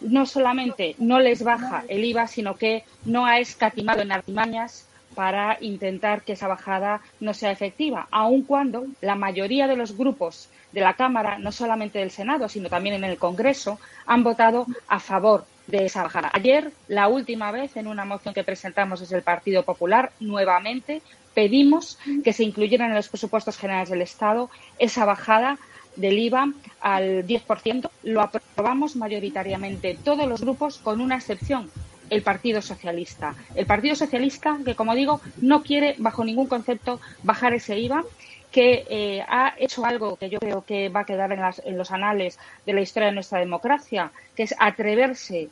no 0.00 0.24
solamente 0.24 0.94
no 0.96 1.20
les 1.20 1.42
baja 1.42 1.84
el 1.88 2.06
IVA, 2.06 2.26
sino 2.26 2.56
que 2.56 2.84
no 3.04 3.26
ha 3.26 3.38
escatimado 3.38 4.00
en 4.00 4.12
artimañas 4.12 4.86
para 5.16 5.56
intentar 5.62 6.22
que 6.22 6.34
esa 6.34 6.46
bajada 6.46 7.00
no 7.20 7.32
sea 7.32 7.50
efectiva, 7.50 8.06
aun 8.10 8.42
cuando 8.42 8.84
la 9.00 9.16
mayoría 9.16 9.66
de 9.66 9.74
los 9.74 9.96
grupos 9.96 10.50
de 10.72 10.82
la 10.82 10.92
Cámara, 10.92 11.38
no 11.38 11.52
solamente 11.52 11.98
del 11.98 12.10
Senado, 12.10 12.50
sino 12.50 12.68
también 12.68 12.96
en 12.96 13.04
el 13.04 13.16
Congreso, 13.16 13.80
han 14.04 14.22
votado 14.22 14.66
a 14.86 15.00
favor 15.00 15.46
de 15.66 15.86
esa 15.86 16.02
bajada. 16.02 16.30
Ayer, 16.34 16.70
la 16.86 17.08
última 17.08 17.50
vez, 17.50 17.78
en 17.78 17.86
una 17.86 18.04
moción 18.04 18.34
que 18.34 18.44
presentamos 18.44 19.00
desde 19.00 19.16
el 19.16 19.22
Partido 19.22 19.62
Popular, 19.62 20.12
nuevamente 20.20 21.00
pedimos 21.32 21.98
que 22.22 22.34
se 22.34 22.44
incluyera 22.44 22.84
en 22.84 22.94
los 22.94 23.08
presupuestos 23.08 23.56
generales 23.56 23.88
del 23.88 24.02
Estado 24.02 24.50
esa 24.78 25.06
bajada 25.06 25.58
del 25.96 26.18
IVA 26.18 26.52
al 26.82 27.26
10%. 27.26 27.88
Lo 28.02 28.20
aprobamos 28.20 28.96
mayoritariamente 28.96 29.98
todos 30.04 30.28
los 30.28 30.42
grupos, 30.42 30.76
con 30.76 31.00
una 31.00 31.16
excepción, 31.16 31.70
el 32.10 32.22
Partido 32.22 32.62
Socialista. 32.62 33.34
El 33.54 33.66
Partido 33.66 33.94
Socialista, 33.94 34.58
que 34.64 34.74
como 34.74 34.94
digo, 34.94 35.20
no 35.40 35.62
quiere 35.62 35.94
bajo 35.98 36.24
ningún 36.24 36.46
concepto 36.46 37.00
bajar 37.22 37.54
ese 37.54 37.78
IVA, 37.78 38.04
que 38.50 38.86
eh, 38.88 39.24
ha 39.28 39.54
hecho 39.58 39.84
algo 39.84 40.16
que 40.16 40.30
yo 40.30 40.38
creo 40.38 40.64
que 40.64 40.88
va 40.88 41.00
a 41.00 41.04
quedar 41.04 41.32
en, 41.32 41.40
en 41.64 41.76
los 41.76 41.90
anales 41.90 42.38
de 42.64 42.72
la 42.72 42.80
historia 42.80 43.08
de 43.08 43.14
nuestra 43.14 43.38
democracia, 43.38 44.12
que 44.34 44.44
es 44.44 44.54
atreverse 44.58 45.48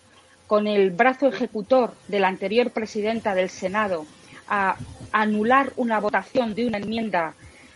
con 0.47 0.67
el 0.67 0.91
brazo 0.91 1.29
ejecutor 1.29 1.95
de 2.09 2.21
la 2.21 2.29
anterior 2.29 2.71
presidenta 2.71 3.35
del 3.35 3.51
Senado 3.51 4.07
a 4.49 4.77
anular 5.13 5.73
una 5.77 6.01
votación 6.01 6.55
de 6.55 6.67
una 6.67 6.79
enmienda 6.79 7.35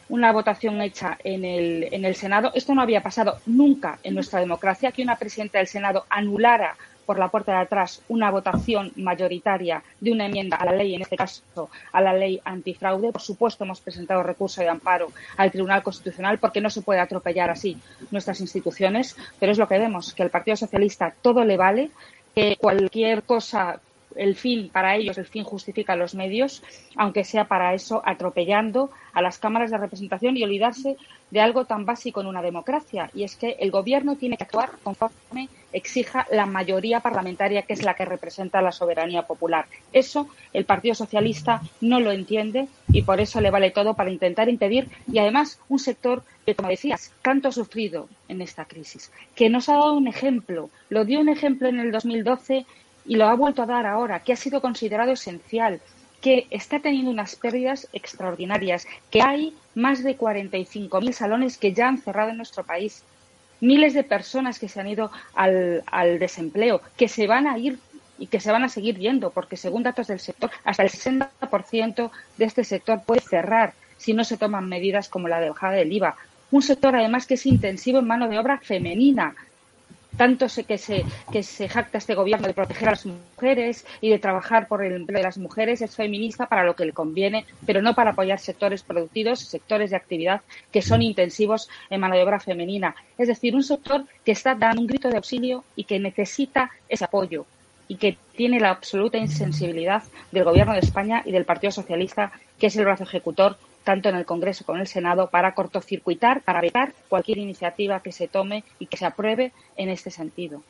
una 0.08 0.32
votación 0.32 0.80
hecha 0.80 1.18
en 1.22 1.44
el, 1.44 1.88
en 1.92 2.04
el 2.04 2.14
Senado. 2.14 2.50
Esto 2.54 2.74
no 2.74 2.82
había 2.82 3.02
pasado 3.02 3.40
nunca 3.46 3.98
en 4.02 4.14
nuestra 4.14 4.40
democracia, 4.40 4.92
que 4.92 5.02
una 5.02 5.16
presidenta 5.16 5.58
del 5.58 5.66
Senado 5.66 6.06
anulara 6.08 6.76
por 7.08 7.18
la 7.18 7.28
puerta 7.28 7.52
de 7.52 7.62
atrás 7.62 8.02
una 8.10 8.30
votación 8.30 8.92
mayoritaria 8.96 9.82
de 9.98 10.12
una 10.12 10.26
enmienda 10.26 10.58
a 10.58 10.66
la 10.66 10.72
ley, 10.72 10.94
en 10.94 11.00
este 11.00 11.16
caso 11.16 11.70
a 11.90 12.02
la 12.02 12.12
ley 12.12 12.38
antifraude. 12.44 13.12
Por 13.12 13.22
supuesto, 13.22 13.64
hemos 13.64 13.80
presentado 13.80 14.22
recurso 14.22 14.60
de 14.60 14.68
amparo 14.68 15.08
al 15.38 15.50
Tribunal 15.50 15.82
Constitucional 15.82 16.38
porque 16.38 16.60
no 16.60 16.68
se 16.68 16.82
puede 16.82 17.00
atropellar 17.00 17.48
así 17.48 17.78
nuestras 18.10 18.42
instituciones, 18.42 19.16
pero 19.40 19.52
es 19.52 19.56
lo 19.56 19.66
que 19.66 19.78
vemos, 19.78 20.12
que 20.12 20.22
al 20.22 20.28
Partido 20.28 20.58
Socialista 20.58 21.14
todo 21.22 21.44
le 21.44 21.56
vale, 21.56 21.90
que 22.34 22.58
cualquier 22.60 23.22
cosa 23.22 23.80
el 24.16 24.36
fin 24.36 24.68
para 24.68 24.96
ellos, 24.96 25.18
el 25.18 25.26
fin 25.26 25.44
justifica 25.44 25.96
los 25.96 26.14
medios, 26.14 26.62
aunque 26.96 27.24
sea 27.24 27.44
para 27.44 27.74
eso 27.74 28.02
atropellando 28.04 28.90
a 29.12 29.22
las 29.22 29.38
cámaras 29.38 29.70
de 29.70 29.78
representación 29.78 30.36
y 30.36 30.42
olvidarse 30.42 30.96
de 31.30 31.40
algo 31.40 31.64
tan 31.64 31.84
básico 31.84 32.20
en 32.20 32.26
una 32.26 32.42
democracia, 32.42 33.10
y 33.14 33.24
es 33.24 33.36
que 33.36 33.56
el 33.60 33.70
gobierno 33.70 34.16
tiene 34.16 34.36
que 34.36 34.44
actuar 34.44 34.70
conforme 34.82 35.48
exija 35.72 36.26
la 36.30 36.46
mayoría 36.46 37.00
parlamentaria, 37.00 37.62
que 37.62 37.74
es 37.74 37.82
la 37.82 37.94
que 37.94 38.06
representa 38.06 38.62
la 38.62 38.72
soberanía 38.72 39.26
popular. 39.26 39.66
Eso 39.92 40.28
el 40.54 40.64
Partido 40.64 40.94
Socialista 40.94 41.60
no 41.82 42.00
lo 42.00 42.10
entiende 42.10 42.68
y 42.90 43.02
por 43.02 43.20
eso 43.20 43.40
le 43.40 43.50
vale 43.50 43.70
todo 43.70 43.94
para 43.94 44.10
intentar 44.10 44.48
impedir, 44.48 44.88
y 45.12 45.18
además 45.18 45.60
un 45.68 45.78
sector 45.78 46.22
que, 46.46 46.54
como 46.54 46.68
decías, 46.68 47.12
tanto 47.20 47.48
ha 47.48 47.52
sufrido 47.52 48.08
en 48.28 48.40
esta 48.40 48.64
crisis, 48.64 49.12
que 49.34 49.50
nos 49.50 49.68
ha 49.68 49.74
dado 49.74 49.92
un 49.92 50.08
ejemplo, 50.08 50.70
lo 50.88 51.04
dio 51.04 51.20
un 51.20 51.28
ejemplo 51.28 51.68
en 51.68 51.80
el 51.80 51.92
2012 51.92 52.64
y 53.08 53.16
lo 53.16 53.26
ha 53.26 53.34
vuelto 53.34 53.62
a 53.62 53.66
dar 53.66 53.86
ahora, 53.86 54.20
que 54.20 54.34
ha 54.34 54.36
sido 54.36 54.60
considerado 54.60 55.12
esencial, 55.12 55.80
que 56.20 56.46
está 56.50 56.78
teniendo 56.78 57.10
unas 57.10 57.36
pérdidas 57.36 57.88
extraordinarias, 57.92 58.86
que 59.10 59.22
hay 59.22 59.56
más 59.74 60.04
de 60.04 60.16
45.000 60.16 61.12
salones 61.12 61.56
que 61.56 61.72
ya 61.72 61.88
han 61.88 61.98
cerrado 61.98 62.30
en 62.30 62.36
nuestro 62.36 62.64
país, 62.64 63.02
miles 63.60 63.94
de 63.94 64.04
personas 64.04 64.58
que 64.58 64.68
se 64.68 64.80
han 64.80 64.88
ido 64.88 65.10
al, 65.34 65.82
desempleo, 66.18 66.82
que 66.96 67.08
se 67.08 67.26
van 67.26 67.46
a 67.46 67.58
ir 67.58 67.78
y 68.18 68.26
que 68.26 68.40
se 68.40 68.52
van 68.52 68.64
a 68.64 68.68
seguir 68.68 68.98
yendo, 68.98 69.30
porque 69.30 69.56
según 69.56 69.84
datos 69.84 70.08
del 70.08 70.20
sector, 70.20 70.50
hasta 70.64 70.82
el 70.82 70.90
60% 70.90 72.10
de 72.36 72.44
este 72.44 72.62
sector 72.62 73.02
puede 73.04 73.20
cerrar 73.20 73.72
si 73.96 74.12
no 74.12 74.22
se 74.22 74.36
toman 74.36 74.68
medidas 74.68 75.08
como 75.08 75.28
la 75.28 75.40
de 75.40 75.48
bajada 75.48 75.74
del 75.74 75.92
IVA. 75.92 76.16
Un 76.50 76.62
sector, 76.62 76.94
además, 76.94 77.26
que 77.26 77.34
es 77.34 77.46
intensivo 77.46 78.00
en 78.00 78.06
mano 78.06 78.28
de 78.28 78.38
obra 78.38 78.58
femenina, 78.58 79.34
tanto 80.18 80.48
sé 80.48 80.64
que 80.64 80.76
se, 80.76 81.04
que 81.32 81.42
se 81.42 81.68
jacta 81.68 81.96
este 81.96 82.14
gobierno 82.14 82.48
de 82.48 82.52
proteger 82.52 82.88
a 82.88 82.90
las 82.90 83.06
mujeres 83.06 83.86
y 84.02 84.10
de 84.10 84.18
trabajar 84.18 84.66
por 84.66 84.84
el 84.84 84.92
empleo 84.92 85.18
de 85.18 85.22
las 85.22 85.38
mujeres, 85.38 85.80
es 85.80 85.94
feminista 85.94 86.46
para 86.46 86.64
lo 86.64 86.74
que 86.74 86.84
le 86.84 86.92
conviene, 86.92 87.46
pero 87.64 87.80
no 87.80 87.94
para 87.94 88.10
apoyar 88.10 88.40
sectores 88.40 88.82
productivos, 88.82 89.38
sectores 89.38 89.90
de 89.90 89.96
actividad 89.96 90.42
que 90.72 90.82
son 90.82 91.02
intensivos 91.02 91.70
en 91.88 92.00
mano 92.00 92.16
de 92.16 92.22
obra 92.24 92.40
femenina. 92.40 92.94
Es 93.16 93.28
decir, 93.28 93.54
un 93.54 93.62
sector 93.62 94.04
que 94.24 94.32
está 94.32 94.54
dando 94.56 94.82
un 94.82 94.88
grito 94.88 95.08
de 95.08 95.16
auxilio 95.16 95.64
y 95.76 95.84
que 95.84 96.00
necesita 96.00 96.70
ese 96.88 97.04
apoyo 97.04 97.46
y 97.86 97.96
que 97.96 98.18
tiene 98.36 98.60
la 98.60 98.70
absoluta 98.70 99.16
insensibilidad 99.16 100.02
del 100.30 100.44
Gobierno 100.44 100.74
de 100.74 100.80
España 100.80 101.22
y 101.24 101.32
del 101.32 101.46
Partido 101.46 101.70
Socialista, 101.70 102.32
que 102.58 102.66
es 102.66 102.76
el 102.76 102.84
brazo 102.84 103.04
ejecutor 103.04 103.56
tanto 103.88 104.10
en 104.10 104.16
el 104.16 104.26
Congreso 104.26 104.66
como 104.66 104.76
en 104.76 104.82
el 104.82 104.86
Senado, 104.86 105.30
para 105.30 105.54
cortocircuitar, 105.54 106.42
para 106.42 106.60
vetar 106.60 106.92
cualquier 107.08 107.38
iniciativa 107.38 108.00
que 108.00 108.12
se 108.12 108.28
tome 108.28 108.62
y 108.78 108.84
que 108.84 108.98
se 108.98 109.06
apruebe 109.06 109.52
en 109.78 109.88
este 109.88 110.10
sentido. 110.10 110.62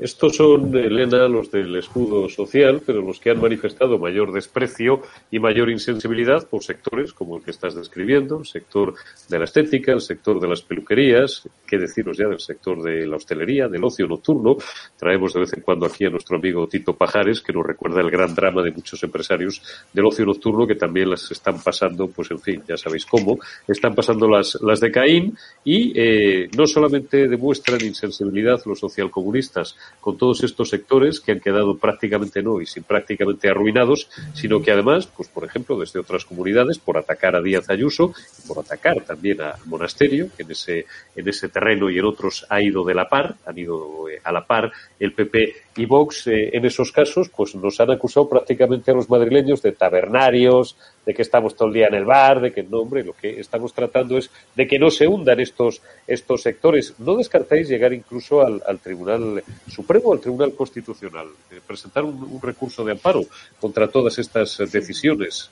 Estos 0.00 0.34
son, 0.34 0.76
Elena, 0.76 1.28
los 1.28 1.52
del 1.52 1.76
escudo 1.76 2.28
social, 2.28 2.82
pero 2.84 3.00
los 3.00 3.20
que 3.20 3.30
han 3.30 3.40
manifestado 3.40 3.96
mayor 3.96 4.32
desprecio 4.32 5.02
y 5.30 5.38
mayor 5.38 5.70
insensibilidad 5.70 6.48
por 6.48 6.64
sectores 6.64 7.12
como 7.12 7.36
el 7.36 7.44
que 7.44 7.52
estás 7.52 7.76
describiendo, 7.76 8.40
el 8.40 8.46
sector 8.46 8.94
de 9.28 9.38
la 9.38 9.44
estética, 9.44 9.92
el 9.92 10.00
sector 10.00 10.40
de 10.40 10.48
las 10.48 10.62
peluquerías, 10.62 11.48
qué 11.66 11.78
deciros 11.78 12.16
ya 12.16 12.28
del 12.28 12.40
sector 12.40 12.82
de 12.82 13.06
la 13.06 13.16
hostelería, 13.16 13.68
del 13.68 13.84
ocio 13.84 14.06
nocturno. 14.06 14.56
Traemos 14.96 15.34
de 15.34 15.40
vez 15.40 15.52
en 15.54 15.62
cuando 15.62 15.86
aquí 15.86 16.04
a 16.04 16.10
nuestro 16.10 16.36
amigo 16.36 16.66
Tito 16.66 16.94
Pajares, 16.94 17.40
que 17.40 17.52
nos 17.52 17.66
recuerda 17.66 18.00
el 18.00 18.10
gran 18.10 18.34
drama 18.34 18.62
de 18.62 18.70
muchos 18.70 19.02
empresarios 19.02 19.62
del 19.92 20.06
ocio 20.06 20.24
nocturno 20.24 20.66
que 20.66 20.76
también 20.76 21.10
las 21.10 21.30
están 21.30 21.60
pasando, 21.62 22.08
pues 22.08 22.30
en 22.30 22.40
fin, 22.40 22.62
ya 22.66 22.76
sabéis 22.76 23.04
cómo, 23.06 23.38
están 23.66 23.94
pasando 23.94 24.28
las, 24.28 24.58
las 24.62 24.80
de 24.80 24.90
Caín 24.90 25.36
y 25.64 25.92
eh, 25.94 26.48
no 26.56 26.66
solamente 26.66 27.28
demuestran 27.28 27.84
insensibilidad 27.84 28.60
los 28.64 28.78
socialcomunistas, 28.78 29.76
con 30.00 30.16
todos 30.16 30.44
estos 30.44 30.68
sectores 30.68 31.20
que 31.20 31.32
han 31.32 31.40
quedado 31.40 31.76
prácticamente 31.76 32.42
no 32.42 32.60
y 32.60 32.66
sin 32.66 32.84
prácticamente 32.84 33.48
arruinados, 33.48 34.08
sino 34.34 34.62
que 34.62 34.72
además, 34.72 35.06
pues 35.06 35.28
por 35.28 35.44
ejemplo, 35.44 35.78
desde 35.78 36.00
otras 36.00 36.24
comunidades, 36.24 36.78
por 36.78 36.98
atacar 36.98 37.36
a 37.36 37.42
Díaz 37.42 37.68
Ayuso 37.70 38.12
y 38.38 38.46
por 38.46 38.58
atacar 38.58 39.00
también 39.02 39.40
a 39.40 39.54
Monasterio, 39.66 40.28
que 40.36 40.42
en 40.42 40.50
ese, 40.50 40.86
en 41.14 41.28
ese 41.28 41.48
terreno 41.56 41.88
y 41.88 41.98
en 41.98 42.04
otros 42.04 42.44
ha 42.50 42.60
ido 42.60 42.84
de 42.84 42.92
la 42.92 43.08
par, 43.08 43.34
han 43.46 43.58
ido 43.58 44.10
eh, 44.10 44.20
a 44.22 44.30
la 44.30 44.46
par 44.46 44.70
el 45.00 45.14
PP 45.14 45.54
y 45.76 45.86
Vox 45.86 46.26
eh, 46.26 46.50
en 46.52 46.66
esos 46.66 46.92
casos, 46.92 47.30
pues 47.34 47.54
nos 47.54 47.80
han 47.80 47.90
acusado 47.92 48.28
prácticamente 48.28 48.90
a 48.90 48.94
los 48.94 49.08
madrileños 49.08 49.62
de 49.62 49.72
tabernarios, 49.72 50.76
de 51.06 51.14
que 51.14 51.22
estamos 51.22 51.56
todo 51.56 51.68
el 51.68 51.74
día 51.74 51.86
en 51.86 51.94
el 51.94 52.04
bar, 52.04 52.42
de 52.42 52.52
que 52.52 52.62
no, 52.62 52.80
hombre, 52.80 53.02
lo 53.02 53.14
que 53.14 53.40
estamos 53.40 53.72
tratando 53.72 54.18
es 54.18 54.30
de 54.54 54.66
que 54.66 54.78
no 54.78 54.90
se 54.90 55.08
hundan 55.08 55.40
estos, 55.40 55.80
estos 56.06 56.42
sectores. 56.42 56.92
¿No 56.98 57.16
descartáis 57.16 57.70
llegar 57.70 57.94
incluso 57.94 58.42
al, 58.42 58.78
Tribunal 58.80 59.42
Supremo, 59.66 60.12
al 60.12 60.20
Tribunal 60.20 60.52
Constitucional, 60.52 61.28
eh, 61.50 61.60
presentar 61.66 62.04
un, 62.04 62.38
recurso 62.42 62.84
de 62.84 62.92
amparo 62.92 63.22
contra 63.58 63.88
todas 63.88 64.18
estas 64.18 64.58
decisiones? 64.70 65.50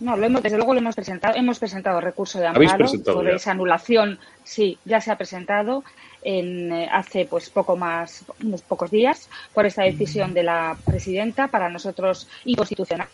No, 0.00 0.16
lo 0.16 0.26
hemos, 0.26 0.42
desde 0.42 0.56
luego 0.56 0.74
lo 0.74 0.80
hemos 0.80 0.94
presentado. 0.94 1.36
Hemos 1.36 1.58
presentado 1.58 2.00
recurso 2.00 2.38
de 2.38 2.46
amparo 2.46 2.86
sobre 2.86 3.34
esa 3.34 3.50
anulación. 3.50 4.18
Sí, 4.44 4.78
ya 4.84 5.00
se 5.00 5.10
ha 5.10 5.16
presentado 5.16 5.82
en, 6.22 6.72
eh, 6.72 6.88
hace 6.90 7.26
pues 7.26 7.50
poco 7.50 7.76
más, 7.76 8.24
unos 8.42 8.62
pocos 8.62 8.90
días, 8.90 9.28
por 9.52 9.66
esta 9.66 9.82
decisión 9.82 10.34
de 10.34 10.42
la 10.44 10.76
presidenta, 10.84 11.48
para 11.48 11.68
nosotros 11.68 12.28
inconstitucional. 12.44 13.08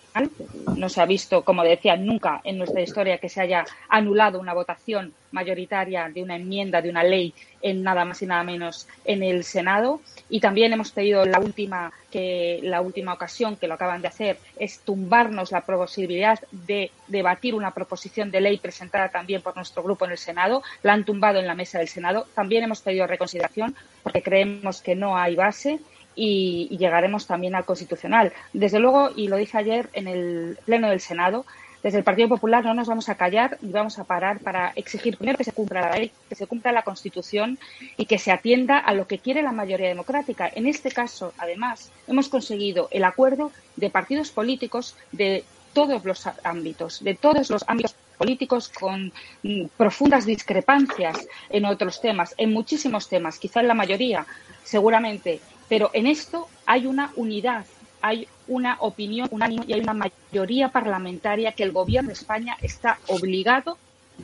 No 0.77 0.89
se 0.89 1.01
ha 1.01 1.07
visto, 1.07 1.43
como 1.43 1.63
decía, 1.65 1.97
nunca 1.97 2.41
en 2.45 2.59
nuestra 2.59 2.83
historia 2.83 3.19
que 3.19 3.29
se 3.29 3.41
haya 3.41 3.65
anulado 3.89 4.39
una 4.39 4.55
votación 4.55 5.15
mayoritaria 5.35 6.09
de 6.09 6.23
una 6.23 6.37
enmienda, 6.37 6.81
de 6.81 6.89
una 6.89 7.03
ley, 7.03 7.35
en 7.61 7.83
nada 7.83 8.05
más 8.05 8.23
y 8.23 8.27
nada 8.27 8.43
menos 8.45 8.89
en 9.05 9.23
el 9.23 9.45
Senado. 9.45 10.01
Y 10.31 10.41
también 10.41 10.73
hemos 10.73 10.93
pedido 10.93 11.27
la 11.27 11.39
última, 11.39 11.93
que, 12.11 12.61
la 12.63 12.81
última 12.81 13.13
ocasión 13.13 13.57
que 13.57 13.67
lo 13.67 13.75
acaban 13.75 14.01
de 14.01 14.09
hacer 14.09 14.39
es 14.59 14.81
tumbarnos 14.81 15.53
la 15.53 15.61
posibilidad 15.61 16.41
de 16.51 16.91
debatir 17.09 17.55
una 17.55 17.73
proposición 17.73 18.31
de 18.31 18.41
ley 18.41 18.59
presentada 18.59 19.11
también 19.11 19.43
por 19.43 19.55
nuestro 19.57 19.83
grupo 19.83 20.07
en 20.07 20.13
el 20.13 20.19
Senado. 20.19 20.63
La 20.83 20.95
han 20.95 21.05
tumbado 21.05 21.41
en 21.41 21.47
la 21.47 21.55
mesa 21.55 21.79
del 21.79 21.89
Senado. 21.89 22.27
También 22.35 22.65
hemos 22.65 22.81
pedido 22.81 23.07
reconsideración 23.07 23.75
porque 24.03 24.23
creemos 24.23 24.81
que 24.81 24.95
no 24.95 25.19
hay 25.19 25.35
base 25.35 25.81
y, 26.17 26.69
y, 26.71 26.79
llegaremos 26.79 27.27
también 27.27 27.57
al 27.57 27.65
Constitucional. 27.65 28.33
Desde 28.53 28.79
luego, 28.79 29.11
y 29.17 29.27
lo 29.27 29.37
dije 29.37 29.59
ayer 29.59 29.91
en 29.95 30.07
el 30.07 30.59
Pleno 30.65 30.89
del 30.89 31.01
Senado, 31.01 31.45
desde 31.85 31.99
el 31.99 32.05
Partido 32.05 32.31
Popular 32.31 32.65
no 32.65 32.73
nos 32.73 32.89
vamos 32.89 33.11
a 33.11 33.15
callar 33.15 33.59
y 33.61 33.69
vamos 33.69 33.99
a 33.99 34.05
parar 34.05 34.41
para 34.41 34.73
exigir 34.75 35.19
primero 35.19 35.37
que 35.37 35.45
se 35.45 35.53
cumpla 35.53 35.83
la 35.83 35.95
ley, 35.95 36.11
que 36.31 36.35
se 36.35 36.47
cumpla 36.47 36.73
la 36.73 36.83
Constitución 36.83 37.59
y 37.99 38.07
que 38.07 38.19
se 38.19 38.33
atienda 38.33 38.79
a 38.79 38.95
lo 38.95 39.07
que 39.07 39.19
quiere 39.19 39.43
la 39.43 39.53
mayoría 39.53 39.89
democrática. 39.89 40.51
En 40.55 40.67
este 40.67 40.91
caso, 40.91 41.35
además, 41.37 41.93
hemos 42.09 42.31
conseguido 42.31 42.89
el 42.91 43.05
acuerdo 43.05 43.53
de 43.77 43.91
partidos 43.91 44.31
políticos 44.31 44.97
de 45.13 45.45
todos 45.75 46.03
los 46.07 46.27
ámbitos, 46.43 47.05
de 47.05 47.17
todos 47.17 47.51
los 47.51 47.63
ámbitos 47.69 47.95
políticos 48.17 48.71
con 48.71 49.13
mm, 49.43 49.67
profundas 49.77 50.25
discrepancias 50.25 51.29
en 51.51 51.67
otros 51.67 52.01
temas, 52.01 52.35
en 52.39 52.51
muchísimos 52.51 53.11
temas, 53.11 53.39
quizá 53.39 53.61
en 53.61 53.69
la 53.69 53.75
mayoría, 53.75 54.25
seguramente, 54.63 55.39
pero 55.69 55.91
en 55.93 56.07
esto 56.07 56.49
hay 56.65 56.87
una 56.87 57.13
unidad 57.17 57.67
hay 58.05 58.29
una 58.49 58.77
opinión 58.81 59.29
unánime 59.31 59.65
y 59.67 59.73
hay 59.73 59.81
una 59.81 59.95
mayoría 59.95 60.69
parlamentaria 60.69 61.53
que 61.53 61.63
el 61.63 61.73
Gobierno 61.73 62.09
de 62.09 62.13
España 62.13 62.55
está 62.61 62.99
obligado 63.07 63.79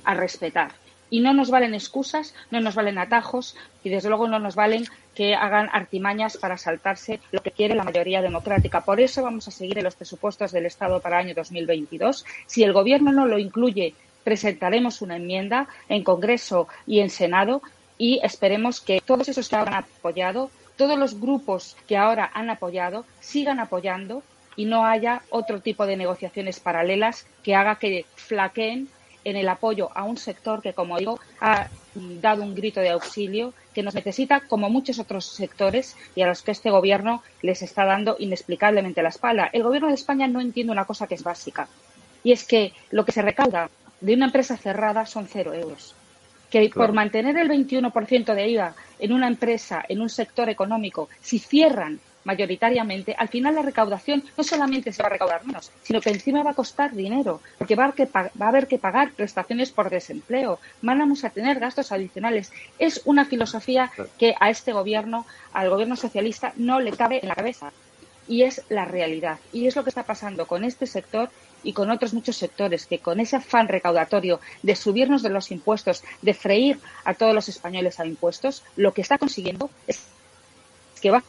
a 0.04 0.12
respetar. 0.12 0.72
Y 1.08 1.20
no 1.20 1.32
nos 1.32 1.50
valen 1.50 1.72
excusas, 1.72 2.34
no 2.50 2.60
nos 2.60 2.74
valen 2.74 2.98
atajos 2.98 3.56
y 3.82 3.88
desde 3.88 4.10
luego 4.10 4.28
no 4.28 4.38
nos 4.38 4.54
valen 4.54 4.84
que 5.14 5.34
hagan 5.34 5.70
artimañas 5.72 6.36
para 6.36 6.58
saltarse 6.58 7.20
lo 7.32 7.40
que 7.40 7.52
quiere 7.52 7.74
la 7.74 7.84
mayoría 7.84 8.20
democrática. 8.20 8.82
Por 8.82 9.00
eso 9.00 9.22
vamos 9.22 9.48
a 9.48 9.50
seguir 9.50 9.78
en 9.78 9.84
los 9.84 9.96
presupuestos 9.96 10.52
del 10.52 10.66
Estado 10.66 11.00
para 11.00 11.18
el 11.18 11.28
año 11.28 11.34
2022. 11.34 12.26
Si 12.44 12.62
el 12.62 12.74
Gobierno 12.74 13.12
no 13.12 13.24
lo 13.24 13.38
incluye, 13.38 13.94
presentaremos 14.22 15.00
una 15.00 15.16
enmienda 15.16 15.68
en 15.88 16.04
Congreso 16.04 16.68
y 16.86 17.00
en 17.00 17.08
Senado 17.08 17.62
y 17.96 18.20
esperemos 18.22 18.82
que 18.82 19.00
todos 19.00 19.26
esos 19.30 19.48
que 19.48 19.56
hayan 19.56 19.72
apoyado 19.72 20.50
todos 20.80 20.98
los 20.98 21.20
grupos 21.20 21.76
que 21.86 21.98
ahora 21.98 22.30
han 22.32 22.48
apoyado 22.48 23.04
sigan 23.20 23.60
apoyando 23.60 24.22
y 24.56 24.64
no 24.64 24.86
haya 24.86 25.20
otro 25.28 25.60
tipo 25.60 25.84
de 25.84 25.98
negociaciones 25.98 26.58
paralelas 26.58 27.26
que 27.42 27.54
haga 27.54 27.74
que 27.74 28.06
flaqueen 28.14 28.88
en 29.24 29.36
el 29.36 29.46
apoyo 29.50 29.90
a 29.94 30.04
un 30.04 30.16
sector 30.16 30.62
que, 30.62 30.72
como 30.72 30.96
digo, 30.96 31.20
ha 31.38 31.68
dado 31.94 32.42
un 32.42 32.54
grito 32.54 32.80
de 32.80 32.88
auxilio 32.88 33.52
que 33.74 33.82
nos 33.82 33.94
necesita 33.94 34.40
como 34.40 34.70
muchos 34.70 34.98
otros 34.98 35.26
sectores 35.26 35.98
y 36.14 36.22
a 36.22 36.26
los 36.26 36.40
que 36.40 36.52
este 36.52 36.70
gobierno 36.70 37.22
les 37.42 37.60
está 37.60 37.84
dando 37.84 38.16
inexplicablemente 38.18 39.02
la 39.02 39.10
espalda. 39.10 39.50
El 39.52 39.64
gobierno 39.64 39.88
de 39.88 39.94
España 39.96 40.28
no 40.28 40.40
entiende 40.40 40.72
una 40.72 40.86
cosa 40.86 41.06
que 41.06 41.16
es 41.16 41.22
básica 41.22 41.68
y 42.24 42.32
es 42.32 42.46
que 42.46 42.72
lo 42.90 43.04
que 43.04 43.12
se 43.12 43.20
recauda 43.20 43.68
de 44.00 44.14
una 44.14 44.24
empresa 44.24 44.56
cerrada 44.56 45.04
son 45.04 45.26
cero 45.26 45.52
euros. 45.52 45.94
Que 46.50 46.68
por 46.68 46.92
mantener 46.92 47.36
el 47.36 47.48
21% 47.48 48.34
de 48.34 48.48
IVA 48.48 48.74
en 48.98 49.12
una 49.12 49.28
empresa, 49.28 49.84
en 49.88 50.00
un 50.00 50.10
sector 50.10 50.48
económico, 50.48 51.08
si 51.20 51.38
cierran 51.38 52.00
mayoritariamente, 52.24 53.14
al 53.16 53.28
final 53.28 53.54
la 53.54 53.62
recaudación 53.62 54.22
no 54.36 54.44
solamente 54.44 54.92
se 54.92 55.02
va 55.02 55.08
a 55.08 55.12
recaudar 55.12 55.44
menos, 55.46 55.70
sino 55.82 56.00
que 56.00 56.10
encima 56.10 56.42
va 56.42 56.50
a 56.50 56.54
costar 56.54 56.92
dinero, 56.92 57.40
porque 57.58 57.74
va 57.74 57.86
a, 57.94 58.46
haber 58.46 58.66
que 58.66 58.78
pagar 58.78 59.12
prestaciones 59.12 59.70
por 59.70 59.90
desempleo, 59.90 60.58
vamos 60.82 61.24
a 61.24 61.30
tener 61.30 61.58
gastos 61.58 61.92
adicionales. 61.92 62.52
Es 62.78 63.02
una 63.04 63.24
filosofía 63.24 63.90
que 64.18 64.34
a 64.38 64.50
este 64.50 64.72
gobierno, 64.72 65.26
al 65.52 65.70
gobierno 65.70 65.96
socialista, 65.96 66.52
no 66.56 66.80
le 66.80 66.92
cabe 66.92 67.20
en 67.22 67.28
la 67.28 67.34
cabeza. 67.34 67.72
Y 68.28 68.42
es 68.42 68.62
la 68.68 68.84
realidad. 68.84 69.38
Y 69.52 69.66
es 69.66 69.74
lo 69.74 69.82
que 69.82 69.90
está 69.90 70.04
pasando 70.04 70.46
con 70.46 70.62
este 70.62 70.86
sector 70.86 71.30
y 71.62 71.72
con 71.72 71.90
otros 71.90 72.14
muchos 72.14 72.36
sectores 72.36 72.86
que 72.86 72.98
con 72.98 73.20
ese 73.20 73.36
afán 73.36 73.68
recaudatorio 73.68 74.40
de 74.62 74.76
subirnos 74.76 75.22
de 75.22 75.30
los 75.30 75.50
impuestos, 75.50 76.02
de 76.22 76.34
freír 76.34 76.78
a 77.04 77.14
todos 77.14 77.34
los 77.34 77.48
españoles 77.48 78.00
a 78.00 78.06
impuestos, 78.06 78.62
lo 78.76 78.92
que 78.92 79.02
está 79.02 79.18
consiguiendo 79.18 79.70
es 79.86 80.06
que 81.00 81.10
va 81.10 81.22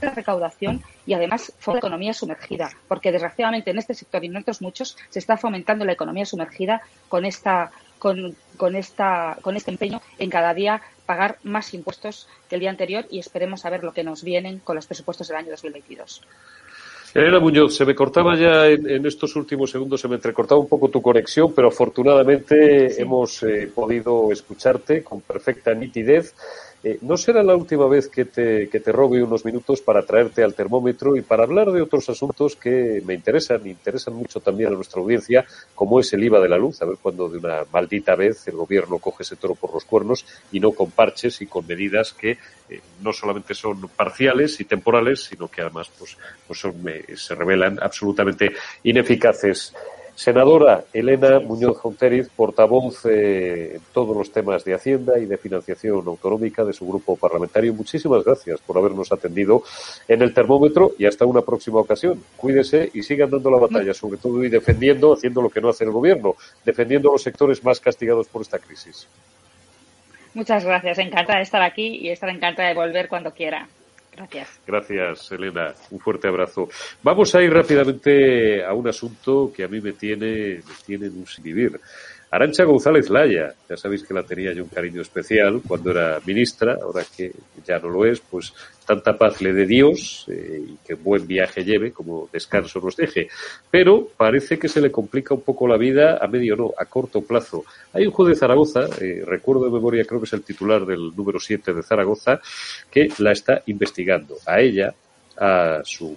la 0.00 0.10
recaudación 0.10 0.82
y 1.06 1.14
además 1.14 1.52
fue 1.58 1.74
la 1.74 1.78
economía 1.78 2.14
sumergida, 2.14 2.70
porque 2.88 3.12
desgraciadamente 3.12 3.70
en 3.70 3.78
este 3.78 3.94
sector 3.94 4.24
y 4.24 4.28
en 4.28 4.36
otros 4.36 4.62
muchos 4.62 4.96
se 5.10 5.18
está 5.18 5.36
fomentando 5.36 5.84
la 5.84 5.92
economía 5.92 6.24
sumergida 6.24 6.82
con 7.08 7.24
esta 7.24 7.70
con, 7.98 8.36
con 8.56 8.76
esta 8.76 9.38
con 9.42 9.56
este 9.56 9.70
empeño 9.70 10.00
en 10.18 10.30
cada 10.30 10.54
día 10.54 10.82
pagar 11.06 11.38
más 11.42 11.74
impuestos 11.74 12.28
que 12.48 12.56
el 12.56 12.60
día 12.60 12.70
anterior 12.70 13.06
y 13.10 13.18
esperemos 13.18 13.64
a 13.64 13.70
ver 13.70 13.84
lo 13.84 13.92
que 13.92 14.04
nos 14.04 14.22
vienen 14.22 14.58
con 14.58 14.76
los 14.76 14.86
presupuestos 14.86 15.28
del 15.28 15.36
año 15.36 15.50
2022. 15.50 16.22
Elena 17.14 17.38
Muñoz, 17.38 17.76
se 17.76 17.84
me 17.84 17.94
cortaba 17.94 18.36
ya 18.36 18.66
en, 18.66 19.06
estos 19.06 19.36
últimos 19.36 19.70
segundos, 19.70 20.00
se 20.00 20.08
me 20.08 20.16
entrecortaba 20.16 20.60
un 20.60 20.68
poco 20.68 20.88
tu 20.88 21.00
conexión, 21.00 21.52
pero 21.54 21.68
afortunadamente 21.68 23.00
hemos 23.00 23.40
eh, 23.44 23.70
podido 23.72 24.32
escucharte 24.32 25.04
con 25.04 25.20
perfecta 25.20 25.72
nitidez. 25.74 26.34
Eh, 26.86 26.98
no 27.00 27.16
será 27.16 27.42
la 27.42 27.56
última 27.56 27.88
vez 27.88 28.08
que 28.08 28.26
te, 28.26 28.68
que 28.68 28.78
te 28.78 28.92
robe 28.92 29.22
unos 29.22 29.46
minutos 29.46 29.80
para 29.80 30.02
traerte 30.02 30.44
al 30.44 30.52
termómetro 30.52 31.16
y 31.16 31.22
para 31.22 31.44
hablar 31.44 31.72
de 31.72 31.80
otros 31.80 32.10
asuntos 32.10 32.56
que 32.56 33.02
me 33.06 33.14
interesan, 33.14 33.66
interesan 33.66 34.12
mucho 34.12 34.38
también 34.40 34.68
a 34.68 34.76
nuestra 34.76 35.00
audiencia, 35.00 35.46
como 35.74 35.98
es 35.98 36.12
el 36.12 36.22
IVA 36.22 36.40
de 36.40 36.48
la 36.50 36.58
luz, 36.58 36.82
a 36.82 36.84
ver 36.84 36.98
cuando 37.00 37.30
de 37.30 37.38
una 37.38 37.62
maldita 37.72 38.14
vez 38.16 38.46
el 38.48 38.56
gobierno 38.56 38.98
coge 38.98 39.22
ese 39.22 39.36
toro 39.36 39.54
por 39.54 39.72
los 39.72 39.86
cuernos 39.86 40.26
y 40.52 40.60
no 40.60 40.72
con 40.72 40.90
parches 40.90 41.40
y 41.40 41.46
con 41.46 41.66
medidas 41.66 42.12
que 42.12 42.32
eh, 42.68 42.80
no 43.00 43.14
solamente 43.14 43.54
son 43.54 43.88
parciales 43.88 44.60
y 44.60 44.64
temporales, 44.64 45.22
sino 45.22 45.48
que 45.48 45.62
además 45.62 45.90
pues, 45.98 46.18
pues 46.46 46.58
son, 46.58 46.86
eh, 46.86 47.16
se 47.16 47.34
revelan 47.34 47.78
absolutamente 47.80 48.52
ineficaces. 48.82 49.72
Senadora 50.14 50.84
Elena 50.92 51.40
Muñoz 51.40 51.76
Jonteriz, 51.78 52.28
portavoz 52.28 53.04
en 53.06 53.80
todos 53.92 54.16
los 54.16 54.30
temas 54.30 54.64
de 54.64 54.74
Hacienda 54.74 55.18
y 55.18 55.26
de 55.26 55.36
financiación 55.36 56.06
autonómica 56.06 56.64
de 56.64 56.72
su 56.72 56.86
grupo 56.86 57.16
parlamentario. 57.16 57.74
Muchísimas 57.74 58.24
gracias 58.24 58.60
por 58.60 58.78
habernos 58.78 59.10
atendido 59.10 59.64
en 60.06 60.22
el 60.22 60.32
termómetro 60.32 60.92
y 60.98 61.06
hasta 61.06 61.26
una 61.26 61.42
próxima 61.42 61.80
ocasión. 61.80 62.22
Cuídese 62.36 62.90
y 62.94 63.02
sigan 63.02 63.30
dando 63.30 63.50
la 63.50 63.58
batalla, 63.58 63.92
sobre 63.92 64.18
todo 64.18 64.44
y 64.44 64.48
defendiendo, 64.48 65.14
haciendo 65.14 65.42
lo 65.42 65.50
que 65.50 65.60
no 65.60 65.70
hace 65.70 65.82
el 65.82 65.90
gobierno, 65.90 66.36
defendiendo 66.64 67.10
los 67.10 67.22
sectores 67.22 67.64
más 67.64 67.80
castigados 67.80 68.28
por 68.28 68.42
esta 68.42 68.60
crisis. 68.60 69.08
Muchas 70.32 70.64
gracias. 70.64 70.98
Encantada 70.98 71.38
de 71.38 71.44
estar 71.44 71.62
aquí 71.62 71.96
y 71.96 72.10
estar 72.10 72.28
encantada 72.28 72.68
de 72.68 72.74
volver 72.74 73.08
cuando 73.08 73.32
quiera. 73.32 73.68
Gracias. 74.16 74.60
Gracias, 74.66 75.32
Elena. 75.32 75.74
Un 75.90 75.98
fuerte 75.98 76.28
abrazo. 76.28 76.68
Vamos 77.02 77.34
a 77.34 77.42
ir 77.42 77.52
rápidamente 77.52 78.64
a 78.64 78.72
un 78.72 78.86
asunto 78.88 79.52
que 79.54 79.64
a 79.64 79.68
mí 79.68 79.80
me 79.80 79.92
tiene, 79.92 80.60
me 80.66 80.74
tiene 80.86 81.08
un 81.08 81.26
sin 81.26 81.44
vivir. 81.44 81.80
Arancha 82.34 82.64
González 82.64 83.10
Laya, 83.10 83.54
ya 83.68 83.76
sabéis 83.76 84.02
que 84.02 84.12
la 84.12 84.24
tenía 84.24 84.52
yo 84.52 84.64
un 84.64 84.68
cariño 84.68 85.00
especial 85.02 85.62
cuando 85.64 85.92
era 85.92 86.18
ministra, 86.26 86.76
ahora 86.82 87.04
que 87.16 87.30
ya 87.64 87.78
no 87.78 87.88
lo 87.88 88.04
es, 88.04 88.18
pues 88.18 88.52
tanta 88.84 89.16
paz 89.16 89.40
le 89.40 89.52
dé 89.52 89.64
Dios 89.66 90.26
eh, 90.28 90.60
y 90.66 90.76
que 90.84 90.94
buen 90.94 91.28
viaje 91.28 91.62
lleve, 91.62 91.92
como 91.92 92.28
descanso 92.32 92.80
nos 92.80 92.96
deje. 92.96 93.28
Pero 93.70 94.08
parece 94.16 94.58
que 94.58 94.68
se 94.68 94.80
le 94.80 94.90
complica 94.90 95.32
un 95.32 95.42
poco 95.42 95.68
la 95.68 95.76
vida 95.76 96.18
a 96.20 96.26
medio 96.26 96.56
no, 96.56 96.72
a 96.76 96.86
corto 96.86 97.22
plazo. 97.22 97.66
Hay 97.92 98.04
un 98.04 98.10
juez 98.10 98.30
de 98.30 98.34
Zaragoza, 98.34 98.88
eh, 99.00 99.22
recuerdo 99.24 99.66
de 99.66 99.70
memoria, 99.70 100.04
creo 100.04 100.18
que 100.18 100.26
es 100.26 100.32
el 100.32 100.42
titular 100.42 100.84
del 100.84 101.14
número 101.14 101.38
7 101.38 101.72
de 101.72 101.84
Zaragoza, 101.84 102.40
que 102.90 103.10
la 103.18 103.30
está 103.30 103.62
investigando. 103.66 104.38
A 104.44 104.60
ella, 104.60 104.92
a 105.38 105.82
su 105.84 106.16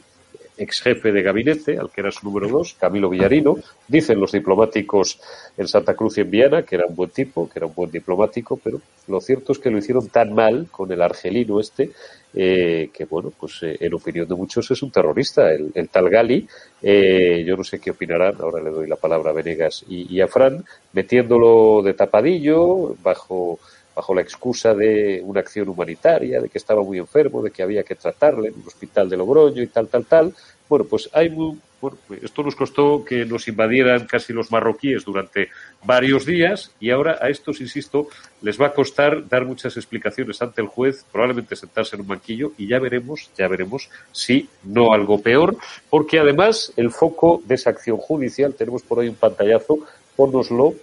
ex 0.57 0.81
jefe 0.81 1.11
de 1.11 1.21
gabinete, 1.21 1.77
al 1.77 1.89
que 1.89 2.01
era 2.01 2.11
su 2.11 2.25
número 2.25 2.47
dos, 2.47 2.75
Camilo 2.79 3.09
Villarino. 3.09 3.57
Dicen 3.87 4.19
los 4.19 4.31
diplomáticos 4.31 5.19
en 5.57 5.67
Santa 5.67 5.93
Cruz 5.93 6.17
y 6.17 6.21
en 6.21 6.31
Viana 6.31 6.63
que 6.63 6.75
era 6.75 6.85
un 6.85 6.95
buen 6.95 7.09
tipo, 7.11 7.49
que 7.49 7.59
era 7.59 7.65
un 7.65 7.73
buen 7.73 7.91
diplomático, 7.91 8.59
pero 8.63 8.81
lo 9.07 9.21
cierto 9.21 9.53
es 9.53 9.59
que 9.59 9.69
lo 9.69 9.77
hicieron 9.77 10.09
tan 10.09 10.33
mal 10.33 10.67
con 10.69 10.91
el 10.91 11.01
argelino 11.01 11.59
este, 11.59 11.91
eh, 12.33 12.89
que 12.93 13.05
bueno, 13.05 13.31
pues 13.37 13.63
eh, 13.63 13.77
en 13.79 13.93
opinión 13.93 14.27
de 14.27 14.35
muchos 14.35 14.69
es 14.69 14.81
un 14.83 14.91
terrorista, 14.91 15.51
el, 15.51 15.89
tal 15.89 16.09
Gali. 16.09 16.47
Eh, 16.81 17.43
yo 17.45 17.55
no 17.55 17.63
sé 17.63 17.79
qué 17.79 17.91
opinarán, 17.91 18.35
ahora 18.39 18.61
le 18.61 18.69
doy 18.69 18.87
la 18.87 18.95
palabra 18.95 19.31
a 19.31 19.33
Venegas 19.33 19.85
y, 19.87 20.13
y 20.13 20.21
a 20.21 20.27
Fran, 20.27 20.63
metiéndolo 20.93 21.81
de 21.83 21.93
tapadillo, 21.93 22.95
bajo 23.01 23.59
bajo 23.97 24.13
la 24.13 24.21
excusa 24.21 24.75
de 24.75 25.23
una 25.25 25.39
acción 25.39 25.67
humanitaria, 25.69 26.39
de 26.39 26.49
que 26.49 26.59
estaba 26.59 26.83
muy 26.83 26.99
enfermo, 26.99 27.41
de 27.41 27.49
que 27.49 27.63
había 27.63 27.81
que 27.81 27.95
tratarle 27.95 28.49
en 28.49 28.53
un 28.53 28.67
hospital 28.67 29.09
de 29.09 29.17
Logroño 29.17 29.63
y 29.63 29.67
tal, 29.67 29.87
tal, 29.87 30.05
tal. 30.05 30.35
Bueno, 30.69 30.85
pues 30.85 31.09
hay 31.13 31.31
muy, 31.31 31.57
bueno, 31.81 31.97
esto 32.21 32.43
nos 32.43 32.55
costó 32.55 33.03
que 33.03 33.25
nos 33.25 33.47
invadieran 33.47 34.05
casi 34.05 34.33
los 34.33 34.51
marroquíes 34.51 35.03
durante 35.03 35.49
varios 35.83 36.27
días 36.27 36.71
y 36.79 36.91
ahora 36.91 37.17
a 37.19 37.29
estos, 37.29 37.59
insisto, 37.59 38.07
les 38.43 38.61
va 38.61 38.67
a 38.67 38.73
costar 38.73 39.27
dar 39.27 39.45
muchas 39.45 39.75
explicaciones 39.77 40.43
ante 40.43 40.61
el 40.61 40.67
juez, 40.67 41.03
probablemente 41.11 41.55
sentarse 41.55 41.95
en 41.95 42.03
un 42.03 42.09
banquillo 42.09 42.51
y 42.55 42.67
ya 42.67 42.77
veremos, 42.77 43.31
ya 43.35 43.47
veremos 43.47 43.89
si 44.11 44.47
no 44.63 44.93
algo 44.93 45.19
peor, 45.23 45.57
porque 45.89 46.19
además 46.19 46.71
el 46.77 46.91
foco 46.91 47.41
de 47.45 47.55
esa 47.55 47.71
acción 47.71 47.97
judicial, 47.97 48.53
tenemos 48.53 48.83
por 48.83 48.99
ahí 48.99 49.09
un 49.09 49.15
pantallazo, 49.15 49.79
pónoslo, 50.15 50.75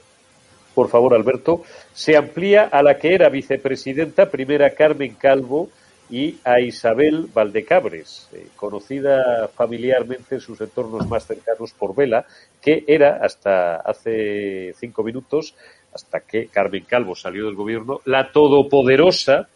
por 0.75 0.89
favor, 0.89 1.15
Alberto, 1.15 1.63
se 1.93 2.17
amplía 2.17 2.65
a 2.65 2.83
la 2.83 2.99
que 2.99 3.15
era 3.15 3.29
vicepresidenta 3.29 4.31
primera 4.31 4.71
Carmen 4.71 5.15
Calvo 5.15 5.71
y 6.11 6.37
a 6.45 6.61
Isabel 6.61 7.29
Valdecabres, 7.33 8.29
eh, 8.33 8.49
conocida 8.57 9.49
familiarmente 9.49 10.37
en 10.37 10.41
sus 10.41 10.61
entornos 10.61 11.09
más 11.09 11.27
cercanos 11.27 11.73
por 11.73 11.95
Vela, 11.95 12.27
que 12.61 12.85
era 12.87 13.21
hasta 13.23 13.77
hace 13.77 14.75
cinco 14.79 15.03
minutos, 15.03 15.55
hasta 15.95 16.21
que 16.21 16.49
Carmen 16.49 16.85
Calvo 16.85 17.15
salió 17.15 17.47
del 17.47 17.55
gobierno, 17.55 18.01
la 18.05 18.33
todopoderosa 18.33 19.49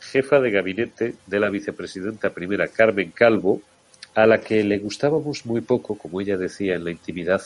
jefa 0.00 0.40
de 0.40 0.50
gabinete 0.50 1.14
de 1.26 1.40
la 1.40 1.50
vicepresidenta 1.50 2.30
primera 2.30 2.68
Carmen 2.68 3.10
Calvo, 3.10 3.60
a 4.14 4.26
la 4.26 4.40
que 4.40 4.62
le 4.62 4.78
gustábamos 4.78 5.44
muy 5.44 5.60
poco, 5.60 5.98
como 5.98 6.20
ella 6.20 6.36
decía 6.36 6.76
en 6.76 6.84
la 6.84 6.92
intimidad, 6.92 7.42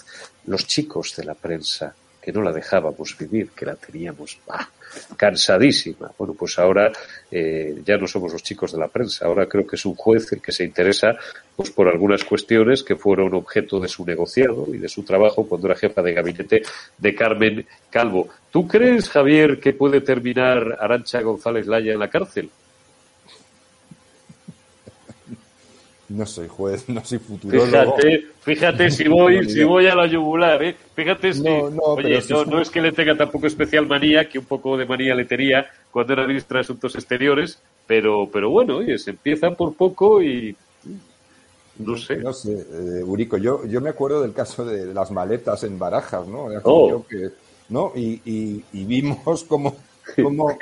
los 0.46 0.66
chicos 0.66 1.16
de 1.16 1.24
la 1.24 1.34
prensa 1.34 1.94
que 2.28 2.32
no 2.34 2.42
la 2.42 2.52
dejábamos 2.52 3.16
vivir, 3.16 3.52
que 3.56 3.64
la 3.64 3.74
teníamos 3.74 4.38
cansadísima. 5.16 6.12
Bueno, 6.18 6.34
pues 6.34 6.58
ahora 6.58 6.92
eh, 7.30 7.80
ya 7.82 7.96
no 7.96 8.06
somos 8.06 8.30
los 8.34 8.42
chicos 8.42 8.70
de 8.72 8.78
la 8.78 8.88
prensa, 8.88 9.24
ahora 9.24 9.46
creo 9.46 9.66
que 9.66 9.76
es 9.76 9.86
un 9.86 9.94
juez 9.94 10.30
el 10.34 10.42
que 10.42 10.52
se 10.52 10.64
interesa 10.64 11.16
pues 11.56 11.70
por 11.70 11.88
algunas 11.88 12.24
cuestiones 12.24 12.82
que 12.82 12.96
fueron 12.96 13.32
objeto 13.32 13.80
de 13.80 13.88
su 13.88 14.04
negociado 14.04 14.66
y 14.68 14.76
de 14.76 14.90
su 14.90 15.04
trabajo 15.04 15.48
cuando 15.48 15.68
era 15.68 15.76
jefa 15.76 16.02
de 16.02 16.12
gabinete 16.12 16.62
de 16.98 17.14
Carmen 17.14 17.66
Calvo. 17.88 18.28
¿Tú 18.52 18.68
crees, 18.68 19.08
Javier, 19.08 19.58
que 19.58 19.72
puede 19.72 20.02
terminar 20.02 20.76
Arancha 20.78 21.22
González 21.22 21.66
Laya 21.66 21.94
en 21.94 21.98
la 21.98 22.10
cárcel? 22.10 22.50
No 26.08 26.24
soy 26.24 26.48
juez, 26.48 26.88
no 26.88 27.04
soy 27.04 27.18
futurólogo. 27.18 27.66
Fíjate, 27.66 28.26
fíjate 28.40 28.90
si 28.90 29.08
voy, 29.08 29.48
si 29.48 29.62
voy 29.64 29.86
a 29.86 29.94
la 29.94 30.06
yugular, 30.06 30.62
¿eh? 30.62 30.76
Fíjate 30.94 31.34
si, 31.34 31.42
no, 31.42 31.70
no, 31.70 31.82
oye, 31.82 32.20
no, 32.46 32.60
es 32.60 32.70
que 32.70 32.80
le 32.80 32.92
tenga 32.92 33.16
tampoco 33.16 33.46
especial 33.46 33.86
manía, 33.86 34.28
que 34.28 34.38
un 34.38 34.46
poco 34.46 34.76
de 34.76 34.86
manía 34.86 35.14
le 35.14 35.24
tenía 35.24 35.66
cuando 35.90 36.14
era 36.14 36.26
ministra 36.26 36.58
de 36.58 36.62
Asuntos 36.62 36.94
Exteriores, 36.94 37.60
pero, 37.86 38.28
pero 38.32 38.50
bueno, 38.50 38.78
oye, 38.78 38.98
se 38.98 39.10
empieza 39.10 39.50
por 39.50 39.74
poco 39.74 40.22
y 40.22 40.56
no 41.78 41.96
sé. 41.96 42.16
No 42.16 42.32
sé, 42.32 42.52
eh, 42.52 43.02
Urico, 43.04 43.36
yo, 43.36 43.64
yo 43.66 43.80
me 43.80 43.90
acuerdo 43.90 44.22
del 44.22 44.32
caso 44.32 44.64
de 44.64 44.92
las 44.92 45.10
maletas 45.10 45.62
en 45.64 45.78
Barajas, 45.78 46.26
¿no? 46.26 46.46
Oh. 46.64 47.04
¿no? 47.68 47.92
Y, 47.94 48.20
y, 48.24 48.64
y, 48.72 48.84
vimos 48.84 49.44
cómo, 49.44 49.76
cómo 50.22 50.56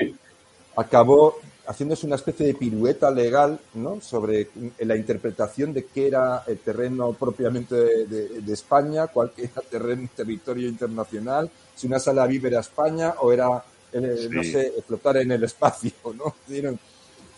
acabó 0.76 1.36
haciéndose 1.67 2.07
una 2.07 2.17
especie 2.17 2.47
de 2.47 2.55
pirueta 2.55 3.11
legal 3.11 3.59
¿no? 3.75 4.01
sobre 4.01 4.49
la 4.79 4.97
interpretación 4.97 5.73
de 5.73 5.87
qué 5.87 6.09
era 6.09 6.45
el 6.47 6.59
terreno 6.59 7.12
propiamente 7.12 7.75
de, 8.07 8.53
España, 8.53 9.09
cuál 9.09 9.33
era 9.37 9.61
terreno, 9.69 10.09
territorio 10.14 10.69
internacional, 10.69 11.51
si 11.75 11.87
una 11.87 11.99
sala 11.99 12.27
vive 12.27 12.49
era 12.49 12.61
España 12.61 13.14
o 13.21 13.33
era, 13.33 13.62
eh, 13.93 14.29
no 14.31 14.43
sé, 14.43 14.73
flotar 14.87 15.19
en 15.19 15.33
el 15.33 15.45
espacio. 15.45 15.93
¿no? 16.14 16.35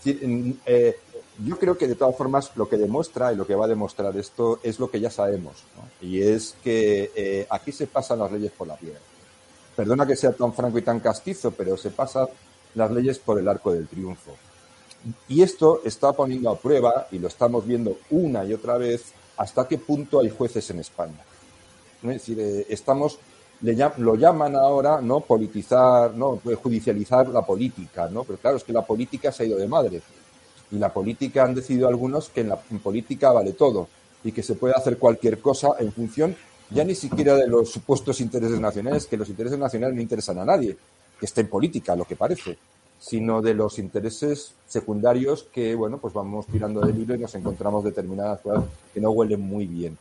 Eh, 0.05 0.97
yo 1.45 1.59
creo 1.59 1.79
que 1.79 1.87
de 1.87 1.95
todas 1.95 2.17
formas 2.17 2.51
lo 2.57 2.69
que 2.69 2.77
demuestra 2.77 3.33
y 3.33 3.37
lo 3.37 3.47
que 3.47 3.55
va 3.55 3.65
a 3.65 3.69
demostrar 3.69 4.17
esto 4.17 4.61
es 4.63 4.79
lo 4.79 4.91
que 4.91 5.01
ya 5.01 5.11
sabemos, 5.11 5.65
y 6.01 6.21
es 6.21 6.57
que 6.63 7.13
eh, 7.15 7.47
aquí 7.51 7.73
se 7.73 7.87
pasan 7.87 8.19
las 8.19 8.33
leyes 8.33 8.53
por 8.53 8.67
la 8.67 8.77
piedra. 8.77 9.01
Perdona 9.77 10.07
que 10.07 10.17
sea 10.17 10.33
tan 10.33 10.53
franco 10.53 10.79
y 10.79 10.83
tan 10.83 10.99
castizo, 10.99 11.53
pero 11.53 11.77
se 11.77 11.91
pasan 11.91 12.27
las 12.75 12.91
leyes 12.91 13.19
por 13.19 13.39
el 13.39 13.49
arco 13.49 13.73
del 13.73 13.89
triunfo. 13.89 14.33
Y 15.29 15.43
esto 15.43 15.81
está 15.85 16.13
poniendo 16.13 16.51
a 16.51 16.59
prueba, 16.59 17.07
y 17.11 17.19
lo 17.19 17.29
estamos 17.29 17.67
viendo 17.67 17.99
una 18.11 18.45
y 18.45 18.53
otra 18.53 18.77
vez, 18.79 19.13
hasta 19.37 19.67
qué 19.69 19.79
punto 19.79 20.21
hay 20.21 20.31
jueces 20.31 20.69
en 20.71 20.81
España. 20.81 21.21
Es 22.03 22.09
decir, 22.09 22.39
eh, 22.41 22.67
estamos, 22.69 23.19
lo 23.99 24.15
llaman 24.17 24.57
ahora, 24.57 25.01
¿no? 25.01 25.21
Politizar, 25.21 26.15
¿no? 26.15 26.41
Judicializar 26.63 27.29
la 27.29 27.43
política, 27.43 28.09
¿no? 28.09 28.25
Pero 28.25 28.39
claro, 28.39 28.57
es 28.57 28.65
que 28.65 28.73
la 28.73 28.85
política 28.85 29.33
se 29.33 29.45
ha 29.45 29.47
ido 29.47 29.59
de 29.59 29.69
madre. 29.69 30.03
Y 30.71 30.79
la 30.79 30.93
política 30.93 31.45
han 31.45 31.55
decidido 31.55 31.89
algunos 31.89 32.29
que 32.29 32.43
en 32.43 32.51
la 32.51 32.57
política 32.57 33.33
vale 33.33 33.53
todo 33.53 33.89
y 34.23 34.33
que 34.33 34.43
se 34.43 34.55
puede 34.55 34.75
hacer 34.75 34.99
cualquier 34.99 35.41
cosa 35.41 35.71
en 35.79 35.93
función 35.93 36.37
ya 36.71 36.85
ni 36.85 36.95
siquiera 36.95 37.35
de 37.35 37.47
los 37.47 37.71
supuestos 37.71 38.21
intereses 38.21 38.61
nacionales, 38.61 39.07
que 39.07 39.17
los 39.17 39.29
intereses 39.29 39.59
nacionales 39.59 39.97
no 39.97 40.03
interesan 40.03 40.39
a 40.39 40.45
nadie, 40.45 40.77
que 41.19 41.27
esté 41.27 41.43
en 41.43 41.49
política, 41.49 41.97
lo 41.97 42.05
que 42.05 42.17
parece, 42.17 42.59
sino 42.99 43.41
de 43.41 43.55
los 43.55 43.79
intereses 43.79 44.55
secundarios 44.67 45.45
que, 45.53 45.75
bueno, 45.75 45.99
pues 45.99 46.15
vamos 46.15 46.47
tirando 46.47 46.81
del 46.81 46.99
hilo 46.99 47.15
y 47.15 47.19
nos 47.19 47.35
encontramos 47.35 47.85
determinadas 47.85 48.41
cosas 48.41 48.65
que 48.93 49.01
no 49.01 49.11
huelen 49.11 49.41
muy 49.41 49.67
bien. 49.67 49.97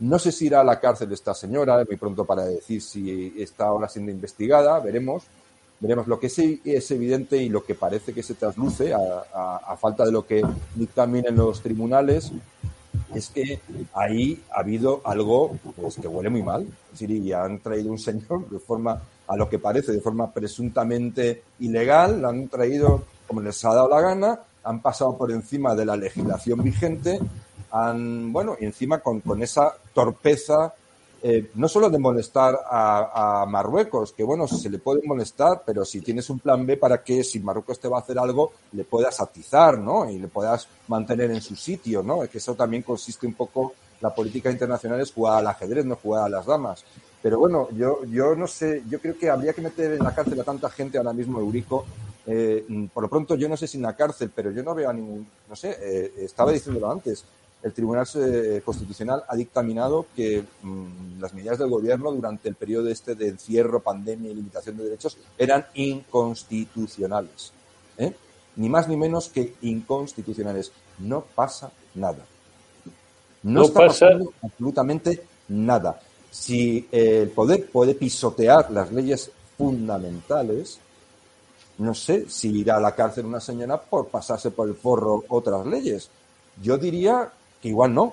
No 0.00 0.18
sé 0.18 0.32
si 0.32 0.46
irá 0.46 0.60
a 0.62 0.64
la 0.64 0.80
cárcel 0.80 1.12
esta 1.12 1.34
señora, 1.34 1.84
muy 1.84 1.96
pronto 1.96 2.24
para 2.24 2.44
decir 2.44 2.80
si 2.80 3.34
está 3.38 3.66
ahora 3.66 3.88
siendo 3.88 4.10
investigada, 4.10 4.80
veremos, 4.80 5.24
veremos 5.78 6.06
lo 6.06 6.18
que 6.18 6.28
sí 6.28 6.60
es 6.64 6.90
evidente 6.90 7.36
y 7.36 7.48
lo 7.48 7.64
que 7.64 7.74
parece 7.74 8.12
que 8.12 8.22
se 8.22 8.34
trasluce 8.34 8.94
a, 8.94 9.76
falta 9.78 10.04
de 10.04 10.12
lo 10.12 10.26
que 10.26 10.42
dictaminen 10.74 11.36
los 11.36 11.60
tribunales 11.60 12.32
es 13.14 13.28
que 13.28 13.60
ahí 13.94 14.42
ha 14.52 14.60
habido 14.60 15.00
algo 15.04 15.56
pues, 15.76 15.96
que 15.96 16.08
huele 16.08 16.30
muy 16.30 16.42
mal. 16.42 16.62
Es 16.62 17.00
decir, 17.00 17.10
y 17.10 17.32
han 17.32 17.58
traído 17.58 17.90
un 17.90 17.98
señor 17.98 18.48
de 18.48 18.58
forma, 18.58 19.02
a 19.30 19.36
lo 19.36 19.48
que 19.48 19.58
parece, 19.58 19.92
de 19.92 20.00
forma 20.00 20.32
presuntamente 20.32 21.44
ilegal, 21.60 22.20
lo 22.20 22.28
han 22.28 22.48
traído 22.48 23.04
como 23.26 23.40
les 23.40 23.64
ha 23.64 23.72
dado 23.72 23.88
la 23.88 24.00
gana, 24.00 24.40
han 24.64 24.82
pasado 24.82 25.16
por 25.16 25.30
encima 25.30 25.74
de 25.74 25.84
la 25.84 25.96
legislación 25.96 26.62
vigente, 26.64 27.20
han, 27.70 28.32
bueno, 28.32 28.56
y 28.60 28.64
encima 28.64 28.98
con, 28.98 29.20
con 29.20 29.40
esa 29.42 29.72
torpeza 29.94 30.74
eh, 31.22 31.50
no 31.54 31.68
solo 31.68 31.90
de 31.90 31.98
molestar 31.98 32.58
a, 32.64 33.44
Marruecos, 33.46 34.12
que 34.12 34.24
bueno, 34.24 34.48
se 34.48 34.70
le 34.70 34.78
puede 34.78 35.02
molestar, 35.06 35.62
pero 35.66 35.84
si 35.84 36.00
tienes 36.00 36.30
un 36.30 36.38
plan 36.38 36.64
B 36.64 36.78
para 36.78 37.02
que 37.02 37.22
si 37.22 37.40
Marruecos 37.40 37.78
te 37.78 37.88
va 37.88 37.98
a 37.98 38.00
hacer 38.00 38.18
algo, 38.18 38.52
le 38.72 38.84
puedas 38.84 39.20
atizar, 39.20 39.78
¿no? 39.78 40.08
Y 40.08 40.18
le 40.18 40.28
puedas 40.28 40.66
mantener 40.88 41.30
en 41.30 41.42
su 41.42 41.56
sitio, 41.56 42.02
¿no? 42.02 42.20
Que 42.22 42.38
eso 42.38 42.54
también 42.54 42.82
consiste 42.82 43.26
un 43.26 43.34
poco, 43.34 43.74
la 44.00 44.14
política 44.14 44.50
internacional 44.50 45.00
es 45.00 45.12
jugar 45.12 45.38
al 45.38 45.46
ajedrez, 45.46 45.84
no 45.84 45.96
jugar 45.96 46.24
a 46.24 46.28
las 46.28 46.46
damas. 46.46 46.84
Pero 47.22 47.38
bueno, 47.38 47.68
yo, 47.72 48.04
yo 48.04 48.34
no 48.34 48.46
sé, 48.46 48.82
yo 48.88 48.98
creo 48.98 49.18
que 49.18 49.28
habría 49.28 49.52
que 49.52 49.60
meter 49.60 49.92
en 49.92 50.04
la 50.04 50.14
cárcel 50.14 50.40
a 50.40 50.44
tanta 50.44 50.70
gente 50.70 50.98
ahora 50.98 51.12
mismo, 51.12 51.38
Eurico. 51.38 51.84
Eh, 52.26 52.64
por 52.92 53.02
lo 53.02 53.10
pronto, 53.10 53.34
yo 53.34 53.48
no 53.48 53.56
sé 53.56 53.66
si 53.66 53.76
en 53.76 53.82
la 53.82 53.96
cárcel, 53.96 54.30
pero 54.34 54.50
yo 54.50 54.62
no 54.62 54.74
veo 54.74 54.88
a 54.88 54.92
ningún, 54.92 55.26
no 55.48 55.56
sé, 55.56 55.76
eh, 55.80 56.12
estaba 56.18 56.52
diciéndolo 56.52 56.90
antes, 56.90 57.24
el 57.62 57.72
Tribunal 57.72 58.06
eh, 58.14 58.62
Constitucional 58.64 59.22
ha 59.28 59.36
dictaminado 59.36 60.06
que 60.16 60.44
mm, 60.62 61.20
las 61.20 61.34
medidas 61.34 61.58
del 61.58 61.68
gobierno 61.68 62.10
durante 62.10 62.48
el 62.48 62.54
periodo 62.54 62.88
este 62.88 63.14
de 63.14 63.28
encierro, 63.28 63.80
pandemia 63.80 64.30
y 64.30 64.34
limitación 64.34 64.78
de 64.78 64.84
derechos 64.84 65.18
eran 65.36 65.66
inconstitucionales. 65.74 67.52
¿eh? 67.98 68.14
Ni 68.56 68.68
más 68.68 68.88
ni 68.88 68.96
menos 68.96 69.28
que 69.28 69.54
inconstitucionales. 69.60 70.72
No 70.98 71.22
pasa 71.34 71.70
nada. 71.94 72.24
No, 73.42 73.62
está 73.62 73.86
pasa... 73.86 74.06
pasando 74.06 74.32
absolutamente 74.42 75.22
nada. 75.48 76.00
Si 76.30 76.86
el 76.92 77.30
poder 77.30 77.68
puede 77.70 77.94
pisotear 77.94 78.70
las 78.70 78.92
leyes 78.92 79.30
fundamentales, 79.56 80.78
no 81.78 81.94
sé 81.94 82.28
si 82.28 82.60
irá 82.60 82.76
a 82.76 82.80
la 82.80 82.94
cárcel 82.94 83.26
una 83.26 83.40
señora 83.40 83.80
por 83.80 84.08
pasarse 84.08 84.50
por 84.50 84.68
el 84.68 84.74
forro 84.74 85.24
otras 85.28 85.66
leyes. 85.66 86.10
Yo 86.62 86.76
diría 86.76 87.30
que 87.60 87.68
igual 87.68 87.94
no, 87.94 88.12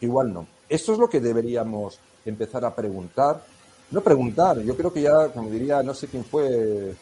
igual 0.00 0.32
no. 0.32 0.46
Eso 0.68 0.92
es 0.92 0.98
lo 0.98 1.10
que 1.10 1.20
deberíamos 1.20 1.98
empezar 2.24 2.64
a 2.64 2.74
preguntar. 2.74 3.44
No 3.90 4.00
preguntar, 4.00 4.60
yo 4.60 4.76
creo 4.76 4.92
que 4.92 5.02
ya, 5.02 5.28
como 5.28 5.50
diría, 5.50 5.82
no 5.82 5.92
sé 5.92 6.06
quién 6.06 6.24
fue, 6.24 6.94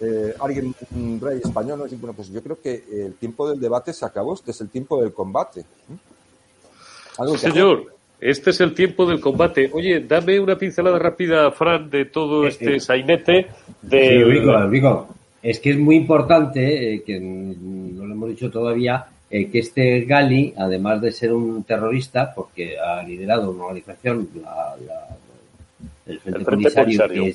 eh, 0.00 0.34
alguien, 0.40 0.74
un 0.94 1.20
rey 1.20 1.40
español, 1.44 1.78
no 1.80 1.98
bueno, 1.98 2.14
pues 2.14 2.28
yo 2.28 2.42
creo 2.42 2.60
que 2.60 2.84
el 2.90 3.14
tiempo 3.16 3.48
del 3.48 3.60
debate 3.60 3.92
se 3.92 4.06
acabó, 4.06 4.34
este 4.34 4.52
es 4.52 4.60
el 4.60 4.70
tiempo 4.70 5.00
del 5.00 5.12
combate. 5.12 5.64
Señor, 7.36 7.94
este 8.20 8.50
es 8.50 8.60
el 8.60 8.74
tiempo 8.74 9.06
del 9.06 9.20
combate. 9.20 9.70
Oye, 9.72 10.00
dame 10.00 10.40
una 10.40 10.56
pincelada 10.56 10.98
rápida, 10.98 11.50
Fran, 11.50 11.88
de 11.90 12.04
todo 12.06 12.44
eh, 12.44 12.48
este 12.48 12.76
eh, 12.76 12.80
sainete 12.80 13.46
de... 13.82 14.24
es 15.42 15.60
que 15.60 15.70
es 15.70 15.78
muy 15.78 15.96
importante, 15.96 17.02
que 17.06 17.20
no 17.20 18.04
lo 18.04 18.12
hemos 18.12 18.28
dicho 18.30 18.50
todavía, 18.50 19.06
eh, 19.30 19.48
que 19.50 19.60
este 19.60 20.00
Gali, 20.02 20.52
además 20.56 21.00
de 21.00 21.12
ser 21.12 21.32
un 21.32 21.62
terrorista, 21.64 22.32
porque 22.34 22.78
ha 22.78 23.02
liderado 23.02 23.50
una 23.50 23.64
organización, 23.64 24.28
el 26.06 26.20
Frente, 26.20 26.44
Polisario, 26.44 27.08
Que, 27.08 27.34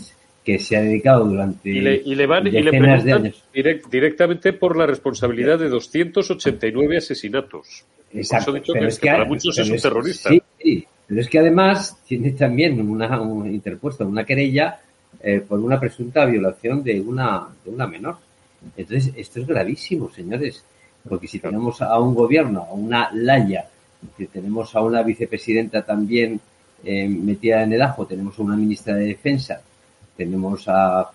se 0.59 0.77
ha 0.77 0.81
dedicado 0.81 1.25
durante 1.25 1.69
y 1.69 1.79
le, 1.79 2.01
y 2.03 2.15
le 2.15 2.27
van, 2.27 2.43
decenas 2.43 3.03
de 3.03 3.13
años. 3.13 3.43
directamente 3.89 4.53
por 4.53 4.77
la 4.77 4.85
responsabilidad 4.85 5.57
de 5.57 5.69
289 5.69 6.97
asesinatos. 6.97 7.85
Exacto. 8.13 8.53
Dicho 8.53 8.73
que, 8.73 8.85
es 8.85 8.99
que, 8.99 9.09
para 9.09 9.25
muchos 9.25 9.57
es 9.57 9.69
un 9.69 9.77
terrorista. 9.77 10.29
Sí, 10.29 10.85
pero 11.07 11.21
es 11.21 11.29
que 11.29 11.39
además 11.39 11.97
tiene 12.05 12.31
también 12.31 12.79
una, 12.87 13.17
interpuesta 13.49 14.05
una 14.05 14.25
querella 14.25 14.79
eh, 15.21 15.41
por 15.47 15.59
una 15.59 15.79
presunta 15.79 16.25
violación 16.25 16.83
de 16.83 16.99
una, 16.99 17.47
de 17.63 17.71
una 17.71 17.87
menor. 17.87 18.17
Entonces, 18.75 19.13
esto 19.15 19.39
es 19.39 19.47
gravísimo, 19.47 20.09
señores. 20.11 20.63
Porque 21.07 21.27
si 21.27 21.39
tenemos 21.39 21.81
a 21.81 21.99
un 21.99 22.15
gobierno, 22.15 22.61
a 22.69 22.73
una 22.73 23.09
Laya, 23.13 23.65
que 24.17 24.27
tenemos 24.27 24.75
a 24.75 24.81
una 24.81 25.03
vicepresidenta 25.03 25.83
también 25.83 26.39
eh, 26.83 27.07
metida 27.07 27.63
en 27.63 27.73
el 27.73 27.81
ajo, 27.81 28.05
tenemos 28.05 28.37
a 28.39 28.41
una 28.41 28.55
ministra 28.55 28.95
de 28.95 29.05
Defensa, 29.05 29.61
tenemos 30.15 30.65
a, 30.67 31.11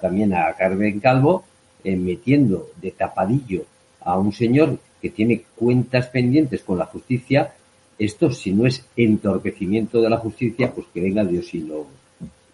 también 0.00 0.34
a 0.34 0.52
Carmen 0.54 1.00
Calvo, 1.00 1.44
eh, 1.82 1.96
metiendo 1.96 2.68
de 2.80 2.90
tapadillo 2.90 3.64
a 4.00 4.18
un 4.18 4.32
señor 4.32 4.78
que 5.00 5.10
tiene 5.10 5.42
cuentas 5.56 6.08
pendientes 6.08 6.62
con 6.62 6.78
la 6.78 6.86
justicia, 6.86 7.52
esto 7.98 8.30
si 8.30 8.52
no 8.52 8.66
es 8.66 8.86
entorpecimiento 8.96 10.00
de 10.00 10.10
la 10.10 10.18
justicia, 10.18 10.72
pues 10.72 10.86
que 10.92 11.00
venga 11.00 11.24
Dios 11.24 11.52
y 11.54 11.60
lo, 11.60 11.86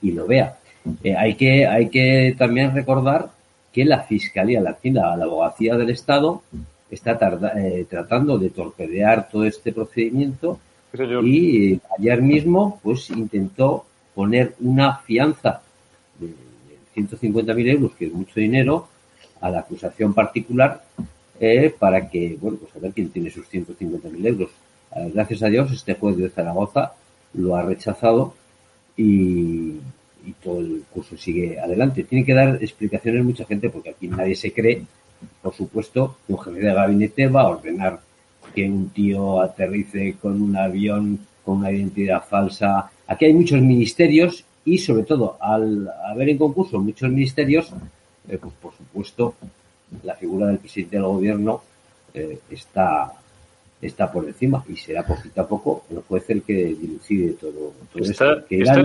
y 0.03 0.12
lo 0.12 0.26
vea. 0.26 0.59
Eh, 1.03 1.14
hay, 1.16 1.34
que, 1.34 1.66
hay 1.66 1.88
que 1.88 2.34
también 2.38 2.74
recordar 2.74 3.30
que 3.72 3.84
la 3.84 4.03
Fiscalía, 4.03 4.61
la, 4.61 4.78
la 4.82 5.24
Abogacía 5.24 5.76
del 5.76 5.90
Estado, 5.90 6.42
está 6.90 7.18
eh, 7.57 7.86
tratando 7.88 8.38
de 8.38 8.51
torpedear 8.51 9.28
todo 9.28 9.44
este 9.44 9.72
procedimiento 9.72 10.61
y 11.24 11.78
ayer 11.99 12.22
mismo 12.22 12.80
pues 12.82 13.11
intentó 13.11 13.84
poner 14.14 14.55
una 14.61 14.97
fianza 14.99 15.61
150.000 16.97 17.68
euros, 17.68 17.92
que 17.99 18.07
es 18.07 18.12
mucho 18.12 18.40
dinero, 18.40 18.88
a 19.40 19.51
la 19.51 19.61
acusación 19.61 20.14
particular 20.14 20.82
eh, 21.38 21.74
para 21.78 22.09
que, 22.09 22.36
bueno, 22.40 22.59
pues 22.59 22.74
a 22.74 22.78
ver 22.78 22.92
quién 22.92 23.11
tiene 23.11 23.30
sus 23.30 23.47
150.000 23.51 24.26
euros. 24.26 24.51
Eh, 24.97 25.11
gracias 25.12 25.42
a 25.42 25.49
Dios, 25.49 25.70
este 25.72 25.94
juez 25.94 26.16
de 26.16 26.30
Zaragoza 26.30 26.92
lo 27.34 27.55
ha 27.55 27.62
rechazado 27.62 28.34
y, 28.97 29.74
y 30.24 30.32
todo 30.42 30.61
el 30.61 30.84
curso 30.90 31.16
sigue 31.16 31.61
adelante. 31.61 32.05
Tiene 32.05 32.24
que 32.24 32.34
dar 32.34 32.59
explicaciones 32.62 33.24
mucha 33.24 33.44
gente 33.44 33.68
porque 33.68 33.90
aquí 33.90 34.09
nadie 34.09 34.34
se 34.34 34.53
cree 34.53 34.82
por 35.42 35.55
supuesto, 35.55 36.16
un 36.28 36.38
jefe 36.38 36.59
de 36.61 36.74
gabinete 36.74 37.28
va 37.28 37.42
a 37.42 37.49
ordenar 37.49 38.01
que 38.55 38.68
un 38.68 38.90
tío 38.90 39.40
aterrice 39.40 40.16
con 40.20 40.40
un 40.40 40.57
avión 40.57 41.18
con 41.44 41.59
una 41.59 41.70
identidad 41.70 42.24
falsa. 42.24 42.90
Aquí 43.07 43.26
hay 43.26 43.34
muchos 43.34 43.61
ministerios 43.61 44.44
y, 44.67 44.79
sobre 44.79 45.05
todo, 45.05 45.39
al 45.41 45.89
haber 46.11 46.29
en 46.29 46.39
concurso 46.39 46.79
muchos 46.79 47.09
ministerios, 47.09 47.73
eh, 48.29 48.37
pues 48.37 48.53
por 48.61 48.75
supuesto, 48.75 49.35
la 50.03 50.14
figura 50.14 50.49
del 50.49 50.59
presidente 50.59 50.97
del 50.97 51.07
gobierno 51.07 51.62
eh, 52.12 52.41
está 52.51 53.12
está 53.81 54.11
por 54.11 54.27
encima 54.27 54.64
y 54.69 54.77
será 54.77 55.07
poquito 55.07 55.41
a 55.41 55.47
poco 55.47 55.85
el 55.91 56.01
juez 56.01 56.29
el 56.31 56.43
que 56.43 56.75
dilucide 56.75 57.35
todo, 57.35 57.75
todo 57.93 58.03
está, 58.03 58.33
esto. 58.33 58.47
Que 58.49 58.62
Está 58.62 58.77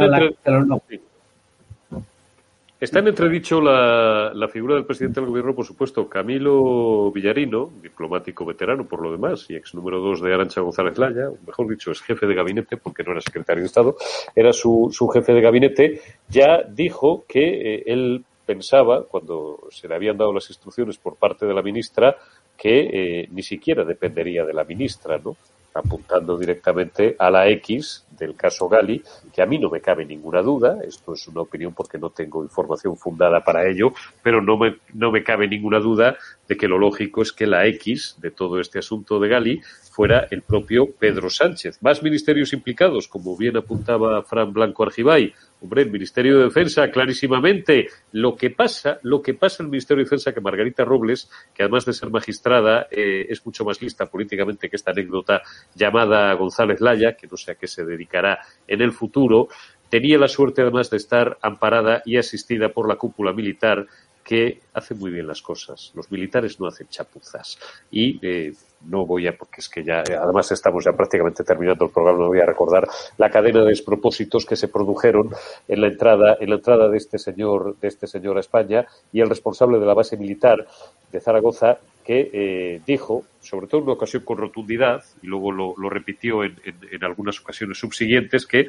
en 2.82 3.08
entredicho 3.08 3.62
la, 3.62 4.32
la, 4.34 4.48
figura 4.48 4.74
del 4.74 4.86
presidente 4.86 5.20
del 5.20 5.30
gobierno, 5.30 5.54
por 5.54 5.66
supuesto, 5.66 6.10
Camilo 6.10 7.12
Villarino, 7.12 7.70
diplomático 7.80 8.44
veterano 8.44 8.88
por 8.88 9.04
lo 9.04 9.12
demás, 9.12 9.46
y 9.50 9.56
ex 9.56 9.76
número 9.76 10.00
dos 10.00 10.20
de 10.20 10.34
Arancha 10.34 10.62
González 10.62 10.98
Laya, 10.98 11.30
mejor 11.46 11.70
dicho, 11.70 11.92
es 11.92 12.02
jefe 12.02 12.26
de 12.26 12.34
gabinete, 12.34 12.78
porque 12.78 13.04
no 13.04 13.12
era 13.12 13.22
secretario 13.22 13.62
de 13.62 13.68
Estado, 13.68 13.96
era 14.36 14.52
su, 14.52 14.90
su 14.92 15.08
jefe 15.10 15.32
de 15.32 15.42
gabinete, 15.42 16.02
ya 16.28 16.64
dijo 16.68 17.24
que 17.28 17.76
eh, 17.76 17.84
él 17.86 18.26
pensaba, 18.48 19.04
cuando 19.04 19.60
se 19.70 19.88
le 19.88 19.94
habían 19.94 20.18
dado 20.18 20.34
las 20.34 20.50
instrucciones 20.50 20.98
por 20.98 21.18
parte 21.18 21.46
de 21.46 21.54
la 21.54 21.62
ministra, 21.62 22.16
que 22.58 22.80
eh, 23.22 23.28
ni 23.32 23.44
siquiera 23.44 23.86
dependería 23.86 24.44
de 24.44 24.54
la 24.54 24.64
ministra, 24.64 25.20
¿no? 25.24 25.38
Apuntando 25.74 26.38
directamente 26.38 27.16
a 27.18 27.30
la 27.30 27.48
X 27.48 28.06
del 28.12 28.36
caso 28.36 28.68
Gali, 28.68 29.02
que 29.34 29.42
a 29.42 29.46
mí 29.46 29.58
no 29.58 29.70
me 29.70 29.82
cabe 29.82 30.06
ninguna 30.06 30.42
duda, 30.42 30.80
esto 30.84 31.14
es 31.14 31.28
una 31.28 31.42
opinión 31.42 31.74
porque 31.74 31.98
no 31.98 32.10
tengo 32.10 32.44
información 32.44 32.96
fundada 32.96 33.44
para 33.44 33.68
ello, 33.68 33.94
pero 34.22 34.42
no 34.42 34.58
me, 34.58 34.78
no 34.94 35.12
me 35.12 35.24
cabe 35.24 35.48
ninguna 35.48 35.80
duda 35.80 36.18
de 36.52 36.58
que 36.58 36.68
lo 36.68 36.78
lógico 36.78 37.22
es 37.22 37.32
que 37.32 37.48
la 37.48 37.66
X 37.66 38.18
de 38.20 38.30
todo 38.30 38.60
este 38.60 38.80
asunto 38.80 39.22
de 39.22 39.30
Gali 39.30 39.62
fuera 39.90 40.28
el 40.32 40.42
propio 40.42 40.92
Pedro 40.92 41.30
Sánchez. 41.30 41.82
Más 41.82 42.04
ministerios 42.04 42.52
implicados, 42.52 43.08
como 43.08 43.38
bien 43.38 43.56
apuntaba 43.56 44.22
Fran 44.24 44.52
Blanco 44.52 44.84
Argibay. 44.84 45.34
Hombre, 45.62 45.84
el 45.84 45.92
Ministerio 45.92 46.40
de 46.40 46.44
Defensa, 46.44 46.92
clarísimamente. 46.92 47.88
Lo 48.12 48.36
que 48.36 48.50
pasa, 48.50 49.00
lo 49.04 49.22
que 49.22 49.34
pasa 49.34 49.64
en 49.64 49.68
el 49.68 49.72
Ministerio 49.72 50.04
de 50.04 50.08
Defensa, 50.10 50.34
que 50.34 50.42
Margarita 50.42 50.84
Robles, 50.84 51.32
que 51.54 51.64
además 51.64 51.86
de 51.86 51.94
ser 51.94 52.10
magistrada, 52.10 52.88
eh, 52.92 53.28
es 53.30 53.46
mucho 53.46 53.64
más 53.64 53.82
lista 53.82 54.08
políticamente 54.08 54.70
que 54.70 54.76
esta 54.76 54.92
anécdota 54.92 55.42
llamada 55.74 56.34
González 56.34 56.82
Laya, 56.82 57.16
que 57.16 57.28
no 57.28 57.38
sé 57.38 57.52
a 57.52 57.56
qué 57.56 57.68
se 57.68 57.86
dedicará 57.86 58.40
en 58.68 58.82
el 58.82 58.92
futuro, 58.92 59.48
tenía 59.92 60.18
la 60.18 60.30
suerte 60.30 60.62
además 60.62 60.90
de 60.90 60.98
estar 60.98 61.38
amparada 61.42 62.02
y 62.06 62.18
asistida 62.18 62.70
por 62.70 62.88
la 62.88 62.96
cúpula 62.96 63.34
militar 63.34 63.86
que 64.24 64.62
hace 64.74 64.96
muy 64.96 65.12
bien 65.12 65.28
las 65.28 65.42
cosas. 65.42 65.92
Los 65.96 66.12
militares 66.12 66.60
no 66.60 66.68
hacen 66.68 66.88
chapuzas. 66.88 67.58
Y 67.92 68.20
eh, 68.26 68.54
no 68.88 69.06
voy 69.06 69.28
a, 69.28 69.38
porque 69.38 69.62
es 69.62 69.70
que 69.70 69.84
ya, 69.84 70.00
además 70.00 70.52
estamos 70.52 70.84
ya 70.86 70.94
prácticamente 70.94 71.44
terminando 71.44 71.86
el 71.86 71.92
programa, 71.92 72.20
no 72.20 72.28
voy 72.28 72.40
a 72.40 72.46
recordar 72.46 72.88
la 73.18 73.30
cadena 73.30 73.62
de 73.62 73.68
despropósitos 73.68 74.46
que 74.46 74.56
se 74.56 74.68
produjeron 74.68 75.30
en 75.68 75.82
la 75.82 75.88
entrada, 75.88 76.38
en 76.40 76.50
la 76.50 76.56
entrada 76.56 76.90
de 76.90 76.98
este 76.98 77.18
señor, 77.18 77.78
de 77.80 77.88
este 77.88 78.08
señor 78.08 78.38
a 78.38 78.40
España 78.40 78.86
y 79.12 79.22
el 79.22 79.30
responsable 79.30 79.80
de 79.80 79.86
la 79.86 79.94
base 79.94 80.18
militar 80.18 80.66
de 81.12 81.20
Zaragoza 81.20 81.78
que 82.04 82.30
eh, 82.34 82.82
dijo, 82.86 83.26
sobre 83.40 83.68
todo 83.68 83.80
en 83.80 83.86
una 83.86 83.94
ocasión 83.94 84.24
con 84.24 84.38
rotundidad, 84.38 85.04
y 85.22 85.28
luego 85.28 85.52
lo, 85.52 85.90
repitió 85.90 86.44
en, 86.44 86.58
en, 86.64 86.76
en, 86.92 87.04
algunas 87.04 87.40
ocasiones 87.40 87.78
subsiguientes, 87.78 88.46
que 88.46 88.68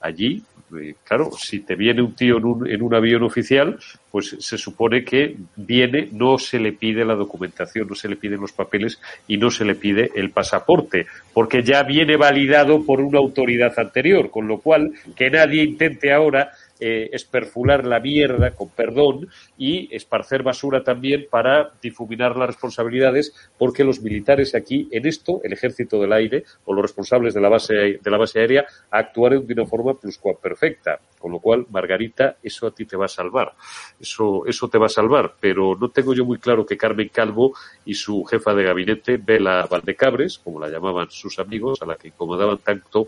allí, 0.00 0.42
eh, 0.78 0.94
claro, 1.04 1.30
si 1.32 1.60
te 1.60 1.76
viene 1.76 2.02
un 2.02 2.14
tío 2.14 2.38
en 2.38 2.44
un, 2.44 2.70
en 2.70 2.82
un 2.82 2.94
avión 2.94 3.22
oficial, 3.22 3.78
pues 4.10 4.36
se 4.38 4.58
supone 4.58 5.04
que 5.04 5.36
viene, 5.56 6.08
no 6.12 6.38
se 6.38 6.58
le 6.58 6.72
pide 6.72 7.04
la 7.04 7.14
documentación, 7.14 7.88
no 7.88 7.94
se 7.94 8.08
le 8.08 8.16
piden 8.16 8.40
los 8.40 8.52
papeles 8.52 9.00
y 9.26 9.36
no 9.36 9.50
se 9.50 9.64
le 9.64 9.74
pide 9.74 10.10
el 10.14 10.30
pasaporte, 10.30 11.06
porque 11.32 11.62
ya 11.62 11.82
viene 11.82 12.16
validado 12.16 12.84
por 12.84 13.00
una 13.00 13.18
autoridad 13.18 13.72
anterior, 13.78 14.30
con 14.30 14.46
lo 14.46 14.58
cual 14.58 14.92
que 15.16 15.30
nadie 15.30 15.62
intente 15.62 16.12
ahora 16.12 16.52
eh, 16.80 17.10
esperfular 17.12 17.86
la 17.86 18.00
mierda, 18.00 18.50
con 18.50 18.68
perdón, 18.68 19.28
y 19.56 19.94
esparcer 19.94 20.42
basura 20.42 20.82
también 20.82 21.26
para 21.30 21.72
difuminar 21.80 22.36
las 22.36 22.48
responsabilidades, 22.48 23.32
porque 23.58 23.84
los 23.84 24.00
militares 24.00 24.54
aquí, 24.54 24.88
en 24.90 25.06
esto, 25.06 25.40
el 25.44 25.52
ejército 25.52 26.00
del 26.00 26.12
aire 26.12 26.44
o 26.64 26.74
los 26.74 26.82
responsables 26.82 27.34
de 27.34 27.40
la 27.40 27.48
base, 27.48 27.74
de 28.02 28.10
la 28.10 28.18
base 28.18 28.40
aérea, 28.40 28.66
actuaron 28.90 29.46
de 29.46 29.54
una 29.54 29.66
forma 29.66 29.94
pluscuamperfecta. 29.94 30.98
Con 31.18 31.32
lo 31.32 31.38
cual, 31.38 31.64
Margarita, 31.70 32.36
eso 32.42 32.66
a 32.66 32.74
ti 32.74 32.84
te 32.84 32.96
va 32.96 33.06
a 33.06 33.08
salvar. 33.08 33.54
Eso, 33.98 34.44
eso 34.46 34.68
te 34.68 34.76
va 34.76 34.86
a 34.86 34.90
salvar. 34.90 35.36
Pero 35.40 35.74
no 35.74 35.88
tengo 35.88 36.12
yo 36.12 36.24
muy 36.26 36.38
claro 36.38 36.66
que 36.66 36.76
Carmen 36.76 37.08
Calvo 37.08 37.54
y 37.86 37.94
su 37.94 38.24
jefa 38.24 38.52
de 38.54 38.64
gabinete, 38.64 39.16
Bela 39.16 39.66
Valdecabres, 39.70 40.38
como 40.38 40.60
la 40.60 40.68
llamaban 40.68 41.10
sus 41.10 41.38
amigos, 41.38 41.80
a 41.80 41.86
la 41.86 41.96
que 41.96 42.08
incomodaban 42.08 42.58
tanto 42.58 43.06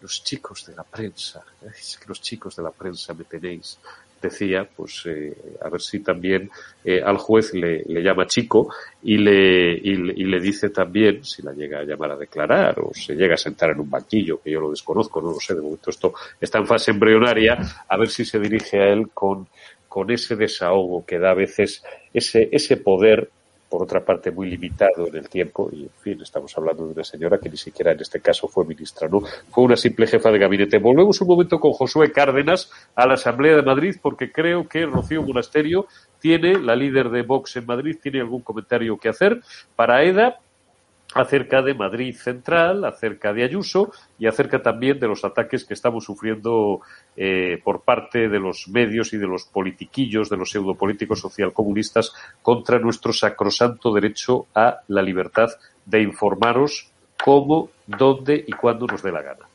los 0.00 0.22
chicos 0.22 0.66
de 0.66 0.74
la 0.74 0.84
prensa, 0.84 1.44
es 1.66 1.98
que 1.98 2.08
los 2.08 2.20
chicos 2.20 2.56
de 2.56 2.62
la 2.62 2.70
prensa 2.70 3.14
me 3.14 3.24
tenéis, 3.24 3.78
decía, 4.20 4.68
pues 4.76 5.04
eh, 5.06 5.36
a 5.62 5.68
ver 5.68 5.80
si 5.80 6.00
también 6.00 6.50
eh, 6.84 7.00
al 7.02 7.18
juez 7.18 7.54
le, 7.54 7.84
le, 7.84 8.02
llama 8.02 8.26
chico 8.26 8.72
y 9.02 9.16
le, 9.16 9.72
y, 9.74 9.92
y, 9.92 10.24
le 10.24 10.40
dice 10.40 10.70
también, 10.70 11.24
si 11.24 11.42
la 11.42 11.52
llega 11.52 11.80
a 11.80 11.84
llamar 11.84 12.12
a 12.12 12.16
declarar 12.16 12.80
o 12.80 12.92
se 12.92 13.14
llega 13.14 13.34
a 13.34 13.38
sentar 13.38 13.70
en 13.70 13.80
un 13.80 13.90
banquillo, 13.90 14.40
que 14.42 14.50
yo 14.50 14.60
lo 14.60 14.70
desconozco, 14.70 15.20
no 15.20 15.30
lo 15.30 15.40
sé, 15.40 15.54
de 15.54 15.60
momento 15.60 15.90
esto 15.90 16.14
está 16.40 16.58
en 16.58 16.66
fase 16.66 16.90
embrionaria, 16.90 17.58
a 17.88 17.96
ver 17.96 18.08
si 18.08 18.24
se 18.24 18.40
dirige 18.40 18.80
a 18.80 18.88
él 18.88 19.10
con, 19.14 19.48
con 19.88 20.10
ese 20.10 20.36
desahogo 20.36 21.04
que 21.06 21.18
da 21.18 21.30
a 21.30 21.34
veces 21.34 21.82
ese, 22.12 22.48
ese 22.50 22.76
poder 22.76 23.30
por 23.68 23.82
otra 23.82 24.04
parte 24.04 24.30
muy 24.30 24.48
limitado 24.50 25.06
en 25.06 25.16
el 25.16 25.28
tiempo 25.28 25.68
y 25.72 25.82
en 25.82 25.90
fin 26.00 26.20
estamos 26.22 26.56
hablando 26.56 26.86
de 26.86 26.92
una 26.92 27.04
señora 27.04 27.38
que 27.38 27.50
ni 27.50 27.56
siquiera 27.56 27.92
en 27.92 28.00
este 28.00 28.20
caso 28.20 28.48
fue 28.48 28.64
ministra 28.64 29.08
no 29.08 29.20
fue 29.50 29.64
una 29.64 29.76
simple 29.76 30.06
jefa 30.06 30.30
de 30.30 30.38
gabinete. 30.38 30.78
Volvemos 30.78 31.20
un 31.20 31.28
momento 31.28 31.60
con 31.60 31.72
Josué 31.72 32.12
Cárdenas 32.12 32.70
a 32.94 33.06
la 33.06 33.14
Asamblea 33.14 33.56
de 33.56 33.62
Madrid 33.62 33.96
porque 34.00 34.32
creo 34.32 34.68
que 34.68 34.86
Rocío 34.86 35.22
Monasterio 35.22 35.86
tiene 36.20 36.58
la 36.58 36.74
líder 36.74 37.10
de 37.10 37.22
Vox 37.22 37.56
en 37.56 37.66
Madrid 37.66 37.96
tiene 38.02 38.20
algún 38.20 38.42
comentario 38.42 38.96
que 38.98 39.08
hacer. 39.08 39.40
Para 39.76 40.02
EDA 40.02 40.38
acerca 41.14 41.62
de 41.62 41.74
Madrid 41.74 42.14
Central, 42.14 42.84
acerca 42.84 43.32
de 43.32 43.44
Ayuso 43.44 43.92
y 44.18 44.26
acerca 44.26 44.62
también 44.62 45.00
de 45.00 45.08
los 45.08 45.24
ataques 45.24 45.64
que 45.64 45.74
estamos 45.74 46.04
sufriendo 46.04 46.80
eh, 47.16 47.60
por 47.64 47.82
parte 47.82 48.28
de 48.28 48.38
los 48.38 48.68
medios 48.68 49.12
y 49.12 49.16
de 49.16 49.26
los 49.26 49.44
politiquillos, 49.44 50.28
de 50.28 50.36
los 50.36 50.50
pseudopolíticos 50.50 51.20
socialcomunistas 51.20 52.12
contra 52.42 52.78
nuestro 52.78 53.12
sacrosanto 53.12 53.92
derecho 53.92 54.46
a 54.54 54.80
la 54.88 55.02
libertad 55.02 55.48
de 55.86 56.02
informaros 56.02 56.90
cómo, 57.22 57.70
dónde 57.86 58.44
y 58.46 58.52
cuándo 58.52 58.86
nos 58.86 59.02
dé 59.02 59.12
la 59.12 59.22
gana. 59.22 59.48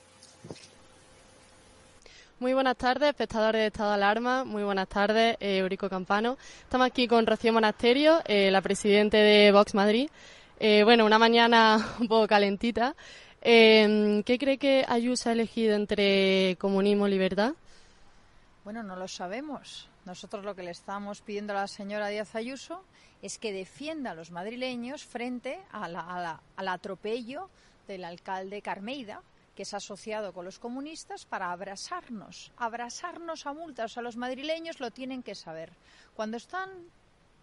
Muy 2.40 2.54
buenas 2.54 2.76
tardes, 2.76 3.10
espectadores 3.10 3.62
de 3.62 3.68
Estado 3.68 3.92
de 3.92 3.96
Alarma. 3.96 4.44
Muy 4.44 4.64
buenas 4.64 4.90
tardes, 4.90 5.38
eh, 5.40 5.60
Eurico 5.60 5.88
Campano. 5.88 6.38
Estamos 6.62 6.88
aquí 6.88 7.08
con 7.08 7.26
Rocío 7.26 7.54
Monasterio, 7.54 8.20
eh, 8.26 8.52
la 8.52 8.62
presidente 8.62 9.16
de 9.16 9.52
Vox 9.54 9.74
Madrid. 9.74 10.10
Eh, 10.66 10.86
bueno, 10.86 11.06
una 11.06 11.20
mañana 11.20 11.76
un 12.00 12.08
poco 12.08 12.26
calentita. 12.26 12.96
Eh, 13.42 14.24
¿Qué 14.26 14.40
cree 14.40 14.58
que 14.58 14.86
Ayuso 14.88 15.28
ha 15.28 15.34
elegido 15.34 15.76
entre 15.76 16.56
comunismo 16.58 17.06
y 17.06 17.12
libertad? 17.12 17.52
Bueno, 18.64 18.82
no 18.82 18.96
lo 18.96 19.10
sabemos. 19.10 19.90
Nosotros 20.06 20.46
lo 20.46 20.56
que 20.56 20.64
le 20.64 20.72
estamos 20.72 21.20
pidiendo 21.20 21.52
a 21.52 21.58
la 21.58 21.68
señora 21.68 22.08
Díaz 22.08 22.34
Ayuso 22.36 22.86
es 23.22 23.40
que 23.40 23.52
defienda 23.52 24.12
a 24.12 24.16
los 24.16 24.32
madrileños 24.32 25.04
frente 25.04 25.60
a 25.70 25.90
la, 25.90 26.00
a 26.00 26.40
al 26.56 26.68
atropello 26.70 27.50
del 27.86 28.06
alcalde 28.06 28.62
Carmeida, 28.62 29.22
que 29.58 29.64
es 29.64 29.74
asociado 29.74 30.32
con 30.32 30.46
los 30.46 30.60
comunistas 30.60 31.26
para 31.26 31.52
abrasarnos, 31.52 32.54
abrasarnos 32.56 33.46
a 33.48 33.52
multas. 33.52 33.92
O 33.92 33.94
sea, 33.96 34.04
los 34.04 34.16
madrileños 34.16 34.80
lo 34.80 34.92
tienen 34.92 35.24
que 35.24 35.36
saber. 35.36 35.74
Cuando 36.16 36.38
están 36.38 36.70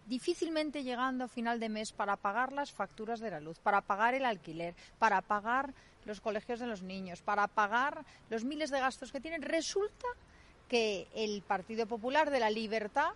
difícilmente 0.05 0.83
llegando 0.83 1.25
a 1.25 1.27
final 1.27 1.59
de 1.59 1.69
mes 1.69 1.91
para 1.91 2.15
pagar 2.15 2.51
las 2.53 2.71
facturas 2.71 3.19
de 3.19 3.31
la 3.31 3.39
luz, 3.39 3.59
para 3.59 3.81
pagar 3.81 4.13
el 4.13 4.25
alquiler, 4.25 4.75
para 4.99 5.21
pagar 5.21 5.73
los 6.05 6.21
colegios 6.21 6.59
de 6.59 6.67
los 6.67 6.81
niños, 6.81 7.21
para 7.21 7.47
pagar 7.47 8.03
los 8.29 8.43
miles 8.43 8.71
de 8.71 8.79
gastos 8.79 9.11
que 9.11 9.21
tienen, 9.21 9.41
resulta 9.41 10.07
que 10.67 11.07
el 11.13 11.41
Partido 11.41 11.85
Popular 11.85 12.31
de 12.31 12.39
la 12.39 12.49
Libertad 12.49 13.11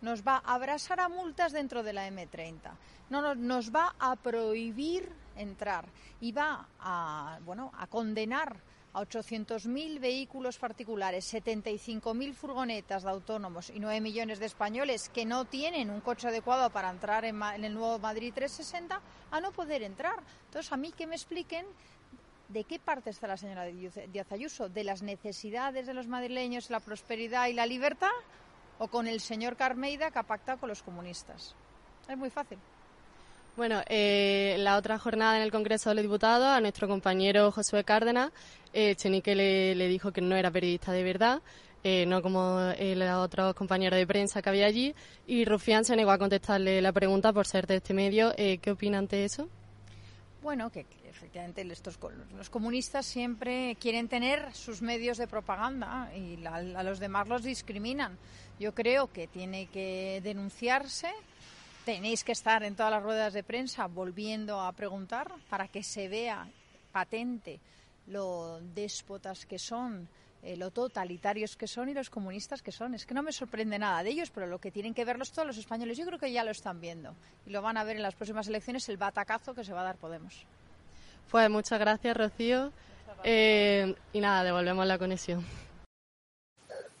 nos 0.00 0.26
va 0.26 0.42
a 0.44 0.54
abrasar 0.54 1.00
a 1.00 1.08
multas 1.08 1.52
dentro 1.52 1.82
de 1.82 1.92
la 1.92 2.08
M30. 2.08 2.72
No, 3.10 3.22
no, 3.22 3.34
nos 3.34 3.74
va 3.74 3.94
a 3.98 4.16
prohibir 4.16 5.08
entrar 5.36 5.86
y 6.20 6.32
va 6.32 6.66
a, 6.80 7.38
bueno, 7.44 7.72
a 7.76 7.86
condenar 7.86 8.56
a 8.94 9.02
800.000 9.02 10.00
vehículos 10.00 10.58
particulares, 10.58 11.34
75.000 11.34 12.32
furgonetas 12.32 13.02
de 13.02 13.10
autónomos 13.10 13.70
y 13.70 13.80
9 13.80 14.00
millones 14.00 14.38
de 14.38 14.46
españoles 14.46 15.10
que 15.12 15.24
no 15.26 15.44
tienen 15.44 15.90
un 15.90 16.00
coche 16.00 16.28
adecuado 16.28 16.70
para 16.70 16.90
entrar 16.90 17.24
en, 17.24 17.42
en, 17.42 17.64
el 17.64 17.74
nuevo 17.74 17.98
Madrid 17.98 18.32
360 18.32 19.00
a 19.30 19.40
no 19.40 19.50
poder 19.50 19.82
entrar. 19.82 20.22
Entonces, 20.46 20.72
a 20.72 20.76
mí 20.76 20.92
que 20.92 21.08
me 21.08 21.16
expliquen 21.16 21.66
de 22.48 22.64
qué 22.64 22.78
parte 22.78 23.10
está 23.10 23.26
la 23.26 23.36
señora 23.36 23.64
Díaz 23.64 24.30
Ayuso, 24.30 24.68
de 24.68 24.84
las 24.84 25.02
necesidades 25.02 25.86
de 25.86 25.94
los 25.94 26.06
madrileños, 26.06 26.70
la 26.70 26.80
prosperidad 26.80 27.48
y 27.48 27.52
la 27.52 27.66
libertad, 27.66 28.12
o 28.78 28.88
con 28.88 29.08
el 29.08 29.20
señor 29.20 29.56
Carmeida 29.56 30.10
que 30.10 30.18
ha 30.20 30.22
pactado 30.22 30.58
con 30.58 30.68
los 30.68 30.82
comunistas. 30.82 31.54
Es 32.08 32.16
muy 32.16 32.30
fácil. 32.30 32.58
Bueno, 33.56 33.82
eh, 33.88 34.56
la 34.58 34.76
otra 34.76 34.98
jornada 34.98 35.36
en 35.36 35.44
el 35.44 35.52
Congreso 35.52 35.90
de 35.90 35.94
los 35.94 36.02
Diputados, 36.02 36.48
a 36.48 36.60
nuestro 36.60 36.88
compañero 36.88 37.52
Josué 37.52 37.84
Cárdenas, 37.84 38.32
eh, 38.72 38.96
Chenique 38.96 39.36
le, 39.36 39.88
dijo 39.88 40.10
que 40.10 40.20
no 40.20 40.34
era 40.34 40.50
periodista 40.50 40.90
de 40.90 41.04
verdad, 41.04 41.40
eh, 41.84 42.04
no 42.06 42.20
como 42.20 42.58
eh, 42.78 42.96
los 42.96 43.10
otros 43.10 43.54
compañeros 43.54 43.96
de 43.96 44.06
prensa 44.08 44.42
que 44.42 44.48
había 44.48 44.66
allí, 44.66 44.92
y 45.26 45.44
Rufián 45.44 45.84
se 45.84 45.94
negó 45.94 46.10
a 46.10 46.18
contestarle 46.18 46.82
la 46.82 46.92
pregunta 46.92 47.32
por 47.32 47.46
ser 47.46 47.68
de 47.68 47.76
este 47.76 47.94
medio. 47.94 48.32
Eh, 48.36 48.58
¿Qué 48.58 48.72
opina 48.72 48.98
ante 48.98 49.24
eso? 49.24 49.48
bueno, 50.42 50.70
que, 50.70 50.84
efectivamente 51.08 51.62
estos, 51.72 51.98
los 52.36 52.50
comunistas 52.50 53.06
siempre 53.06 53.78
quieren 53.80 54.08
tener 54.08 54.52
sus 54.52 54.82
medios 54.82 55.16
de 55.16 55.26
propaganda 55.26 56.10
y 56.14 56.44
a 56.44 56.82
los 56.82 56.98
demás 56.98 57.28
los 57.28 57.42
discriminan. 57.42 58.18
Yo 58.60 58.74
creo 58.74 59.10
que 59.10 59.26
tiene 59.26 59.66
que 59.68 60.20
denunciarse, 60.22 61.08
tenéis 61.84 62.24
que 62.24 62.32
estar 62.32 62.62
en 62.62 62.74
todas 62.74 62.90
las 62.90 63.02
ruedas 63.02 63.32
de 63.32 63.42
prensa 63.42 63.86
volviendo 63.86 64.60
a 64.60 64.72
preguntar 64.72 65.30
para 65.48 65.68
que 65.68 65.82
se 65.82 66.08
vea 66.08 66.46
patente 66.92 67.60
lo 68.06 68.60
déspotas 68.74 69.46
que 69.46 69.58
son, 69.58 70.08
eh, 70.42 70.56
lo 70.56 70.70
totalitarios 70.70 71.56
que 71.56 71.66
son 71.66 71.88
y 71.88 71.94
los 71.94 72.10
comunistas 72.10 72.62
que 72.62 72.72
son. 72.72 72.94
Es 72.94 73.06
que 73.06 73.14
no 73.14 73.22
me 73.22 73.32
sorprende 73.32 73.78
nada 73.78 74.02
de 74.02 74.10
ellos, 74.10 74.30
pero 74.30 74.46
lo 74.46 74.58
que 74.58 74.70
tienen 74.70 74.94
que 74.94 75.04
verlos 75.04 75.32
todos 75.32 75.46
los 75.46 75.58
españoles, 75.58 75.96
yo 75.96 76.06
creo 76.06 76.18
que 76.18 76.32
ya 76.32 76.44
lo 76.44 76.50
están 76.50 76.80
viendo 76.80 77.14
y 77.46 77.50
lo 77.50 77.62
van 77.62 77.76
a 77.76 77.84
ver 77.84 77.96
en 77.96 78.02
las 78.02 78.14
próximas 78.14 78.48
elecciones 78.48 78.88
el 78.88 78.96
batacazo 78.96 79.54
que 79.54 79.64
se 79.64 79.72
va 79.72 79.80
a 79.80 79.84
dar 79.84 79.96
Podemos. 79.96 80.44
Pues 81.30 81.50
muchas 81.50 81.78
gracias, 81.78 82.16
Rocío. 82.16 82.72
Eh, 83.22 83.94
y 84.12 84.20
nada, 84.20 84.44
devolvemos 84.44 84.86
la 84.86 84.98
conexión. 84.98 85.44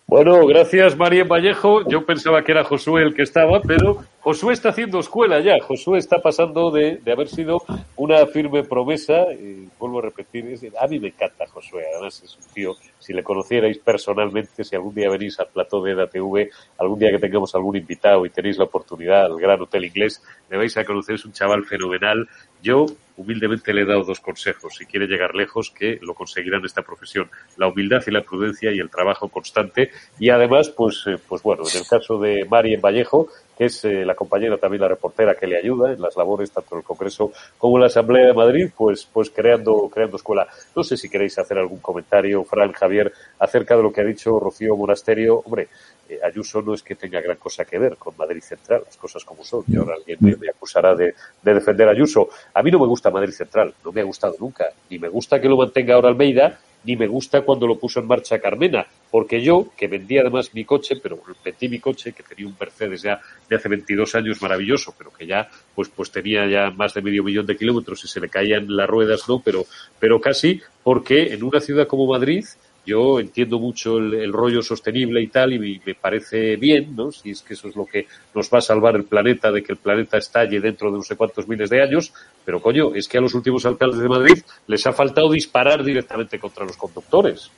Bueno, 0.06 0.46
gracias 0.46 0.96
María 0.98 1.24
Vallejo. 1.24 1.88
Yo 1.88 2.04
pensaba 2.04 2.44
que 2.44 2.52
era 2.52 2.62
Josué 2.62 3.02
el 3.02 3.14
que 3.14 3.22
estaba, 3.22 3.62
pero 3.62 4.04
Josué 4.20 4.52
está 4.52 4.68
haciendo 4.68 5.00
escuela 5.00 5.40
ya. 5.40 5.54
Josué 5.62 5.98
está 5.98 6.20
pasando 6.20 6.70
de, 6.70 7.00
haber 7.10 7.26
sido 7.26 7.62
una 7.96 8.26
firme 8.26 8.64
promesa, 8.64 9.32
y 9.32 9.66
vuelvo 9.78 10.00
a 10.00 10.02
repetir, 10.02 10.44
a 10.78 10.86
mí 10.86 11.00
me 11.00 11.08
encanta 11.08 11.46
Josué. 11.46 11.84
Además 11.94 12.22
es 12.22 12.36
un 12.36 12.52
tío, 12.52 12.74
si 12.98 13.14
le 13.14 13.22
conocierais 13.22 13.78
personalmente, 13.78 14.62
si 14.62 14.76
algún 14.76 14.94
día 14.94 15.08
venís 15.08 15.40
al 15.40 15.48
plató 15.48 15.82
de 15.82 15.92
EDATV, 15.92 16.50
algún 16.78 16.98
día 16.98 17.10
que 17.10 17.18
tengamos 17.18 17.54
algún 17.54 17.76
invitado 17.76 18.26
y 18.26 18.30
tenéis 18.30 18.58
la 18.58 18.64
oportunidad 18.64 19.24
al 19.24 19.40
Gran 19.40 19.62
Hotel 19.62 19.86
Inglés, 19.86 20.22
me 20.50 20.58
vais 20.58 20.76
a 20.76 20.84
conocer, 20.84 21.14
es 21.14 21.24
un 21.24 21.32
chaval 21.32 21.64
fenomenal. 21.64 22.28
Yo 22.62 22.86
humildemente 23.16 23.72
le 23.72 23.82
he 23.82 23.84
dado 23.84 24.04
dos 24.04 24.20
consejos. 24.20 24.76
Si 24.76 24.86
quiere 24.86 25.06
llegar 25.06 25.34
lejos, 25.34 25.70
que 25.70 25.98
lo 26.02 26.14
conseguirá 26.14 26.58
en 26.58 26.64
esta 26.64 26.82
profesión. 26.82 27.30
La 27.56 27.68
humildad 27.68 28.02
y 28.06 28.10
la 28.10 28.22
prudencia 28.22 28.72
y 28.72 28.78
el 28.78 28.90
trabajo 28.90 29.28
constante. 29.28 29.90
Y 30.18 30.30
además, 30.30 30.70
pues, 30.70 31.04
eh, 31.06 31.16
pues 31.28 31.42
bueno, 31.42 31.64
en 31.70 31.78
el 31.78 31.86
caso 31.86 32.18
de 32.18 32.44
Mari 32.44 32.74
en 32.74 32.80
Vallejo, 32.80 33.28
que 33.56 33.66
es 33.66 33.84
eh, 33.84 34.04
la 34.04 34.14
compañera 34.14 34.58
también 34.58 34.82
la 34.82 34.88
reportera 34.88 35.34
que 35.34 35.46
le 35.46 35.56
ayuda 35.56 35.92
en 35.92 36.00
las 36.00 36.16
labores 36.16 36.50
tanto 36.50 36.74
en 36.74 36.78
el 36.80 36.84
Congreso 36.84 37.32
como 37.58 37.76
en 37.76 37.82
la 37.82 37.86
Asamblea 37.86 38.26
de 38.26 38.34
Madrid, 38.34 38.70
pues, 38.76 39.08
pues 39.10 39.30
creando, 39.30 39.88
creando 39.92 40.16
escuela. 40.16 40.46
No 40.74 40.82
sé 40.82 40.96
si 40.96 41.08
queréis 41.08 41.38
hacer 41.38 41.58
algún 41.58 41.78
comentario, 41.78 42.44
Fran, 42.44 42.72
Javier, 42.72 43.12
acerca 43.38 43.76
de 43.76 43.82
lo 43.82 43.92
que 43.92 44.00
ha 44.00 44.04
dicho 44.04 44.38
Rocío 44.38 44.76
Monasterio. 44.76 45.40
Hombre, 45.44 45.68
eh, 46.08 46.18
Ayuso 46.22 46.62
no 46.62 46.74
es 46.74 46.82
que 46.82 46.94
tenga 46.94 47.20
gran 47.20 47.36
cosa 47.36 47.64
que 47.64 47.78
ver 47.78 47.96
con 47.96 48.16
Madrid 48.16 48.42
Central, 48.42 48.82
las 48.84 48.96
cosas 48.96 49.24
como 49.24 49.44
son. 49.44 49.64
Y 49.68 49.76
ahora 49.76 49.94
alguien 49.94 50.18
me, 50.20 50.48
acusará 50.48 50.94
de, 50.94 51.14
de, 51.42 51.54
defender 51.54 51.88
Ayuso. 51.88 52.28
A 52.52 52.62
mí 52.62 52.70
no 52.70 52.78
me 52.78 52.86
gusta 52.86 53.10
Madrid 53.10 53.32
Central, 53.32 53.74
no 53.84 53.92
me 53.92 54.00
ha 54.00 54.04
gustado 54.04 54.34
nunca. 54.38 54.66
Ni 54.90 54.98
me 54.98 55.08
gusta 55.08 55.40
que 55.40 55.48
lo 55.48 55.56
mantenga 55.56 55.94
ahora 55.94 56.08
Almeida, 56.08 56.58
ni 56.84 56.96
me 56.96 57.06
gusta 57.06 57.42
cuando 57.42 57.66
lo 57.66 57.78
puso 57.78 58.00
en 58.00 58.06
marcha 58.06 58.38
Carmena, 58.38 58.86
porque 59.10 59.42
yo, 59.42 59.68
que 59.76 59.88
vendí 59.88 60.18
además 60.18 60.54
mi 60.54 60.64
coche, 60.64 60.96
pero 61.02 61.18
vendí 61.44 61.68
mi 61.68 61.78
coche, 61.78 62.12
que 62.12 62.22
tenía 62.22 62.46
un 62.46 62.56
Mercedes 62.58 63.02
ya 63.02 63.20
de 63.48 63.56
hace 63.56 63.68
22 63.68 64.14
años 64.14 64.42
maravilloso, 64.42 64.94
pero 64.96 65.12
que 65.12 65.26
ya, 65.26 65.48
pues, 65.74 65.88
pues 65.88 66.10
tenía 66.10 66.46
ya 66.46 66.70
más 66.70 66.94
de 66.94 67.02
medio 67.02 67.24
millón 67.24 67.46
de 67.46 67.56
kilómetros 67.56 68.04
y 68.04 68.08
se 68.08 68.20
le 68.20 68.28
caían 68.28 68.66
las 68.68 68.88
ruedas, 68.88 69.28
no, 69.28 69.40
pero, 69.40 69.64
pero 69.98 70.20
casi, 70.20 70.60
porque 70.82 71.32
en 71.32 71.42
una 71.42 71.60
ciudad 71.60 71.86
como 71.86 72.06
Madrid, 72.06 72.44
yo 72.86 73.20
entiendo 73.20 73.58
mucho 73.58 73.98
el, 73.98 74.32
rollo 74.32 74.62
sostenible 74.62 75.22
y 75.22 75.28
tal, 75.28 75.52
y 75.52 75.80
me 75.84 75.94
parece 75.94 76.56
bien, 76.56 76.94
¿no? 76.94 77.10
Si 77.10 77.30
es 77.30 77.42
que 77.42 77.54
eso 77.54 77.68
es 77.68 77.76
lo 77.76 77.86
que 77.86 78.06
nos 78.34 78.50
va 78.50 78.58
a 78.58 78.62
salvar 78.62 78.96
el 78.96 79.04
planeta, 79.04 79.50
de 79.50 79.62
que 79.62 79.72
el 79.72 79.78
planeta 79.78 80.18
estalle 80.18 80.60
dentro 80.60 80.90
de 80.90 80.98
no 80.98 81.02
sé 81.02 81.16
cuántos 81.16 81.48
miles 81.48 81.70
de 81.70 81.82
años, 81.82 82.12
pero 82.44 82.60
coño, 82.60 82.94
es 82.94 83.08
que 83.08 83.18
a 83.18 83.20
los 83.20 83.34
últimos 83.34 83.64
alcaldes 83.66 84.00
de 84.00 84.08
Madrid 84.08 84.42
les 84.66 84.86
ha 84.86 84.92
faltado 84.92 85.30
disparar 85.30 85.82
directamente 85.82 86.38
contra 86.38 86.64
los 86.64 86.76
conductores. 86.76 87.50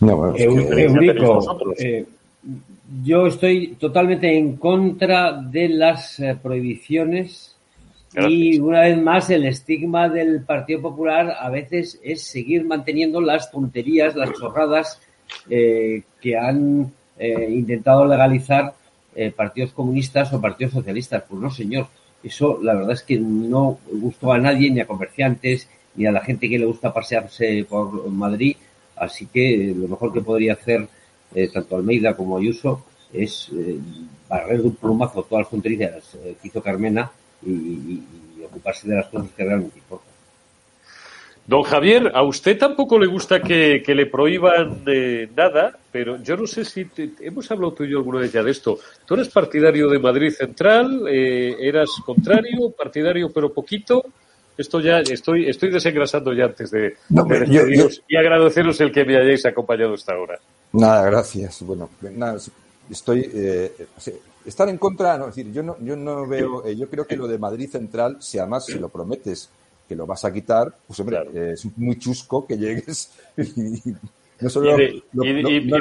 No, 0.00 0.34
eh, 0.36 2.06
yo 3.02 3.26
estoy 3.26 3.76
totalmente 3.78 4.36
en 4.36 4.56
contra 4.56 5.32
de 5.32 5.68
las 5.68 6.20
eh, 6.20 6.36
y 8.16 8.60
una 8.60 8.82
vez 8.82 8.96
más, 8.96 9.30
el 9.30 9.44
estigma 9.44 10.08
del 10.08 10.42
Partido 10.42 10.82
Popular 10.82 11.36
a 11.38 11.50
veces 11.50 12.00
es 12.02 12.22
seguir 12.22 12.64
manteniendo 12.64 13.20
las 13.20 13.50
tonterías, 13.50 14.14
las 14.14 14.32
chorradas 14.32 15.00
eh, 15.50 16.02
que 16.20 16.36
han 16.36 16.92
eh, 17.18 17.48
intentado 17.50 18.06
legalizar 18.06 18.74
eh, 19.16 19.32
partidos 19.32 19.72
comunistas 19.72 20.32
o 20.32 20.40
partidos 20.40 20.74
socialistas. 20.74 21.24
Pues 21.28 21.40
no, 21.40 21.50
señor. 21.50 21.88
Eso 22.22 22.58
la 22.62 22.74
verdad 22.74 22.92
es 22.92 23.02
que 23.02 23.18
no 23.18 23.78
gustó 23.90 24.32
a 24.32 24.38
nadie, 24.38 24.70
ni 24.70 24.80
a 24.80 24.86
comerciantes, 24.86 25.68
ni 25.96 26.06
a 26.06 26.12
la 26.12 26.20
gente 26.20 26.48
que 26.48 26.58
le 26.58 26.64
gusta 26.64 26.94
pasearse 26.94 27.66
por 27.68 28.08
Madrid. 28.10 28.56
Así 28.96 29.26
que 29.26 29.74
lo 29.76 29.88
mejor 29.88 30.12
que 30.12 30.20
podría 30.20 30.54
hacer 30.54 30.88
tanto 31.52 31.76
Almeida 31.76 32.14
como 32.14 32.38
Ayuso 32.38 32.84
es 33.12 33.50
barrer 34.28 34.62
de 34.62 34.68
un 34.68 34.76
plumazo 34.76 35.24
todas 35.24 35.42
las 35.42 35.50
tonterías 35.50 36.16
que 36.40 36.48
hizo 36.48 36.62
Carmena 36.62 37.10
y, 37.46 38.02
ocuparse 38.44 38.88
de 38.88 38.96
las 38.96 39.06
cosas 39.06 39.28
que 39.36 39.44
realmente 39.44 39.78
importan. 39.78 40.14
Don 41.46 41.62
Javier, 41.62 42.10
a 42.14 42.22
usted 42.22 42.56
tampoco 42.58 42.98
le 42.98 43.06
gusta 43.06 43.40
que, 43.40 43.82
le 43.86 44.06
prohíban 44.06 44.82
eh, 44.86 45.28
nada, 45.36 45.76
pero 45.92 46.22
yo 46.22 46.36
no 46.36 46.46
sé 46.46 46.64
si 46.64 46.86
hemos 47.20 47.50
hablado 47.50 47.74
tú 47.74 47.84
y 47.84 47.90
yo 47.90 47.98
alguna 47.98 48.20
vez 48.20 48.32
ya 48.32 48.42
de 48.42 48.50
esto. 48.50 48.78
¿Tú 49.04 49.14
eres 49.14 49.28
partidario 49.28 49.88
de 49.88 49.98
Madrid 49.98 50.30
Central? 50.30 51.04
Eh, 51.06 51.54
¿Eras 51.60 51.90
contrario? 52.04 52.70
¿Partidario 52.70 53.30
pero 53.30 53.52
poquito? 53.52 54.04
Esto 54.56 54.80
ya 54.80 55.00
estoy 55.00 55.48
estoy 55.48 55.70
desengrasando 55.70 56.32
ya 56.32 56.44
antes 56.44 56.70
de, 56.70 56.94
y 58.08 58.16
agradeceros 58.16 58.80
el 58.80 58.92
que 58.92 59.04
me 59.04 59.16
hayáis 59.16 59.44
acompañado 59.46 59.94
hasta 59.94 60.14
ahora. 60.14 60.38
Nada, 60.72 61.04
gracias. 61.10 61.62
Bueno, 61.62 61.90
nada, 62.00 62.38
estoy 62.88 63.28
eh, 63.34 63.72
Estar 64.44 64.68
en 64.68 64.78
contra, 64.78 65.16
no, 65.16 65.28
es 65.28 65.36
decir, 65.36 65.52
yo 65.52 65.62
no, 65.62 65.76
yo 65.80 65.96
no 65.96 66.26
veo, 66.26 66.66
eh, 66.66 66.76
yo 66.76 66.88
creo 66.90 67.06
que 67.06 67.16
lo 67.16 67.26
de 67.26 67.38
Madrid 67.38 67.68
Central, 67.70 68.18
si 68.20 68.38
además 68.38 68.66
si 68.66 68.78
lo 68.78 68.88
prometes 68.90 69.48
que 69.88 69.96
lo 69.96 70.06
vas 70.06 70.24
a 70.24 70.32
quitar, 70.32 70.74
pues 70.86 71.00
hombre, 71.00 71.18
eh, 71.34 71.52
es 71.54 71.66
muy 71.76 71.98
chusco 71.98 72.46
que 72.46 72.56
llegues 72.56 73.10
y, 73.36 73.94
no 74.40 74.50
solo 74.50 74.76
y, 74.80 75.02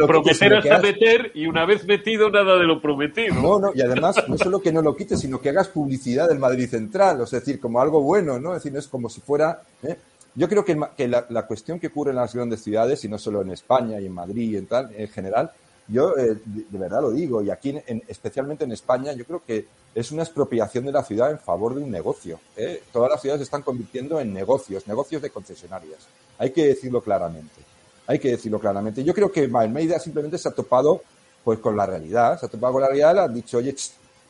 prometer 0.08 0.56
hasta 0.56 0.80
meter 0.80 1.32
y 1.34 1.48
una 1.48 1.66
vez 1.66 1.86
metido 1.86 2.30
nada 2.30 2.58
de 2.58 2.66
lo 2.66 2.82
prometido. 2.82 3.34
No, 3.36 3.60
no, 3.60 3.72
y 3.74 3.82
además 3.82 4.16
no 4.28 4.38
solo 4.38 4.62
que 4.62 4.72
no 4.72 4.82
lo 4.82 4.96
quites, 4.96 5.20
sino 5.20 5.42
que 5.42 5.50
hagas 5.50 5.70
publicidad 5.70 6.30
del 6.30 6.40
Madrid 6.40 6.70
Central, 6.70 7.22
es 7.22 7.32
decir, 7.32 7.60
como 7.60 7.82
algo 7.82 8.02
bueno, 8.02 8.40
¿no? 8.40 8.56
Es 8.56 8.64
decir, 8.64 8.78
es 8.78 8.88
como 8.88 9.10
si 9.10 9.22
fuera... 9.22 9.62
¿eh? 9.82 9.98
Yo 10.36 10.50
creo 10.50 10.66
que, 10.66 10.80
que 10.98 11.08
la, 11.08 11.28
la, 11.30 11.46
cuestión 11.46 11.80
que 11.80 11.88
ocurre 11.88 12.10
en 12.10 12.16
las 12.16 12.34
grandes 12.34 12.64
ciudades, 12.64 13.04
y 13.06 13.10
no 13.10 13.20
solo 13.20 13.44
en 13.44 13.52
España 13.52 14.00
y 14.00 14.08
en 14.08 14.14
Madrid 14.14 14.52
y 14.52 14.58
en 14.58 14.66
tal, 14.66 14.90
en 14.96 15.08
general, 15.08 15.52
yo 15.88 16.18
eh, 16.18 16.38
de, 16.46 16.78
verdad 16.78 17.02
lo 17.02 17.12
digo, 17.12 17.42
y 17.42 17.50
aquí, 17.50 17.76
especialmente 18.08 18.64
en 18.64 18.72
España, 18.72 19.14
yo 19.14 19.26
creo 19.26 19.44
que 19.46 19.68
es 19.94 20.12
una 20.12 20.24
expropiación 20.24 20.86
de 20.86 20.92
la 20.92 21.04
ciudad 21.04 21.32
en 21.32 21.40
favor 21.40 21.76
de 21.76 21.84
un 21.84 21.92
negocio. 21.92 22.40
¿eh? 22.56 22.84
Todas 22.92 23.12
las 23.12 23.22
ciudades 23.22 23.42
se 23.42 23.44
están 23.44 23.62
convirtiendo 23.62 24.20
en 24.20 24.34
negocios, 24.34 24.88
negocios 24.88 25.22
de 25.22 25.30
concesionarias. 25.30 26.00
Hay 26.38 26.52
que 26.52 26.68
decirlo 26.68 27.02
claramente. 27.02 27.62
Hay 28.08 28.20
que 28.20 28.32
decirlo 28.32 28.60
claramente. 28.60 29.04
Yo 29.04 29.14
creo 29.14 29.32
que 29.32 29.50
Almeida 29.54 30.00
simplemente 30.00 30.38
se 30.38 30.50
ha 30.50 30.52
topado 30.52 31.02
pues 31.44 31.60
con 31.60 31.76
la 31.76 31.86
realidad, 31.86 32.40
se 32.40 32.46
ha 32.46 32.50
topado 32.50 32.74
con 32.74 32.82
la 32.82 32.88
realidad, 32.88 33.16
le 33.16 33.22
han 33.22 33.34
dicho, 33.34 33.58
oye, 33.58 33.76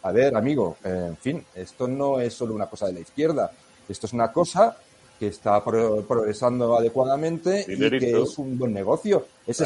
a 0.02 0.12
ver, 0.12 0.36
amigo, 0.36 0.78
eh, 0.84 1.06
en 1.10 1.18
fin, 1.18 1.46
esto 1.56 1.88
no 1.88 2.20
es 2.20 2.34
solo 2.34 2.56
una 2.56 2.66
cosa 2.66 2.88
de 2.88 2.94
la 2.94 3.00
izquierda, 3.00 3.52
esto 3.88 4.08
es 4.08 4.14
una 4.14 4.32
cosa 4.32 4.76
que 5.24 5.30
está 5.30 5.64
progresando 5.64 6.78
adecuadamente 6.78 7.66
y 7.66 7.78
que 7.78 8.22
es 8.22 8.38
un 8.38 8.58
buen 8.58 8.74
negocio. 8.74 9.26
Es, 9.48 9.64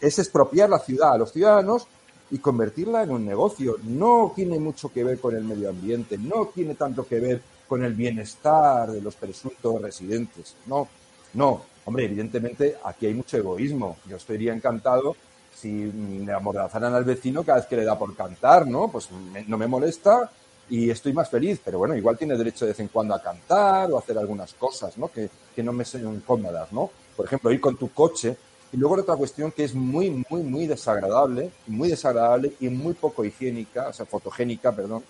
es, 0.00 0.18
expropiar 0.18 0.68
la 0.68 0.80
ciudad 0.80 1.12
a 1.12 1.18
los 1.18 1.32
ciudadanos 1.32 1.86
y 2.32 2.38
convertirla 2.38 3.04
en 3.04 3.10
un 3.12 3.24
negocio. 3.24 3.76
No 3.84 4.32
tiene 4.34 4.58
mucho 4.58 4.88
que 4.92 5.04
ver 5.04 5.20
con 5.20 5.36
el 5.36 5.44
medio 5.44 5.70
ambiente, 5.70 6.18
no 6.18 6.46
tiene 6.52 6.74
tanto 6.74 7.06
que 7.06 7.20
ver 7.20 7.40
con 7.68 7.84
el 7.84 7.94
bienestar 7.94 8.90
de 8.90 9.00
los 9.00 9.14
presuntos 9.14 9.80
residentes. 9.80 10.56
No, 10.66 10.88
no. 11.34 11.62
Hombre, 11.84 12.06
evidentemente 12.06 12.76
aquí 12.84 13.06
hay 13.06 13.14
mucho 13.14 13.36
egoísmo. 13.36 13.98
Yo 14.08 14.16
estaría 14.16 14.52
encantado 14.52 15.14
si 15.54 15.84
le 15.92 16.32
amordazaran 16.32 16.94
al 16.94 17.04
vecino 17.04 17.44
cada 17.44 17.58
vez 17.58 17.68
que 17.68 17.76
le 17.76 17.84
da 17.84 17.96
por 17.96 18.16
cantar, 18.16 18.66
¿no? 18.66 18.88
Pues 18.88 19.08
no 19.46 19.56
me 19.56 19.68
molesta 19.68 20.30
y 20.70 20.88
estoy 20.88 21.12
más 21.12 21.28
feliz, 21.28 21.60
pero 21.64 21.78
bueno, 21.78 21.96
igual 21.96 22.16
tiene 22.16 22.38
derecho 22.38 22.64
de 22.64 22.70
vez 22.70 22.80
en 22.80 22.88
cuando 22.88 23.14
a 23.14 23.20
cantar 23.20 23.90
o 23.90 23.96
a 23.96 23.98
hacer 23.98 24.16
algunas 24.16 24.54
cosas, 24.54 24.96
¿no? 24.96 25.08
Que, 25.08 25.28
que 25.54 25.62
no 25.62 25.72
me 25.72 25.84
sean 25.84 26.20
cómodas, 26.20 26.72
¿no? 26.72 26.90
Por 27.16 27.26
ejemplo, 27.26 27.50
ir 27.50 27.60
con 27.60 27.76
tu 27.76 27.92
coche. 27.92 28.36
Y 28.72 28.76
luego 28.76 28.94
otra 28.94 29.16
cuestión 29.16 29.50
que 29.50 29.64
es 29.64 29.74
muy, 29.74 30.24
muy, 30.30 30.42
muy 30.44 30.66
desagradable, 30.68 31.50
muy 31.66 31.88
desagradable 31.88 32.52
y 32.60 32.68
muy 32.68 32.94
poco 32.94 33.24
higiénica, 33.24 33.88
o 33.88 33.92
sea, 33.92 34.06
fotogénica, 34.06 34.70
perdón, 34.70 35.02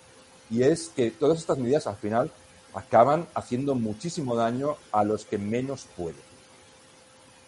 y 0.49 0.63
es 0.63 0.91
que 0.95 1.11
todas 1.11 1.37
estas 1.37 1.59
medidas 1.59 1.85
al 1.85 1.95
final 1.95 2.31
acaban 2.73 3.27
haciendo 3.35 3.75
muchísimo 3.75 4.35
daño 4.35 4.75
a 4.91 5.03
los 5.03 5.25
que 5.25 5.37
menos 5.37 5.87
pueden. 5.95 6.31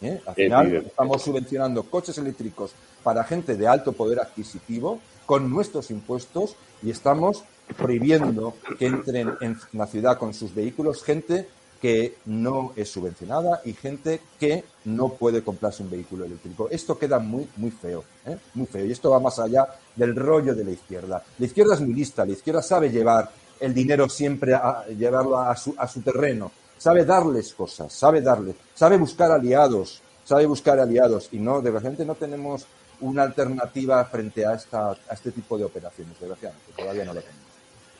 ¿Eh? 0.01 0.21
Al 0.25 0.35
final 0.35 0.75
estamos 0.75 1.21
subvencionando 1.21 1.83
coches 1.83 2.17
eléctricos 2.17 2.73
para 3.03 3.23
gente 3.23 3.55
de 3.55 3.67
alto 3.67 3.93
poder 3.93 4.19
adquisitivo 4.19 4.99
con 5.25 5.49
nuestros 5.49 5.91
impuestos 5.91 6.55
y 6.81 6.91
estamos 6.91 7.43
prohibiendo 7.73 8.55
que 8.77 8.87
entren 8.87 9.33
en 9.41 9.57
la 9.73 9.87
ciudad 9.87 10.17
con 10.17 10.33
sus 10.33 10.53
vehículos 10.53 11.03
gente 11.03 11.47
que 11.83 12.15
no 12.27 12.71
es 12.77 12.89
subvencionada 12.89 13.61
y 13.65 13.73
gente 13.73 14.21
que 14.39 14.63
no 14.85 15.09
puede 15.09 15.43
comprarse 15.43 15.83
un 15.83 15.89
vehículo 15.89 16.23
eléctrico. 16.23 16.69
Esto 16.71 16.97
queda 16.97 17.19
muy, 17.19 17.45
muy 17.57 17.71
feo, 17.71 18.05
¿eh? 18.25 18.37
muy 18.53 18.67
feo. 18.67 18.85
Y 18.85 18.93
esto 18.93 19.09
va 19.09 19.19
más 19.19 19.37
allá 19.37 19.67
del 19.93 20.15
rollo 20.15 20.55
de 20.55 20.63
la 20.63 20.71
izquierda. 20.71 21.21
La 21.37 21.45
izquierda 21.45 21.73
es 21.73 21.81
muy 21.81 21.93
lista, 21.93 22.23
la 22.25 22.31
izquierda 22.31 22.61
sabe 22.61 22.89
llevar 22.89 23.29
el 23.59 23.73
dinero 23.73 24.07
siempre 24.07 24.53
a 24.53 24.85
llevarlo 24.87 25.37
a 25.37 25.55
su, 25.57 25.75
a 25.77 25.85
su 25.87 26.01
terreno, 26.01 26.53
sabe 26.77 27.03
darles 27.03 27.53
cosas, 27.53 27.91
sabe 27.91 28.21
darles, 28.21 28.55
sabe 28.73 28.95
buscar 28.95 29.31
aliados, 29.31 30.01
sabe 30.23 30.45
buscar 30.45 30.79
aliados 30.79 31.29
y 31.33 31.37
no, 31.37 31.61
desgraciadamente 31.61 32.05
no 32.05 32.15
tenemos 32.15 32.65
una 33.01 33.23
alternativa 33.23 34.03
frente 34.05 34.45
a, 34.45 34.53
esta, 34.53 34.91
a 34.91 35.13
este 35.13 35.31
tipo 35.31 35.57
de 35.57 35.65
operaciones, 35.65 36.17
desgraciadamente, 36.19 36.71
todavía 36.77 37.05
no 37.05 37.13
lo 37.13 37.21
tenemos. 37.21 37.42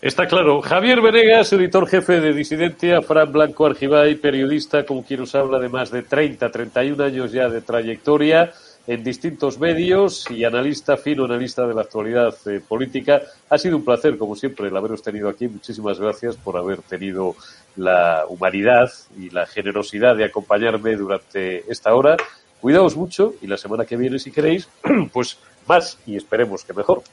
Está 0.03 0.27
claro. 0.27 0.61
Javier 0.61 0.99
Venegas, 0.99 1.53
editor 1.53 1.87
jefe 1.87 2.19
de 2.19 2.33
Disidencia, 2.33 3.01
Fran 3.01 3.31
Blanco 3.31 3.65
Argibay, 3.65 4.15
periodista 4.15 4.85
con 4.85 5.01
quien 5.01 5.21
nos 5.21 5.33
habla 5.33 5.59
de 5.59 5.69
más 5.69 5.91
de 5.91 6.03
30, 6.03 6.51
31 6.51 7.01
años 7.01 7.31
ya 7.31 7.47
de 7.47 7.61
trayectoria 7.61 8.51
en 8.85 9.01
distintos 9.01 9.59
medios 9.59 10.29
y 10.29 10.43
analista, 10.43 10.97
fino 10.97 11.23
analista 11.23 11.65
de 11.65 11.73
la 11.73 11.83
actualidad 11.83 12.35
eh, 12.47 12.59
política. 12.59 13.21
Ha 13.49 13.57
sido 13.57 13.77
un 13.77 13.85
placer, 13.85 14.17
como 14.17 14.35
siempre, 14.35 14.67
el 14.67 14.75
haberos 14.75 15.01
tenido 15.01 15.29
aquí. 15.29 15.47
Muchísimas 15.47 15.97
gracias 15.97 16.35
por 16.35 16.57
haber 16.57 16.81
tenido 16.81 17.37
la 17.77 18.25
humanidad 18.27 18.91
y 19.17 19.29
la 19.29 19.45
generosidad 19.45 20.17
de 20.17 20.25
acompañarme 20.25 20.97
durante 20.97 21.71
esta 21.71 21.95
hora. 21.95 22.17
Cuidaos 22.59 22.97
mucho 22.97 23.35
y 23.41 23.47
la 23.47 23.55
semana 23.55 23.85
que 23.85 23.95
viene, 23.95 24.19
si 24.19 24.31
queréis, 24.31 24.67
pues 25.13 25.37
más 25.65 25.97
y 26.05 26.17
esperemos 26.17 26.65
que 26.65 26.73
mejor. 26.73 27.03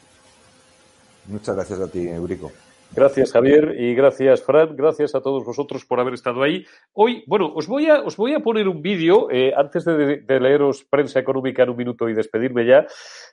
Muchas 1.29 1.55
gracias 1.55 1.79
a 1.79 1.87
ti, 1.87 2.09
Eurico. 2.09 2.51
Gracias, 2.93 3.31
Javier, 3.33 3.77
y 3.79 3.95
gracias, 3.95 4.43
Fran. 4.43 4.75
Gracias 4.75 5.15
a 5.15 5.21
todos 5.21 5.45
vosotros 5.45 5.85
por 5.85 6.01
haber 6.01 6.15
estado 6.15 6.43
ahí. 6.43 6.67
Hoy, 6.93 7.23
bueno, 7.29 7.53
os 7.55 7.69
voy 7.69 7.87
a, 7.87 8.01
os 8.01 8.17
voy 8.17 8.35
a 8.35 8.41
poner 8.41 8.67
un 8.67 8.83
vídeo, 8.83 9.31
eh, 9.31 9.53
antes 9.57 9.85
de, 9.85 10.25
leeros 10.41 10.85
prensa 10.85 11.21
económica 11.21 11.63
en 11.63 11.71
un 11.71 11.77
minuto 11.77 12.09
y 12.09 12.15
despedirme 12.15 12.67
ya. 12.67 12.87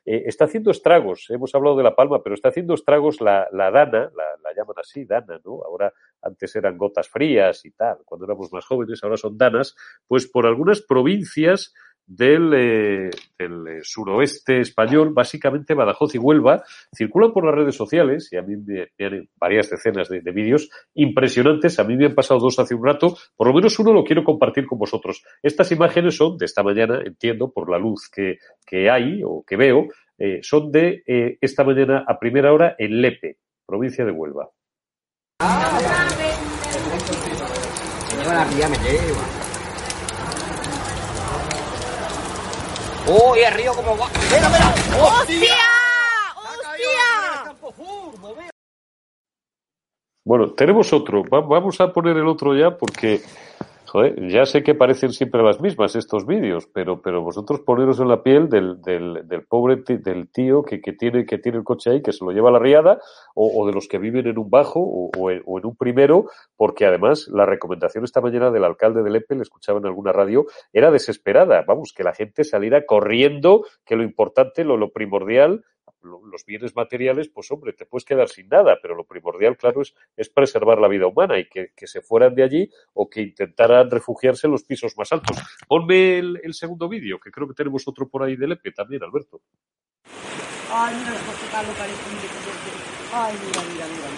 Eh, 0.06 0.24
está 0.28 0.46
haciendo 0.46 0.70
estragos, 0.70 1.26
hemos 1.30 1.56
hablado 1.56 1.76
de 1.76 1.84
La 1.84 1.96
Palma, 1.96 2.22
pero 2.22 2.36
está 2.36 2.50
haciendo 2.50 2.76
estragos 2.76 3.20
la, 3.20 3.48
la 3.52 3.72
Dana, 3.72 4.12
la, 4.16 4.26
la, 4.44 4.54
llaman 4.56 4.76
así, 4.78 5.06
Dana, 5.06 5.40
¿no? 5.44 5.64
Ahora, 5.66 5.92
antes 6.22 6.56
eran 6.56 6.78
gotas 6.78 7.10
frías 7.10 7.66
y 7.66 7.72
tal, 7.72 7.98
cuando 8.06 8.26
éramos 8.26 8.54
más 8.54 8.64
jóvenes, 8.64 9.04
ahora 9.04 9.18
son 9.18 9.40
Danas, 9.40 9.76
pues 10.08 10.28
por 10.28 10.46
algunas 10.46 10.82
provincias 10.82 11.74
del, 12.08 12.54
eh, 12.54 13.10
del 13.38 13.68
eh, 13.68 13.80
suroeste 13.84 14.62
español, 14.62 15.14
básicamente 15.14 15.74
Badajoz 15.74 16.16
y 16.16 16.18
Huelva, 16.18 16.64
circulan 16.96 17.34
por 17.34 17.46
las 17.46 17.54
redes 17.54 17.76
sociales 17.76 18.30
y 18.32 18.38
a 18.38 18.42
mí 18.42 18.56
me 18.56 18.88
vienen 18.98 19.30
varias 19.36 19.70
decenas 19.70 20.10
de, 20.10 20.22
de, 20.22 20.32
vídeos 20.32 20.70
impresionantes. 20.96 21.78
A 21.80 21.84
mí 21.84 21.98
me 21.98 22.06
han 22.06 22.16
pasado 22.16 22.40
dos 22.40 22.58
hace 22.58 22.74
un 22.74 22.86
rato, 22.86 23.16
por 23.36 23.48
lo 23.48 23.54
menos 23.54 23.78
uno 23.78 23.94
lo 23.94 24.04
quiero 24.04 24.24
compartir 24.24 24.66
con 24.66 24.80
vosotros. 24.80 25.24
Estas 25.44 25.72
imágenes 25.72 26.16
son 26.16 26.38
de 26.38 26.46
esta 26.46 26.64
mañana, 26.64 27.02
entiendo, 27.06 27.52
por 27.52 27.70
la 27.70 27.78
luz 27.78 28.10
que, 28.10 28.38
que 28.66 28.90
hay 28.90 29.22
o 29.24 29.44
que 29.46 29.58
veo, 29.58 29.88
eh, 30.18 30.40
son 30.42 30.72
de 30.72 31.04
eh, 31.06 31.38
esta 31.42 31.64
mañana 31.64 32.04
a 32.08 32.18
primera 32.18 32.52
hora 32.52 32.76
en 32.78 33.02
Lepe, 33.02 33.38
provincia 33.66 34.04
de 34.04 34.12
Huelva. 34.12 34.50
¡Uy, 43.08 43.40
el 43.40 43.54
río 43.54 43.74
como 43.74 43.98
va! 43.98 44.10
¡Mira, 44.30 44.50
mira! 44.50 44.76
¡Hostia! 45.02 45.56
¡Hostia! 46.36 47.56
Bueno, 50.26 50.52
tenemos 50.52 50.92
otro. 50.92 51.24
vamos 51.24 51.80
a 51.80 51.94
poner 51.94 52.18
el 52.18 52.28
otro 52.28 52.54
ya 52.54 52.78
porque 52.78 53.22
Ya 54.30 54.46
sé 54.46 54.64
que 54.64 54.76
parecen 54.76 55.12
siempre 55.12 55.44
las 55.44 55.62
mismas 55.62 55.96
estos 55.96 56.26
vídeos, 56.26 56.68
pero, 56.74 57.02
pero 57.02 57.22
vosotros 57.22 57.62
poneros 57.62 58.00
en 58.00 58.08
la 58.08 58.24
piel 58.24 58.50
del, 58.50 58.82
del, 58.82 59.28
del 59.28 59.46
pobre 59.46 59.84
del 59.88 60.30
tío 60.30 60.64
que, 60.64 60.82
que, 60.82 60.94
tiene, 60.94 61.26
que 61.26 61.38
tiene 61.38 61.60
el 61.60 61.64
coche 61.64 61.92
ahí, 61.92 62.02
que 62.02 62.12
se 62.12 62.24
lo 62.26 62.32
lleva 62.32 62.50
a 62.50 62.54
la 62.54 62.60
riada, 62.60 63.00
o, 63.36 63.66
de 63.66 63.74
los 63.74 63.88
que 63.88 63.98
viven 63.98 64.28
en 64.28 64.38
un 64.38 64.50
bajo 64.50 64.80
o, 64.80 65.12
o, 65.18 65.32
en, 65.32 65.42
o, 65.46 65.60
en, 65.60 65.66
un 65.66 65.76
primero, 65.76 66.26
porque 66.56 66.86
además 66.86 67.28
la 67.32 67.46
recomendación 67.46 68.04
esta 68.04 68.22
mañana 68.22 68.52
del 68.52 68.64
alcalde 68.64 69.04
de 69.04 69.10
Lepe, 69.10 69.36
le 69.36 69.42
escuchaba 69.42 69.80
en 69.80 69.86
alguna 69.86 70.12
radio, 70.12 70.46
era 70.74 70.92
desesperada. 70.92 71.64
Vamos, 71.68 71.94
que 71.96 72.04
la 72.04 72.14
gente 72.14 72.44
saliera 72.44 72.86
corriendo, 72.86 73.66
que 73.86 73.96
lo 73.96 74.04
importante, 74.04 74.64
lo, 74.64 74.78
lo 74.78 74.92
primordial 74.92 75.64
los 76.02 76.46
bienes 76.46 76.76
materiales, 76.76 77.30
pues 77.30 77.52
hombre, 77.52 77.74
te 77.74 77.86
puedes 77.86 78.06
quedar 78.06 78.30
sin 78.30 78.48
nada, 78.50 78.78
pero 78.82 78.96
lo 78.96 79.06
primordial, 79.06 79.58
claro, 79.58 79.82
es, 79.82 79.94
es 80.16 80.30
preservar 80.30 80.80
la 80.80 80.88
vida 80.88 81.08
humana 81.08 81.38
y 81.40 81.48
que, 81.50 81.74
que, 81.76 81.88
se 81.88 82.02
fueran 82.02 82.36
de 82.36 82.44
allí 82.44 82.70
o 82.94 83.10
que 83.10 83.22
intentaran 83.22 83.90
refugiarse 83.90 84.48
en 84.48 84.52
los 84.52 84.64
pisos 84.64 84.98
más 84.98 85.12
altos. 85.12 85.38
Ponme 85.68 86.20
el, 86.20 86.40
el 86.44 86.54
segundo 86.54 86.88
vídeo, 86.88 87.20
que 87.20 87.32
creo 87.32 87.48
que 87.48 87.54
tenemos 87.54 87.88
otro 87.88 88.08
por 88.08 88.24
ahí 88.24 88.36
de 88.36 88.48
Lepe 88.48 88.72
también, 88.72 89.04
Alberto. 89.04 89.42
Ay, 90.72 90.96
mira. 90.96 91.14
Ay, 93.14 93.36
mira, 93.46 93.62
mira, 93.64 93.86
mira. 93.88 94.10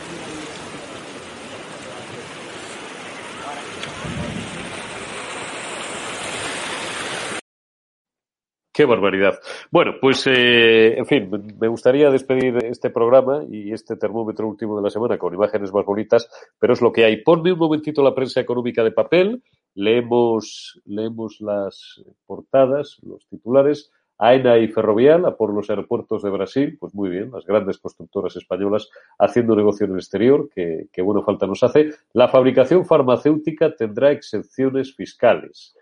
Qué 8.77 8.85
barbaridad. 8.85 9.41
Bueno, 9.70 9.93
pues, 9.99 10.27
eh, 10.27 10.99
en 10.99 11.07
fin, 11.07 11.31
me 11.59 11.66
gustaría 11.66 12.11
despedir 12.11 12.62
este 12.62 12.91
programa 12.91 13.43
y 13.49 13.72
este 13.72 13.97
termómetro 13.97 14.47
último 14.47 14.77
de 14.77 14.83
la 14.83 14.91
semana 14.91 15.16
con 15.16 15.33
imágenes 15.33 15.72
más 15.72 15.87
bonitas, 15.87 16.29
pero 16.59 16.74
es 16.74 16.83
lo 16.83 16.93
que 16.93 17.07
hay. 17.07 17.22
Ponme 17.22 17.55
un 17.55 17.59
momentito 17.59 18.03
la 18.03 18.14
prensa 18.14 18.39
económica 18.39 18.85
de 18.85 18.93
papel, 18.93 19.43
leemos, 19.74 20.79
leemos 20.85 21.41
las 21.41 22.03
portadas, 22.27 22.99
los 23.03 23.27
titulares. 23.29 23.91
AENA 24.18 24.59
y 24.59 24.68
Ferrovial 24.68 25.24
a 25.24 25.37
por 25.37 25.55
los 25.55 25.70
aeropuertos 25.70 26.22
de 26.22 26.31
Brasil, 26.31 26.77
pues 26.79 26.95
muy 26.95 27.09
bien, 27.09 27.31
las 27.31 27.47
grandes 27.47 27.79
constructoras 27.79 28.37
españolas 28.37 28.91
haciendo 29.18 29.57
negocio 29.57 29.87
en 29.87 29.93
el 29.93 29.99
exterior, 29.99 30.51
que, 30.55 30.89
que 30.93 31.01
bueno 31.01 31.22
falta 31.22 31.47
nos 31.47 31.62
hace. 31.62 31.93
La 32.12 32.29
fabricación 32.29 32.85
farmacéutica 32.85 33.74
tendrá 33.74 34.12
excepciones 34.12 34.95
fiscales. 34.95 35.74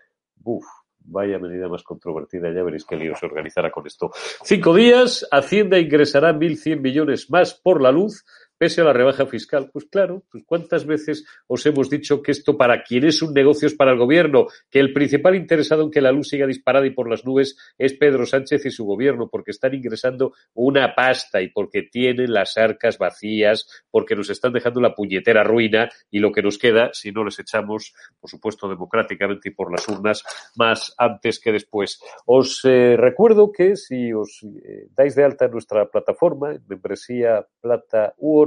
Uf, 0.43 0.65
Vaya 1.07 1.39
medida 1.39 1.67
más 1.67 1.83
controvertida, 1.83 2.51
ya 2.51 2.63
veréis 2.63 2.85
qué 2.85 2.95
lío 2.95 3.15
se 3.15 3.25
organizará 3.25 3.71
con 3.71 3.85
esto. 3.85 4.11
Cinco 4.43 4.73
días, 4.73 5.27
Hacienda 5.31 5.77
ingresará 5.79 6.33
1.100 6.33 6.79
millones 6.79 7.29
más 7.29 7.53
por 7.53 7.81
la 7.81 7.91
luz 7.91 8.25
pese 8.57 8.81
a 8.81 8.85
la 8.85 8.93
rebaja 8.93 9.25
fiscal. 9.25 9.69
Pues 9.71 9.85
claro, 9.85 10.23
pues 10.31 10.43
cuántas 10.45 10.85
veces 10.85 11.25
os 11.47 11.65
hemos 11.65 11.89
dicho 11.89 12.21
que 12.21 12.31
esto 12.31 12.57
para 12.57 12.83
quien 12.83 13.05
es 13.05 13.21
un 13.21 13.33
negocio 13.33 13.67
es 13.67 13.75
para 13.75 13.91
el 13.91 13.97
gobierno, 13.97 14.47
que 14.69 14.79
el 14.79 14.93
principal 14.93 15.35
interesado 15.35 15.83
en 15.83 15.91
que 15.91 16.01
la 16.01 16.11
luz 16.11 16.29
siga 16.29 16.47
disparada 16.47 16.85
y 16.85 16.91
por 16.91 17.09
las 17.09 17.25
nubes 17.25 17.57
es 17.77 17.93
Pedro 17.93 18.25
Sánchez 18.25 18.65
y 18.65 18.71
su 18.71 18.85
gobierno, 18.85 19.29
porque 19.29 19.51
están 19.51 19.73
ingresando 19.73 20.33
una 20.53 20.95
pasta 20.95 21.41
y 21.41 21.49
porque 21.49 21.83
tienen 21.83 22.33
las 22.33 22.57
arcas 22.57 22.97
vacías, 22.97 23.67
porque 23.91 24.15
nos 24.15 24.29
están 24.29 24.53
dejando 24.53 24.81
la 24.81 24.95
puñetera 24.95 25.43
ruina 25.43 25.89
y 26.09 26.19
lo 26.19 26.31
que 26.31 26.41
nos 26.41 26.57
queda, 26.57 26.89
si 26.93 27.11
no 27.11 27.23
les 27.23 27.39
echamos, 27.39 27.93
por 28.19 28.29
supuesto, 28.29 28.69
democráticamente 28.69 29.49
y 29.49 29.51
por 29.53 29.71
las 29.71 29.87
urnas, 29.87 30.23
más 30.55 30.93
antes 30.97 31.39
que 31.39 31.51
después. 31.51 31.99
Os 32.25 32.61
eh, 32.65 32.95
recuerdo 32.97 33.51
que 33.51 33.75
si 33.75 34.13
os 34.13 34.43
eh, 34.43 34.87
dais 34.95 35.15
de 35.15 35.23
alta 35.23 35.47
nuestra 35.47 35.89
plataforma, 35.89 36.55
membresía 36.67 37.45
plata 37.61 38.13
u 38.17 38.44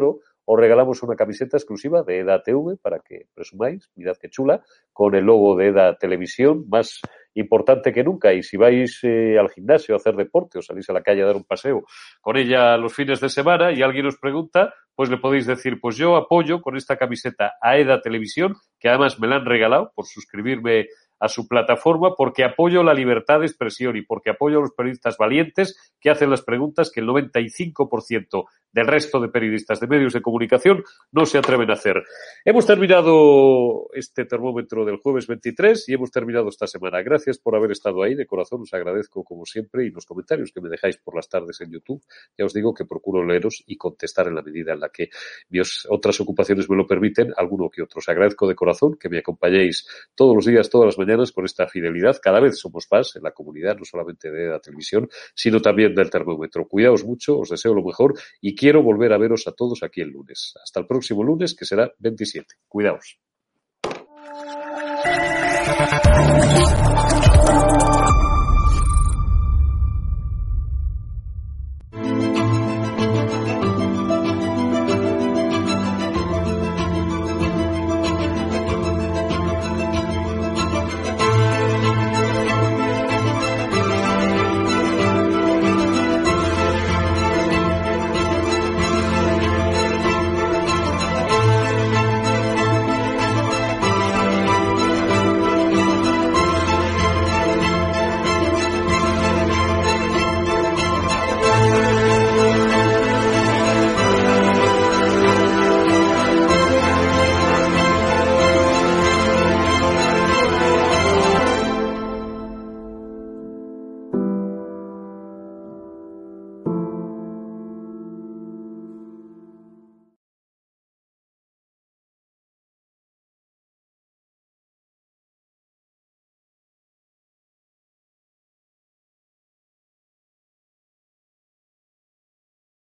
os 0.51 0.59
regalamos 0.59 1.03
una 1.03 1.15
camiseta 1.15 1.59
exclusiva 1.59 2.03
de 2.03 2.21
EDA 2.21 2.43
TV 2.43 2.79
para 2.81 3.01
que 3.01 3.27
presumáis, 3.35 3.91
mirad 3.97 4.17
qué 4.17 4.31
chula, 4.31 4.63
con 4.95 5.15
el 5.15 5.25
logo 5.25 5.55
de 5.57 5.67
EDA 5.67 5.99
Televisión, 5.99 6.65
más 6.69 7.03
importante 7.35 7.93
que 7.93 8.03
nunca. 8.03 8.33
Y 8.33 8.43
si 8.43 8.57
vais 8.57 8.99
eh, 9.03 9.39
al 9.39 9.51
gimnasio 9.51 9.95
a 9.95 9.99
hacer 9.99 10.17
deporte 10.17 10.59
o 10.59 10.63
salís 10.63 10.89
a 10.89 10.95
la 10.95 11.03
calle 11.03 11.23
a 11.23 11.27
dar 11.27 11.37
un 11.37 11.45
paseo 11.45 11.85
con 12.23 12.39
ella 12.39 12.79
los 12.79 12.95
fines 12.95 13.21
de 13.21 13.29
semana 13.29 13.73
y 13.73 13.83
alguien 13.83 14.07
os 14.07 14.17
pregunta, 14.19 14.73
pues 14.95 15.11
le 15.11 15.19
podéis 15.19 15.47
decir, 15.47 15.81
pues 15.83 15.97
yo 15.97 16.17
apoyo 16.17 16.63
con 16.63 16.77
esta 16.77 16.97
camiseta 16.97 17.53
a 17.61 17.77
EDA 17.77 18.01
Televisión, 18.01 18.55
que 18.81 18.89
además 18.89 19.21
me 19.21 19.29
la 19.29 19.37
han 19.37 19.45
regalado 19.45 19.93
por 19.95 20.07
suscribirme 20.07 20.87
a 21.21 21.29
su 21.29 21.49
plataforma 21.49 22.15
porque 22.17 22.45
apoyo 22.45 22.83
la 22.83 22.95
libertad 22.95 23.41
de 23.41 23.47
expresión 23.47 23.97
y 23.97 24.03
porque 24.03 24.31
apoyo 24.31 24.59
a 24.59 24.63
los 24.63 24.73
periodistas 24.73 25.17
valientes 25.19 25.95
que 26.01 26.11
hacen 26.11 26.31
las 26.31 26.43
preguntas 26.43 26.91
que 26.91 27.01
el 27.01 27.07
95% 27.07 28.45
del 28.73 28.87
resto 28.87 29.21
de 29.21 29.29
periodistas 29.29 29.81
de 29.81 29.87
medios 29.87 30.13
de 30.13 30.21
comunicación 30.21 30.85
no 31.11 31.27
se 31.27 31.39
atreven 31.39 31.71
a 31.71 31.75
hacer. 31.75 32.03
Hemos 32.45 32.67
terminado 32.67 33.89
este 33.95 34.25
termómetro 34.25 34.85
del 34.85 34.99
jueves 34.99 35.27
23 35.27 35.89
y 35.89 35.95
hemos 35.95 36.11
terminado 36.11 36.49
esta 36.49 36.67
semana. 36.67 37.03
Gracias 37.03 37.39
por 37.39 37.57
haber 37.57 37.73
estado 37.73 38.03
ahí. 38.03 38.15
De 38.15 38.27
corazón 38.27 38.63
os 38.63 38.75
agradezco 38.75 39.25
como 39.25 39.47
siempre 39.47 39.87
y 39.87 39.91
los 39.91 40.05
comentarios 40.05 40.53
que 40.53 40.61
me 40.61 40.69
dejáis 40.69 40.99
por 40.99 41.17
las 41.17 41.29
tardes 41.29 41.61
en 41.61 41.73
YouTube. 41.73 42.03
Ya 42.37 42.45
os 42.45 42.53
digo 42.53 42.75
que 42.75 42.85
procuro 42.85 43.25
leeros 43.25 43.65
y 43.67 43.77
contestar 43.77 44.29
en 44.29 44.35
la 44.35 44.43
medida 44.43 44.75
en 44.75 44.81
la 44.81 44.91
que 44.91 45.09
mis 45.49 45.87
otras 45.89 46.21
ocupaciones 46.21 46.69
me 46.69 46.77
lo 46.77 46.87
permiten, 46.87 47.33
alguno 47.37 47.71
que 47.71 47.83
otro. 47.83 47.99
Os 47.99 48.09
agradezco 48.09 48.47
de 48.47 48.55
corazón 48.55 48.97
que 49.01 49.09
me 49.09 49.19
acompañéis 49.19 49.89
todos 50.15 50.35
los 50.35 50.45
días, 50.45 50.69
todas 50.69 50.87
las 50.87 50.99
mañanas 50.99 51.08
con 51.33 51.45
esta 51.45 51.67
fidelidad. 51.67 52.19
Cada 52.23 52.41
vez 52.41 52.59
somos 52.59 52.87
más 52.91 53.17
en 53.17 53.23
la 53.23 53.33
comunidad, 53.33 53.77
no 53.77 53.85
solamente 53.85 54.31
de 54.31 54.49
la 54.49 54.61
televisión, 54.61 55.09
sino 55.35 55.61
también 55.61 55.95
del 55.95 56.11
termómetro. 56.11 56.67
Cuidaos 56.69 57.05
mucho, 57.05 57.39
os 57.39 57.49
deseo 57.49 57.75
lo 57.75 57.83
mejor 57.83 58.15
y 58.41 58.55
quiero 58.55 58.83
volver 58.83 59.13
a 59.13 59.19
veros 59.19 59.47
a 59.47 59.53
todos 59.53 59.83
aquí 59.83 60.01
el 60.01 60.11
lunes. 60.11 60.55
Hasta 60.63 60.81
el 60.81 60.87
próximo 60.87 61.25
lunes, 61.25 61.55
que 61.55 61.65
será 61.65 61.91
27. 61.99 62.55
Cuidaos. 62.69 63.19